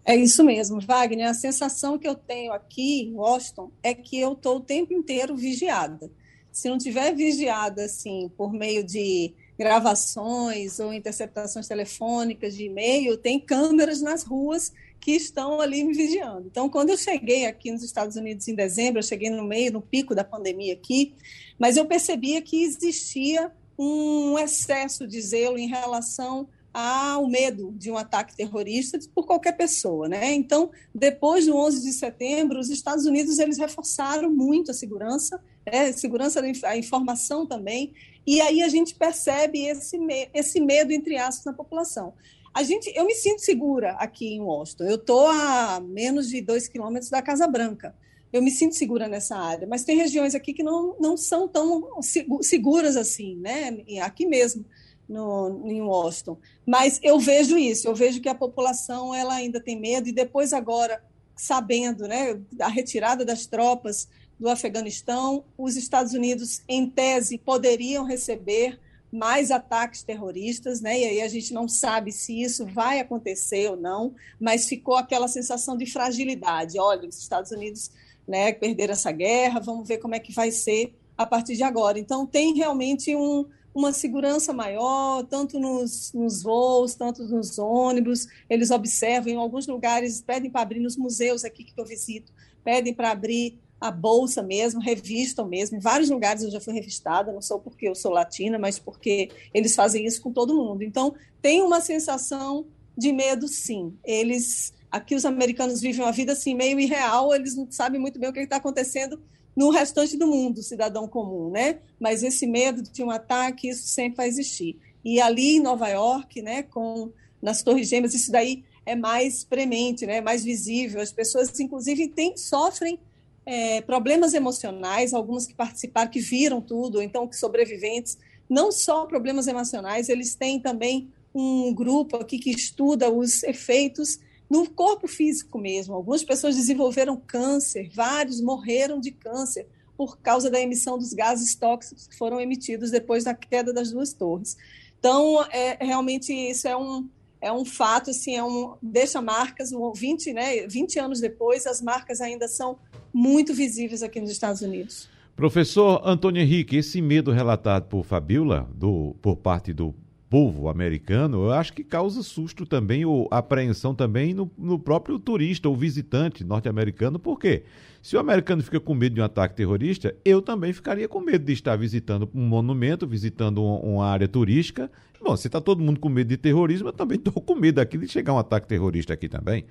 É 0.04 0.14
isso 0.14 0.44
mesmo, 0.44 0.80
Wagner. 0.80 1.28
A 1.28 1.34
sensação 1.34 1.98
que 1.98 2.06
eu 2.06 2.14
tenho 2.14 2.52
aqui 2.52 3.02
em 3.02 3.14
Washington 3.14 3.70
é 3.82 3.92
que 3.92 4.20
eu 4.20 4.32
estou 4.32 4.58
o 4.58 4.60
tempo 4.60 4.92
inteiro 4.92 5.36
vigiada 5.36 6.10
se 6.56 6.70
não 6.70 6.78
tiver 6.78 7.14
vigiada 7.14 7.84
assim 7.84 8.30
por 8.34 8.50
meio 8.50 8.82
de 8.82 9.34
gravações 9.58 10.80
ou 10.80 10.90
interceptações 10.90 11.68
telefônicas 11.68 12.56
de 12.56 12.64
e-mail, 12.64 13.18
tem 13.18 13.38
câmeras 13.38 14.00
nas 14.00 14.22
ruas 14.22 14.72
que 15.06 15.12
estão 15.12 15.60
ali 15.60 15.84
me 15.84 15.94
vigiando. 15.94 16.48
Então, 16.48 16.68
quando 16.68 16.90
eu 16.90 16.96
cheguei 16.96 17.46
aqui 17.46 17.70
nos 17.70 17.84
Estados 17.84 18.16
Unidos 18.16 18.48
em 18.48 18.56
dezembro, 18.56 18.98
eu 18.98 19.04
cheguei 19.04 19.30
no 19.30 19.44
meio, 19.44 19.72
no 19.72 19.80
pico 19.80 20.16
da 20.16 20.24
pandemia 20.24 20.72
aqui, 20.72 21.14
mas 21.56 21.76
eu 21.76 21.86
percebia 21.86 22.42
que 22.42 22.64
existia 22.64 23.52
um 23.78 24.36
excesso 24.36 25.06
de 25.06 25.20
zelo 25.20 25.56
em 25.58 25.68
relação 25.68 26.48
ao 26.74 27.28
medo 27.28 27.72
de 27.76 27.88
um 27.88 27.96
ataque 27.96 28.34
terrorista 28.34 28.98
por 29.14 29.26
qualquer 29.26 29.52
pessoa, 29.52 30.08
né? 30.08 30.34
Então, 30.34 30.72
depois 30.92 31.46
do 31.46 31.56
11 31.56 31.84
de 31.84 31.92
setembro, 31.92 32.58
os 32.58 32.68
Estados 32.68 33.06
Unidos 33.06 33.38
eles 33.38 33.58
reforçaram 33.58 34.28
muito 34.28 34.72
a 34.72 34.74
segurança 34.74 35.40
é, 35.66 35.90
segurança 35.90 36.40
da 36.40 36.76
informação 36.76 37.44
também, 37.44 37.92
e 38.24 38.40
aí 38.40 38.62
a 38.62 38.68
gente 38.68 38.94
percebe 38.94 39.66
esse, 39.66 39.98
esse 40.32 40.60
medo, 40.60 40.92
entre 40.92 41.16
aspas, 41.16 41.44
na 41.44 41.52
população. 41.52 42.14
A 42.56 42.62
gente, 42.62 42.90
eu 42.96 43.04
me 43.04 43.14
sinto 43.14 43.42
segura 43.42 43.90
aqui 43.98 44.28
em 44.28 44.40
Washington, 44.40 44.84
eu 44.84 44.94
estou 44.94 45.26
a 45.26 45.78
menos 45.78 46.26
de 46.26 46.40
dois 46.40 46.66
quilômetros 46.66 47.10
da 47.10 47.20
Casa 47.20 47.46
Branca, 47.46 47.94
eu 48.32 48.40
me 48.40 48.50
sinto 48.50 48.74
segura 48.74 49.06
nessa 49.06 49.36
área, 49.36 49.68
mas 49.68 49.84
tem 49.84 49.94
regiões 49.94 50.34
aqui 50.34 50.54
que 50.54 50.62
não, 50.62 50.96
não 50.98 51.18
são 51.18 51.46
tão 51.46 52.00
seguras 52.40 52.96
assim, 52.96 53.36
né? 53.36 53.84
aqui 54.00 54.24
mesmo, 54.24 54.64
no, 55.06 55.64
em 55.66 55.82
Washington. 55.82 56.38
Mas 56.64 56.98
eu 57.02 57.18
vejo 57.18 57.58
isso, 57.58 57.88
eu 57.88 57.94
vejo 57.94 58.22
que 58.22 58.28
a 58.30 58.34
população 58.34 59.14
ela 59.14 59.34
ainda 59.34 59.60
tem 59.60 59.78
medo, 59.78 60.08
e 60.08 60.12
depois 60.12 60.54
agora, 60.54 61.04
sabendo 61.36 62.08
né, 62.08 62.40
a 62.58 62.68
retirada 62.68 63.22
das 63.22 63.44
tropas 63.44 64.08
do 64.40 64.48
Afeganistão, 64.48 65.44
os 65.58 65.76
Estados 65.76 66.14
Unidos, 66.14 66.62
em 66.66 66.88
tese, 66.88 67.36
poderiam 67.36 68.06
receber 68.06 68.80
mais 69.16 69.50
ataques 69.50 70.02
terroristas, 70.02 70.80
né? 70.80 71.00
E 71.00 71.04
aí 71.04 71.22
a 71.22 71.28
gente 71.28 71.52
não 71.54 71.66
sabe 71.66 72.12
se 72.12 72.42
isso 72.42 72.66
vai 72.66 73.00
acontecer 73.00 73.70
ou 73.70 73.76
não, 73.76 74.14
mas 74.40 74.68
ficou 74.68 74.96
aquela 74.96 75.26
sensação 75.26 75.76
de 75.76 75.86
fragilidade. 75.86 76.78
Olha, 76.78 77.08
os 77.08 77.18
Estados 77.18 77.50
Unidos, 77.50 77.90
né, 78.28 78.52
perderam 78.52 78.92
essa 78.92 79.10
guerra, 79.10 79.60
vamos 79.60 79.88
ver 79.88 79.98
como 79.98 80.14
é 80.14 80.20
que 80.20 80.32
vai 80.32 80.50
ser 80.50 80.94
a 81.16 81.24
partir 81.24 81.56
de 81.56 81.62
agora. 81.62 81.98
Então 81.98 82.26
tem 82.26 82.54
realmente 82.54 83.16
um, 83.16 83.46
uma 83.74 83.92
segurança 83.92 84.52
maior, 84.52 85.24
tanto 85.24 85.58
nos, 85.58 86.12
nos 86.12 86.42
voos, 86.42 86.94
tanto 86.94 87.24
nos 87.24 87.58
ônibus. 87.58 88.26
Eles 88.48 88.70
observam 88.70 89.32
em 89.32 89.36
alguns 89.36 89.66
lugares, 89.66 90.20
pedem 90.20 90.50
para 90.50 90.62
abrir 90.62 90.80
nos 90.80 90.96
museus 90.96 91.44
aqui 91.44 91.64
que 91.64 91.78
eu 91.80 91.86
visito, 91.86 92.32
pedem 92.62 92.92
para 92.92 93.10
abrir 93.10 93.58
a 93.80 93.90
bolsa 93.90 94.42
mesmo, 94.42 94.80
revistam 94.80 95.46
mesmo. 95.46 95.76
Em 95.76 95.80
vários 95.80 96.10
lugares 96.10 96.42
eu 96.42 96.50
já 96.50 96.60
fui 96.60 96.74
revistada, 96.74 97.32
não 97.32 97.42
só 97.42 97.58
porque 97.58 97.88
eu 97.88 97.94
sou 97.94 98.10
latina, 98.10 98.58
mas 98.58 98.78
porque 98.78 99.30
eles 99.52 99.74
fazem 99.74 100.06
isso 100.06 100.22
com 100.22 100.32
todo 100.32 100.56
mundo. 100.56 100.82
Então, 100.82 101.14
tem 101.42 101.62
uma 101.62 101.80
sensação 101.80 102.66
de 102.96 103.12
medo, 103.12 103.46
sim. 103.46 103.94
Eles, 104.04 104.72
aqui 104.90 105.14
os 105.14 105.24
americanos 105.24 105.80
vivem 105.80 106.04
uma 106.04 106.12
vida 106.12 106.32
assim 106.32 106.54
meio 106.54 106.80
irreal, 106.80 107.34
eles 107.34 107.54
não 107.54 107.70
sabem 107.70 108.00
muito 108.00 108.18
bem 108.18 108.30
o 108.30 108.32
que 108.32 108.40
está 108.40 108.56
acontecendo 108.56 109.20
no 109.54 109.70
restante 109.70 110.16
do 110.16 110.26
mundo, 110.26 110.62
cidadão 110.62 111.08
comum, 111.08 111.50
né? 111.50 111.78
Mas 111.98 112.22
esse 112.22 112.46
medo 112.46 112.82
de 112.82 113.02
um 113.02 113.10
ataque, 113.10 113.68
isso 113.68 113.88
sempre 113.88 114.16
vai 114.18 114.28
existir. 114.28 114.78
E 115.04 115.20
ali 115.20 115.56
em 115.56 115.60
Nova 115.60 115.88
York, 115.88 116.42
né, 116.42 116.62
com 116.62 117.10
nas 117.40 117.62
Torres 117.62 117.88
Gêmeas, 117.88 118.12
isso 118.12 118.32
daí 118.32 118.64
é 118.84 118.96
mais 118.96 119.44
premente, 119.44 120.04
né, 120.04 120.20
mais 120.20 120.42
visível. 120.42 121.00
As 121.00 121.12
pessoas, 121.12 121.58
inclusive, 121.60 122.08
tem, 122.08 122.36
sofrem 122.36 122.98
é, 123.46 123.80
problemas 123.80 124.34
emocionais, 124.34 125.14
algumas 125.14 125.46
que 125.46 125.54
participaram, 125.54 126.10
que 126.10 126.20
viram 126.20 126.60
tudo, 126.60 127.00
então 127.00 127.28
que 127.28 127.36
sobreviventes, 127.36 128.18
não 128.50 128.72
só 128.72 129.06
problemas 129.06 129.46
emocionais, 129.46 130.08
eles 130.08 130.34
têm 130.34 130.60
também 130.60 131.08
um 131.32 131.72
grupo 131.72 132.16
aqui 132.16 132.38
que 132.38 132.50
estuda 132.50 133.10
os 133.10 133.42
efeitos 133.44 134.18
no 134.50 134.68
corpo 134.70 135.06
físico 135.06 135.58
mesmo. 135.58 135.94
Algumas 135.94 136.24
pessoas 136.24 136.56
desenvolveram 136.56 137.16
câncer, 137.16 137.90
vários 137.94 138.40
morreram 138.40 139.00
de 139.00 139.12
câncer 139.12 139.66
por 139.96 140.18
causa 140.18 140.50
da 140.50 140.60
emissão 140.60 140.98
dos 140.98 141.12
gases 141.12 141.54
tóxicos 141.54 142.06
que 142.06 142.16
foram 142.16 142.40
emitidos 142.40 142.90
depois 142.90 143.24
da 143.24 143.34
queda 143.34 143.72
das 143.72 143.90
duas 143.90 144.12
torres. 144.12 144.56
Então, 144.98 145.44
é, 145.50 145.84
realmente, 145.84 146.32
isso 146.32 146.66
é 146.68 146.76
um, 146.76 147.08
é 147.40 147.52
um 147.52 147.64
fato, 147.64 148.10
assim, 148.10 148.34
é 148.34 148.42
um, 148.42 148.74
deixa 148.82 149.20
marcas, 149.20 149.70
20, 149.94 150.32
né, 150.32 150.66
20 150.66 150.98
anos 150.98 151.20
depois, 151.20 151.66
as 151.66 151.80
marcas 151.80 152.20
ainda 152.20 152.48
são 152.48 152.78
muito 153.16 153.54
visíveis 153.54 154.02
aqui 154.02 154.20
nos 154.20 154.30
Estados 154.30 154.60
Unidos. 154.60 155.08
Professor 155.34 156.02
Antônio 156.04 156.42
Henrique, 156.42 156.76
esse 156.76 157.00
medo 157.00 157.32
relatado 157.32 157.88
por 157.88 158.04
Fabiola, 158.04 158.68
do, 158.74 159.16
por 159.22 159.36
parte 159.36 159.72
do 159.72 159.94
povo 160.28 160.68
americano, 160.68 161.44
eu 161.44 161.52
acho 161.52 161.72
que 161.72 161.82
causa 161.82 162.22
susto 162.22 162.66
também, 162.66 163.06
ou 163.06 163.26
apreensão 163.30 163.94
também 163.94 164.34
no, 164.34 164.50
no 164.58 164.78
próprio 164.78 165.18
turista 165.18 165.66
ou 165.66 165.74
visitante 165.74 166.44
norte-americano, 166.44 167.18
por 167.18 167.38
quê? 167.38 167.62
Se 168.02 168.16
o 168.16 168.20
americano 168.20 168.62
fica 168.62 168.78
com 168.78 168.94
medo 168.94 169.14
de 169.14 169.20
um 169.22 169.24
ataque 169.24 169.54
terrorista, 169.54 170.14
eu 170.22 170.42
também 170.42 170.74
ficaria 170.74 171.08
com 171.08 171.20
medo 171.20 171.44
de 171.44 171.54
estar 171.54 171.74
visitando 171.74 172.28
um 172.34 172.46
monumento, 172.46 173.06
visitando 173.06 173.62
um, 173.62 173.94
uma 173.94 174.06
área 174.06 174.28
turística. 174.28 174.90
Bom, 175.22 175.34
se 175.36 175.48
está 175.48 175.60
todo 175.60 175.82
mundo 175.82 175.98
com 175.98 176.10
medo 176.10 176.28
de 176.28 176.36
terrorismo, 176.36 176.88
eu 176.88 176.92
também 176.92 177.16
estou 177.16 177.32
com 177.42 177.54
medo 177.54 177.80
aqui 177.80 177.96
de 177.96 178.08
chegar 178.08 178.34
um 178.34 178.38
ataque 178.38 178.68
terrorista 178.68 179.14
aqui 179.14 179.26
também. 179.28 179.64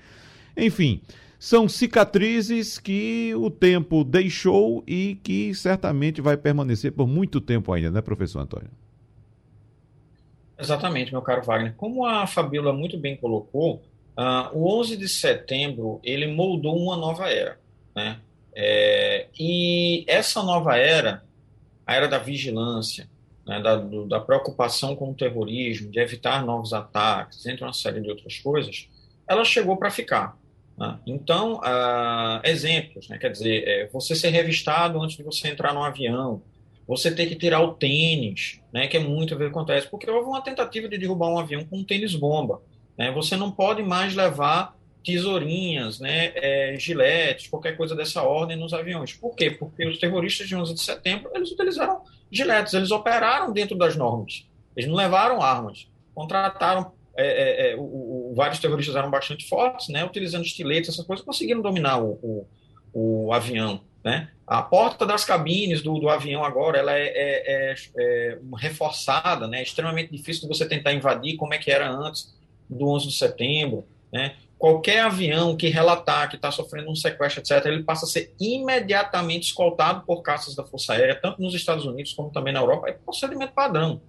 Enfim, 0.57 1.01
são 1.37 1.67
cicatrizes 1.67 2.79
que 2.79 3.33
o 3.35 3.49
tempo 3.49 4.03
deixou 4.03 4.83
e 4.87 5.19
que 5.23 5.53
certamente 5.53 6.21
vai 6.21 6.37
permanecer 6.37 6.91
por 6.91 7.07
muito 7.07 7.41
tempo 7.41 7.71
ainda, 7.73 7.91
né, 7.91 8.01
professor 8.01 8.39
Antônio? 8.39 8.69
Exatamente, 10.57 11.11
meu 11.11 11.21
caro 11.21 11.43
Wagner. 11.43 11.73
Como 11.75 12.05
a 12.05 12.25
Fabíola 12.25 12.71
muito 12.71 12.97
bem 12.97 13.17
colocou, 13.17 13.83
uh, 14.17 14.57
o 14.57 14.79
11 14.79 14.97
de 14.97 15.09
setembro 15.09 15.99
ele 16.03 16.27
moldou 16.27 16.77
uma 16.77 16.95
nova 16.95 17.29
era, 17.29 17.59
né? 17.93 18.19
É, 18.57 19.27
e 19.37 20.05
essa 20.07 20.41
nova 20.41 20.77
era, 20.77 21.25
a 21.85 21.93
era 21.93 22.07
da 22.07 22.17
vigilância, 22.17 23.09
né, 23.45 23.61
da, 23.61 23.75
do, 23.75 24.07
da 24.07 24.19
preocupação 24.19 24.95
com 24.95 25.11
o 25.11 25.13
terrorismo, 25.13 25.91
de 25.91 25.99
evitar 25.99 26.43
novos 26.45 26.71
ataques, 26.71 27.45
entre 27.45 27.65
uma 27.65 27.73
série 27.73 27.99
de 27.99 28.09
outras 28.09 28.39
coisas, 28.39 28.87
ela 29.27 29.43
chegou 29.43 29.75
para 29.75 29.91
ficar. 29.91 30.37
Né? 30.77 30.99
Então, 31.05 31.55
uh, 31.55 32.41
exemplos, 32.43 33.07
né? 33.07 33.17
quer 33.17 33.31
dizer, 33.31 33.63
é, 33.67 33.87
você 33.87 34.15
ser 34.15 34.29
revistado 34.29 35.01
antes 35.01 35.17
de 35.17 35.23
você 35.23 35.47
entrar 35.47 35.73
no 35.73 35.83
avião, 35.83 36.41
você 36.87 37.13
ter 37.13 37.25
que 37.27 37.35
tirar 37.35 37.61
o 37.61 37.73
tênis, 37.73 38.59
né, 38.71 38.87
que 38.87 38.97
é 38.97 38.99
muito 38.99 39.35
que 39.35 39.43
acontece, 39.43 39.87
porque 39.89 40.09
houve 40.09 40.27
uma 40.27 40.41
tentativa 40.41 40.87
de 40.87 40.97
derrubar 40.97 41.29
um 41.29 41.39
avião 41.39 41.65
com 41.65 41.79
um 41.79 41.83
tênis 41.83 42.15
bomba. 42.15 42.61
Né? 42.97 43.11
Você 43.11 43.35
não 43.35 43.51
pode 43.51 43.81
mais 43.81 44.15
levar 44.15 44.75
tesourinhas, 45.03 45.99
né, 45.99 46.31
é, 46.35 46.75
giletes, 46.79 47.47
qualquer 47.47 47.77
coisa 47.77 47.95
dessa 47.95 48.23
ordem 48.23 48.57
nos 48.57 48.73
aviões. 48.73 49.13
Por 49.13 49.35
quê? 49.35 49.51
Porque 49.51 49.87
os 49.87 49.97
terroristas 49.99 50.47
de 50.47 50.55
11 50.55 50.73
de 50.73 50.81
setembro, 50.81 51.31
eles 51.33 51.51
utilizaram 51.51 52.01
giletes, 52.31 52.73
eles 52.73 52.91
operaram 52.91 53.51
dentro 53.51 53.77
das 53.77 53.95
normas. 53.95 54.47
Eles 54.75 54.89
não 54.89 54.95
levaram 54.95 55.41
armas. 55.41 55.87
Contrataram, 56.13 56.91
é, 57.17 57.25
é, 57.25 57.71
é 57.71 57.75
o, 57.75 57.81
o, 57.81 58.33
vários 58.35 58.59
terroristas 58.59 58.95
eram 58.95 59.09
bastante 59.09 59.47
fortes, 59.47 59.89
né, 59.89 60.03
utilizando 60.03 60.43
estiletes, 60.43 60.89
essas 60.89 61.05
coisas, 61.05 61.25
conseguiram 61.25 61.61
dominar 61.61 62.01
o, 62.01 62.19
o, 62.93 63.27
o 63.27 63.33
avião. 63.33 63.81
Né? 64.05 64.29
A 64.45 64.61
porta 64.61 65.03
das 65.03 65.25
cabines 65.25 65.81
do, 65.81 65.97
do 65.97 66.09
avião 66.09 66.43
agora 66.43 66.77
ela 66.77 66.93
é, 66.93 67.07
é, 67.07 67.73
é, 67.73 67.75
é, 67.97 68.39
reforçada, 68.57 69.47
né? 69.47 69.63
extremamente 69.63 70.11
difícil 70.11 70.43
de 70.43 70.47
você 70.47 70.67
tentar 70.67 70.93
invadir 70.93 71.37
como 71.37 71.55
é 71.55 71.57
que 71.57 71.71
era 71.71 71.89
antes 71.89 72.37
do 72.69 72.87
11 72.87 73.07
de 73.07 73.15
setembro. 73.15 73.87
Né? 74.13 74.35
Qualquer 74.59 75.01
avião 75.01 75.57
que 75.57 75.69
relatar 75.69 76.29
que 76.29 76.35
está 76.35 76.51
sofrendo 76.51 76.91
um 76.91 76.95
sequestro, 76.95 77.41
etc., 77.41 77.65
ele 77.65 77.81
passa 77.81 78.05
a 78.05 78.07
ser 78.07 78.31
imediatamente 78.39 79.47
escoltado 79.47 80.05
por 80.05 80.21
caças 80.21 80.55
da 80.55 80.63
Força 80.63 80.93
Aérea, 80.93 81.19
tanto 81.19 81.41
nos 81.41 81.55
Estados 81.55 81.85
Unidos 81.85 82.13
como 82.13 82.29
também 82.29 82.53
na 82.53 82.59
Europa, 82.59 82.87
é 82.87 82.93
procedimento 82.93 83.53
padrão. 83.53 83.99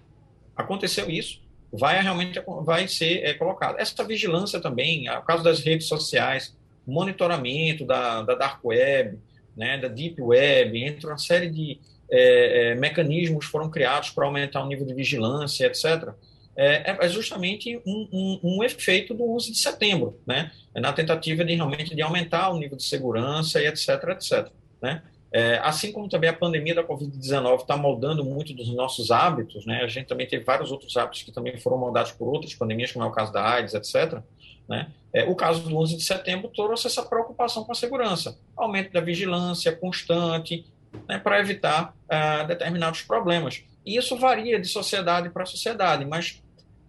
Aconteceu 0.54 1.10
isso, 1.10 1.40
vai 1.72 2.00
realmente 2.02 2.40
vai 2.64 2.88
ser 2.88 3.24
é, 3.24 3.34
colocado. 3.34 3.78
Essa 3.78 4.04
vigilância 4.04 4.60
também, 4.60 5.08
o 5.10 5.22
caso 5.22 5.42
das 5.42 5.60
redes 5.60 5.88
sociais, 5.88 6.56
monitoramento 6.86 7.84
da, 7.84 8.22
da 8.22 8.34
Dark 8.34 8.64
Web, 8.64 9.18
né, 9.56 9.78
da 9.78 9.88
Deep 9.88 10.20
Web, 10.20 10.84
entre 10.84 11.06
uma 11.06 11.18
série 11.18 11.50
de 11.50 11.80
é, 12.10 12.70
é, 12.70 12.74
mecanismos 12.74 13.46
foram 13.46 13.70
criados 13.70 14.10
para 14.10 14.24
aumentar 14.24 14.62
o 14.62 14.68
nível 14.68 14.86
de 14.86 14.94
vigilância, 14.94 15.66
etc., 15.66 16.14
é, 16.58 16.90
é, 16.90 16.96
é 17.02 17.08
justamente 17.08 17.76
um, 17.86 18.08
um, 18.10 18.40
um, 18.42 18.64
efeito 18.64 19.12
do 19.12 19.30
11 19.34 19.52
de 19.52 19.58
setembro, 19.58 20.18
né? 20.26 20.50
É 20.74 20.80
na 20.80 20.90
tentativa 20.90 21.44
de 21.44 21.54
realmente 21.54 21.94
de 21.94 22.00
aumentar 22.00 22.48
o 22.48 22.58
nível 22.58 22.78
de 22.78 22.82
segurança 22.82 23.60
e 23.60 23.66
etc, 23.66 23.88
etc, 24.08 24.48
né? 24.80 25.02
É, 25.36 25.58
assim 25.62 25.92
como 25.92 26.08
também 26.08 26.30
a 26.30 26.32
pandemia 26.32 26.74
da 26.74 26.82
Covid-19 26.82 27.60
está 27.60 27.76
moldando 27.76 28.24
muito 28.24 28.54
dos 28.54 28.74
nossos 28.74 29.10
hábitos, 29.10 29.66
né? 29.66 29.82
A 29.82 29.86
gente 29.86 30.06
também 30.06 30.26
teve 30.26 30.42
vários 30.42 30.72
outros 30.72 30.96
hábitos 30.96 31.24
que 31.24 31.30
também 31.30 31.58
foram 31.58 31.76
moldados 31.76 32.10
por 32.12 32.26
outras 32.26 32.54
pandemias, 32.54 32.90
como 32.90 33.04
é 33.04 33.08
o 33.08 33.12
caso 33.12 33.34
da 33.34 33.46
AIDS, 33.46 33.74
etc. 33.74 34.22
Né? 34.66 34.90
É, 35.12 35.24
o 35.24 35.34
caso 35.34 35.60
do 35.60 35.76
11 35.76 35.98
de 35.98 36.04
setembro 36.04 36.48
trouxe 36.48 36.86
essa 36.86 37.02
preocupação 37.02 37.64
com 37.64 37.72
a 37.72 37.74
segurança, 37.74 38.40
aumento 38.56 38.94
da 38.94 39.00
vigilância 39.02 39.76
constante, 39.76 40.64
né, 41.06 41.18
para 41.18 41.38
evitar 41.38 41.94
uh, 42.04 42.46
determinados 42.46 43.02
problemas. 43.02 43.62
E 43.84 43.98
isso 43.98 44.16
varia 44.16 44.58
de 44.58 44.66
sociedade 44.66 45.28
para 45.28 45.44
sociedade, 45.44 46.06
mas 46.06 46.42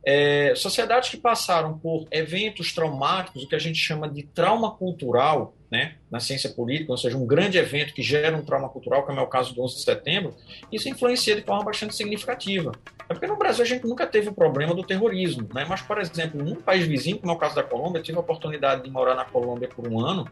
é, 0.05 0.53
sociedades 0.55 1.09
que 1.09 1.17
passaram 1.17 1.77
por 1.77 2.07
eventos 2.11 2.71
traumáticos, 2.71 3.43
o 3.43 3.49
que 3.49 3.55
a 3.55 3.59
gente 3.59 3.77
chama 3.77 4.07
de 4.07 4.23
trauma 4.23 4.71
cultural, 4.71 5.53
né, 5.70 5.95
na 6.09 6.20
ciência 6.20 6.49
política, 6.49 6.91
ou 6.91 6.97
seja, 6.97 7.18
um 7.18 7.26
grande 7.26 7.57
evento 7.57 7.93
que 7.93 8.01
gera 8.01 8.36
um 8.36 8.43
trauma 8.43 8.70
cultural, 8.70 9.03
como 9.03 9.20
é 9.20 9.24
o 9.24 9.28
caso 9.28 9.53
do 9.53 9.61
11 9.61 9.76
de 9.76 9.82
setembro, 9.82 10.36
isso 10.72 10.88
influencia 10.88 11.36
de 11.36 11.41
forma 11.41 11.63
bastante 11.63 11.95
significativa. 11.95 12.72
É 13.09 13.13
porque 13.13 13.28
no 13.28 13.38
Brasil 13.38 13.63
a 13.63 13.68
gente 13.68 13.86
nunca 13.86 14.07
teve 14.07 14.30
o 14.30 14.34
problema 14.34 14.74
do 14.74 14.84
terrorismo, 14.84 15.47
né? 15.53 15.65
mas, 15.68 15.82
por 15.82 15.99
exemplo, 15.99 16.41
num 16.41 16.55
país 16.55 16.86
vizinho, 16.86 17.20
como 17.20 17.32
é 17.34 17.36
o 17.36 17.39
caso 17.39 17.55
da 17.55 17.63
Colômbia, 17.63 17.99
eu 17.99 18.03
tive 18.03 18.18
a 18.18 18.22
oportunidade 18.22 18.84
de 18.84 18.89
morar 18.89 19.15
na 19.15 19.26
Colômbia 19.26 19.68
por 19.68 19.88
um 19.88 19.99
ano. 19.99 20.30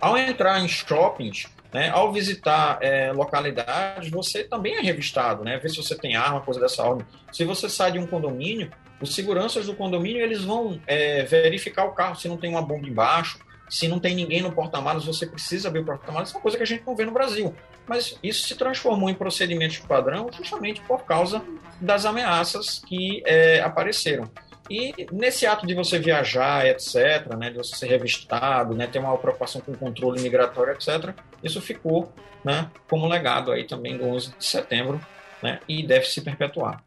Ao 0.00 0.16
entrar 0.16 0.60
em 0.60 0.68
shoppings, 0.68 1.46
né, 1.72 1.90
ao 1.90 2.12
visitar 2.12 2.78
é, 2.82 3.12
localidades, 3.12 4.10
você 4.10 4.44
também 4.44 4.76
é 4.76 4.80
revistado, 4.80 5.42
né? 5.42 5.58
Ver 5.58 5.70
se 5.70 5.76
você 5.76 5.96
tem 5.96 6.14
arma, 6.14 6.40
coisa 6.40 6.60
dessa 6.60 6.82
ordem. 6.82 7.06
Se 7.32 7.44
você 7.44 7.68
sai 7.68 7.92
de 7.92 7.98
um 7.98 8.06
condomínio, 8.06 8.70
os 9.00 9.14
seguranças 9.14 9.66
do 9.66 9.74
condomínio 9.74 10.22
eles 10.22 10.42
vão 10.42 10.80
é, 10.86 11.22
verificar 11.24 11.84
o 11.84 11.92
carro 11.92 12.16
se 12.16 12.28
não 12.28 12.36
tem 12.36 12.50
uma 12.50 12.62
bomba 12.62 12.88
embaixo, 12.88 13.38
se 13.68 13.88
não 13.88 13.98
tem 13.98 14.14
ninguém 14.14 14.42
no 14.42 14.52
porta-malas, 14.52 15.04
você 15.04 15.26
precisa 15.26 15.68
abrir 15.68 15.80
o 15.80 15.84
porta-malas. 15.84 16.32
É 16.32 16.36
uma 16.36 16.42
coisa 16.42 16.56
que 16.56 16.62
a 16.62 16.66
gente 16.66 16.84
não 16.86 16.96
vê 16.96 17.04
no 17.04 17.12
Brasil. 17.12 17.54
Mas 17.86 18.18
isso 18.22 18.46
se 18.46 18.54
transformou 18.54 19.08
em 19.08 19.14
procedimentos 19.14 19.78
padrão 19.78 20.28
justamente 20.32 20.80
por 20.82 21.04
causa 21.04 21.42
das 21.80 22.04
ameaças 22.04 22.80
que 22.86 23.22
é, 23.24 23.60
apareceram. 23.60 24.30
E 24.68 25.06
nesse 25.12 25.46
ato 25.46 25.66
de 25.66 25.74
você 25.74 25.98
viajar, 25.98 26.66
etc., 26.66 27.34
né, 27.38 27.50
de 27.50 27.56
você 27.56 27.76
ser 27.76 27.86
revistado, 27.86 28.74
né, 28.74 28.86
ter 28.86 28.98
uma 28.98 29.16
preocupação 29.16 29.60
com 29.60 29.72
o 29.72 29.78
controle 29.78 30.20
migratório, 30.20 30.72
etc., 30.72 31.14
isso 31.42 31.60
ficou 31.60 32.12
né, 32.44 32.68
como 32.88 33.06
legado 33.06 33.52
aí 33.52 33.64
também 33.64 33.96
do 33.96 34.04
11 34.04 34.34
de 34.36 34.44
setembro 34.44 35.00
né, 35.42 35.60
e 35.68 35.86
deve 35.86 36.06
se 36.06 36.20
perpetuar. 36.20 36.82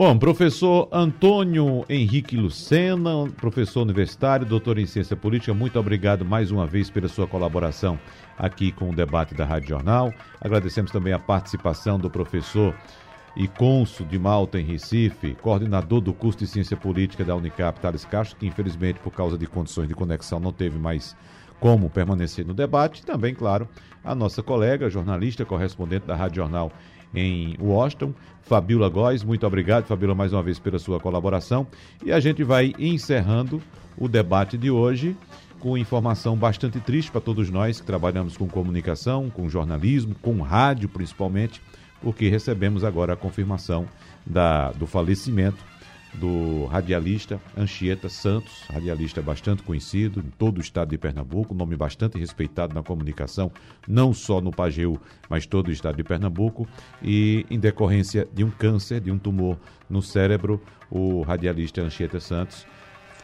Bom, 0.00 0.16
professor 0.16 0.88
Antônio 0.90 1.84
Henrique 1.86 2.34
Lucena, 2.34 3.30
professor 3.36 3.82
universitário, 3.82 4.46
doutor 4.46 4.78
em 4.78 4.86
ciência 4.86 5.14
política, 5.14 5.52
muito 5.52 5.78
obrigado 5.78 6.24
mais 6.24 6.50
uma 6.50 6.66
vez 6.66 6.88
pela 6.88 7.06
sua 7.06 7.26
colaboração 7.26 8.00
aqui 8.38 8.72
com 8.72 8.88
o 8.88 8.96
debate 8.96 9.34
da 9.34 9.44
Rádio 9.44 9.68
Jornal. 9.68 10.10
Agradecemos 10.40 10.90
também 10.90 11.12
a 11.12 11.18
participação 11.18 11.98
do 11.98 12.08
professor 12.08 12.74
e 13.36 13.46
cônsul 13.46 14.06
de 14.06 14.18
Malta 14.18 14.58
em 14.58 14.64
Recife, 14.64 15.36
coordenador 15.42 16.00
do 16.00 16.14
curso 16.14 16.38
de 16.38 16.46
Ciência 16.46 16.78
Política 16.78 17.22
da 17.22 17.36
Unicap, 17.36 17.78
Thales 17.78 18.06
Castro, 18.06 18.38
que 18.38 18.46
infelizmente 18.46 19.00
por 19.00 19.12
causa 19.12 19.36
de 19.36 19.46
condições 19.46 19.86
de 19.86 19.94
conexão 19.94 20.40
não 20.40 20.50
teve 20.50 20.78
mais 20.78 21.14
como 21.60 21.90
permanecer 21.90 22.46
no 22.46 22.54
debate. 22.54 23.02
E 23.02 23.04
também, 23.04 23.34
claro, 23.34 23.68
a 24.02 24.14
nossa 24.14 24.42
colega, 24.42 24.88
jornalista, 24.88 25.44
correspondente 25.44 26.06
da 26.06 26.16
Rádio 26.16 26.36
Jornal 26.36 26.72
em 27.14 27.56
Washington. 27.60 28.12
Fabiola 28.42 28.88
Góes, 28.88 29.22
muito 29.22 29.46
obrigado, 29.46 29.86
Fabiola, 29.86 30.14
mais 30.14 30.32
uma 30.32 30.42
vez 30.42 30.58
pela 30.58 30.78
sua 30.78 30.98
colaboração. 30.98 31.66
E 32.04 32.10
a 32.10 32.18
gente 32.18 32.42
vai 32.42 32.74
encerrando 32.78 33.62
o 33.96 34.08
debate 34.08 34.58
de 34.58 34.70
hoje 34.70 35.16
com 35.60 35.76
informação 35.76 36.36
bastante 36.36 36.80
triste 36.80 37.10
para 37.10 37.20
todos 37.20 37.50
nós 37.50 37.80
que 37.80 37.86
trabalhamos 37.86 38.36
com 38.36 38.48
comunicação, 38.48 39.28
com 39.30 39.48
jornalismo, 39.48 40.14
com 40.20 40.40
rádio 40.40 40.88
principalmente, 40.88 41.60
porque 42.02 42.28
recebemos 42.28 42.82
agora 42.82 43.12
a 43.12 43.16
confirmação 43.16 43.86
da, 44.26 44.72
do 44.72 44.86
falecimento 44.86 45.69
do 46.14 46.66
radialista 46.66 47.40
Anchieta 47.56 48.08
Santos, 48.08 48.64
radialista 48.68 49.22
bastante 49.22 49.62
conhecido 49.62 50.20
em 50.20 50.30
todo 50.30 50.58
o 50.58 50.60
estado 50.60 50.90
de 50.90 50.98
Pernambuco, 50.98 51.54
nome 51.54 51.76
bastante 51.76 52.18
respeitado 52.18 52.74
na 52.74 52.82
comunicação, 52.82 53.50
não 53.86 54.12
só 54.12 54.40
no 54.40 54.50
Pajeú, 54.50 55.00
mas 55.28 55.46
todo 55.46 55.68
o 55.68 55.72
estado 55.72 55.96
de 55.96 56.04
Pernambuco, 56.04 56.68
e 57.02 57.46
em 57.50 57.58
decorrência 57.58 58.28
de 58.32 58.42
um 58.44 58.50
câncer, 58.50 59.00
de 59.00 59.10
um 59.10 59.18
tumor 59.18 59.56
no 59.88 60.02
cérebro, 60.02 60.60
o 60.90 61.22
radialista 61.22 61.80
Anchieta 61.80 62.20
Santos 62.20 62.66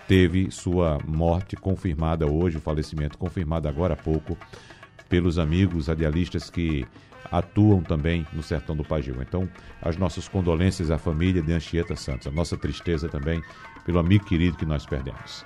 teve 0.06 0.50
sua 0.50 0.98
morte 1.04 1.56
confirmada 1.56 2.26
hoje, 2.26 2.58
o 2.58 2.60
falecimento 2.60 3.18
confirmado 3.18 3.68
agora 3.68 3.94
há 3.94 3.96
pouco 3.96 4.38
pelos 5.08 5.38
amigos 5.38 5.88
radialistas 5.88 6.48
que 6.50 6.86
atuam 7.30 7.82
também 7.82 8.26
no 8.32 8.42
sertão 8.42 8.76
do 8.76 8.84
Pajeú. 8.84 9.16
Então, 9.20 9.48
as 9.82 9.96
nossas 9.96 10.28
condolências 10.28 10.90
à 10.90 10.98
família 10.98 11.42
de 11.42 11.52
Anchieta 11.52 11.96
Santos, 11.96 12.26
a 12.26 12.30
nossa 12.30 12.56
tristeza 12.56 13.08
também 13.08 13.42
pelo 13.84 13.98
amigo 13.98 14.24
querido 14.24 14.56
que 14.56 14.66
nós 14.66 14.84
perdemos. 14.84 15.44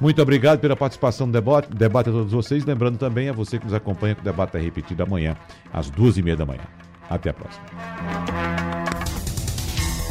Muito 0.00 0.20
obrigado 0.20 0.60
pela 0.60 0.76
participação 0.76 1.26
no 1.26 1.32
debate, 1.32 1.68
debate 1.74 2.10
a 2.10 2.12
todos 2.12 2.32
vocês. 2.32 2.64
Lembrando 2.64 2.98
também 2.98 3.28
a 3.28 3.32
você 3.32 3.58
que 3.58 3.64
nos 3.64 3.74
acompanha 3.74 4.14
que 4.14 4.20
o 4.20 4.24
debate 4.24 4.56
é 4.56 4.60
repetido 4.60 5.02
amanhã, 5.02 5.36
às 5.72 5.90
duas 5.90 6.16
e 6.16 6.22
meia 6.22 6.36
da 6.36 6.46
manhã. 6.46 6.62
Até 7.08 7.30
a 7.30 7.34
próxima. 7.34 7.64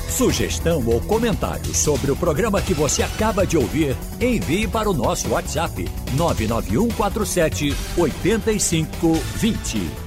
Sugestão 0.09 0.85
ou 0.85 1.01
comentário 1.01 1.73
sobre 1.73 2.11
o 2.11 2.15
programa 2.15 2.61
que 2.61 2.73
você 2.73 3.01
acaba 3.01 3.47
de 3.47 3.57
ouvir, 3.57 3.95
envie 4.19 4.67
para 4.67 4.89
o 4.89 4.93
nosso 4.93 5.29
WhatsApp 5.29 5.85
99147 6.15 7.73
8520. 7.97 10.00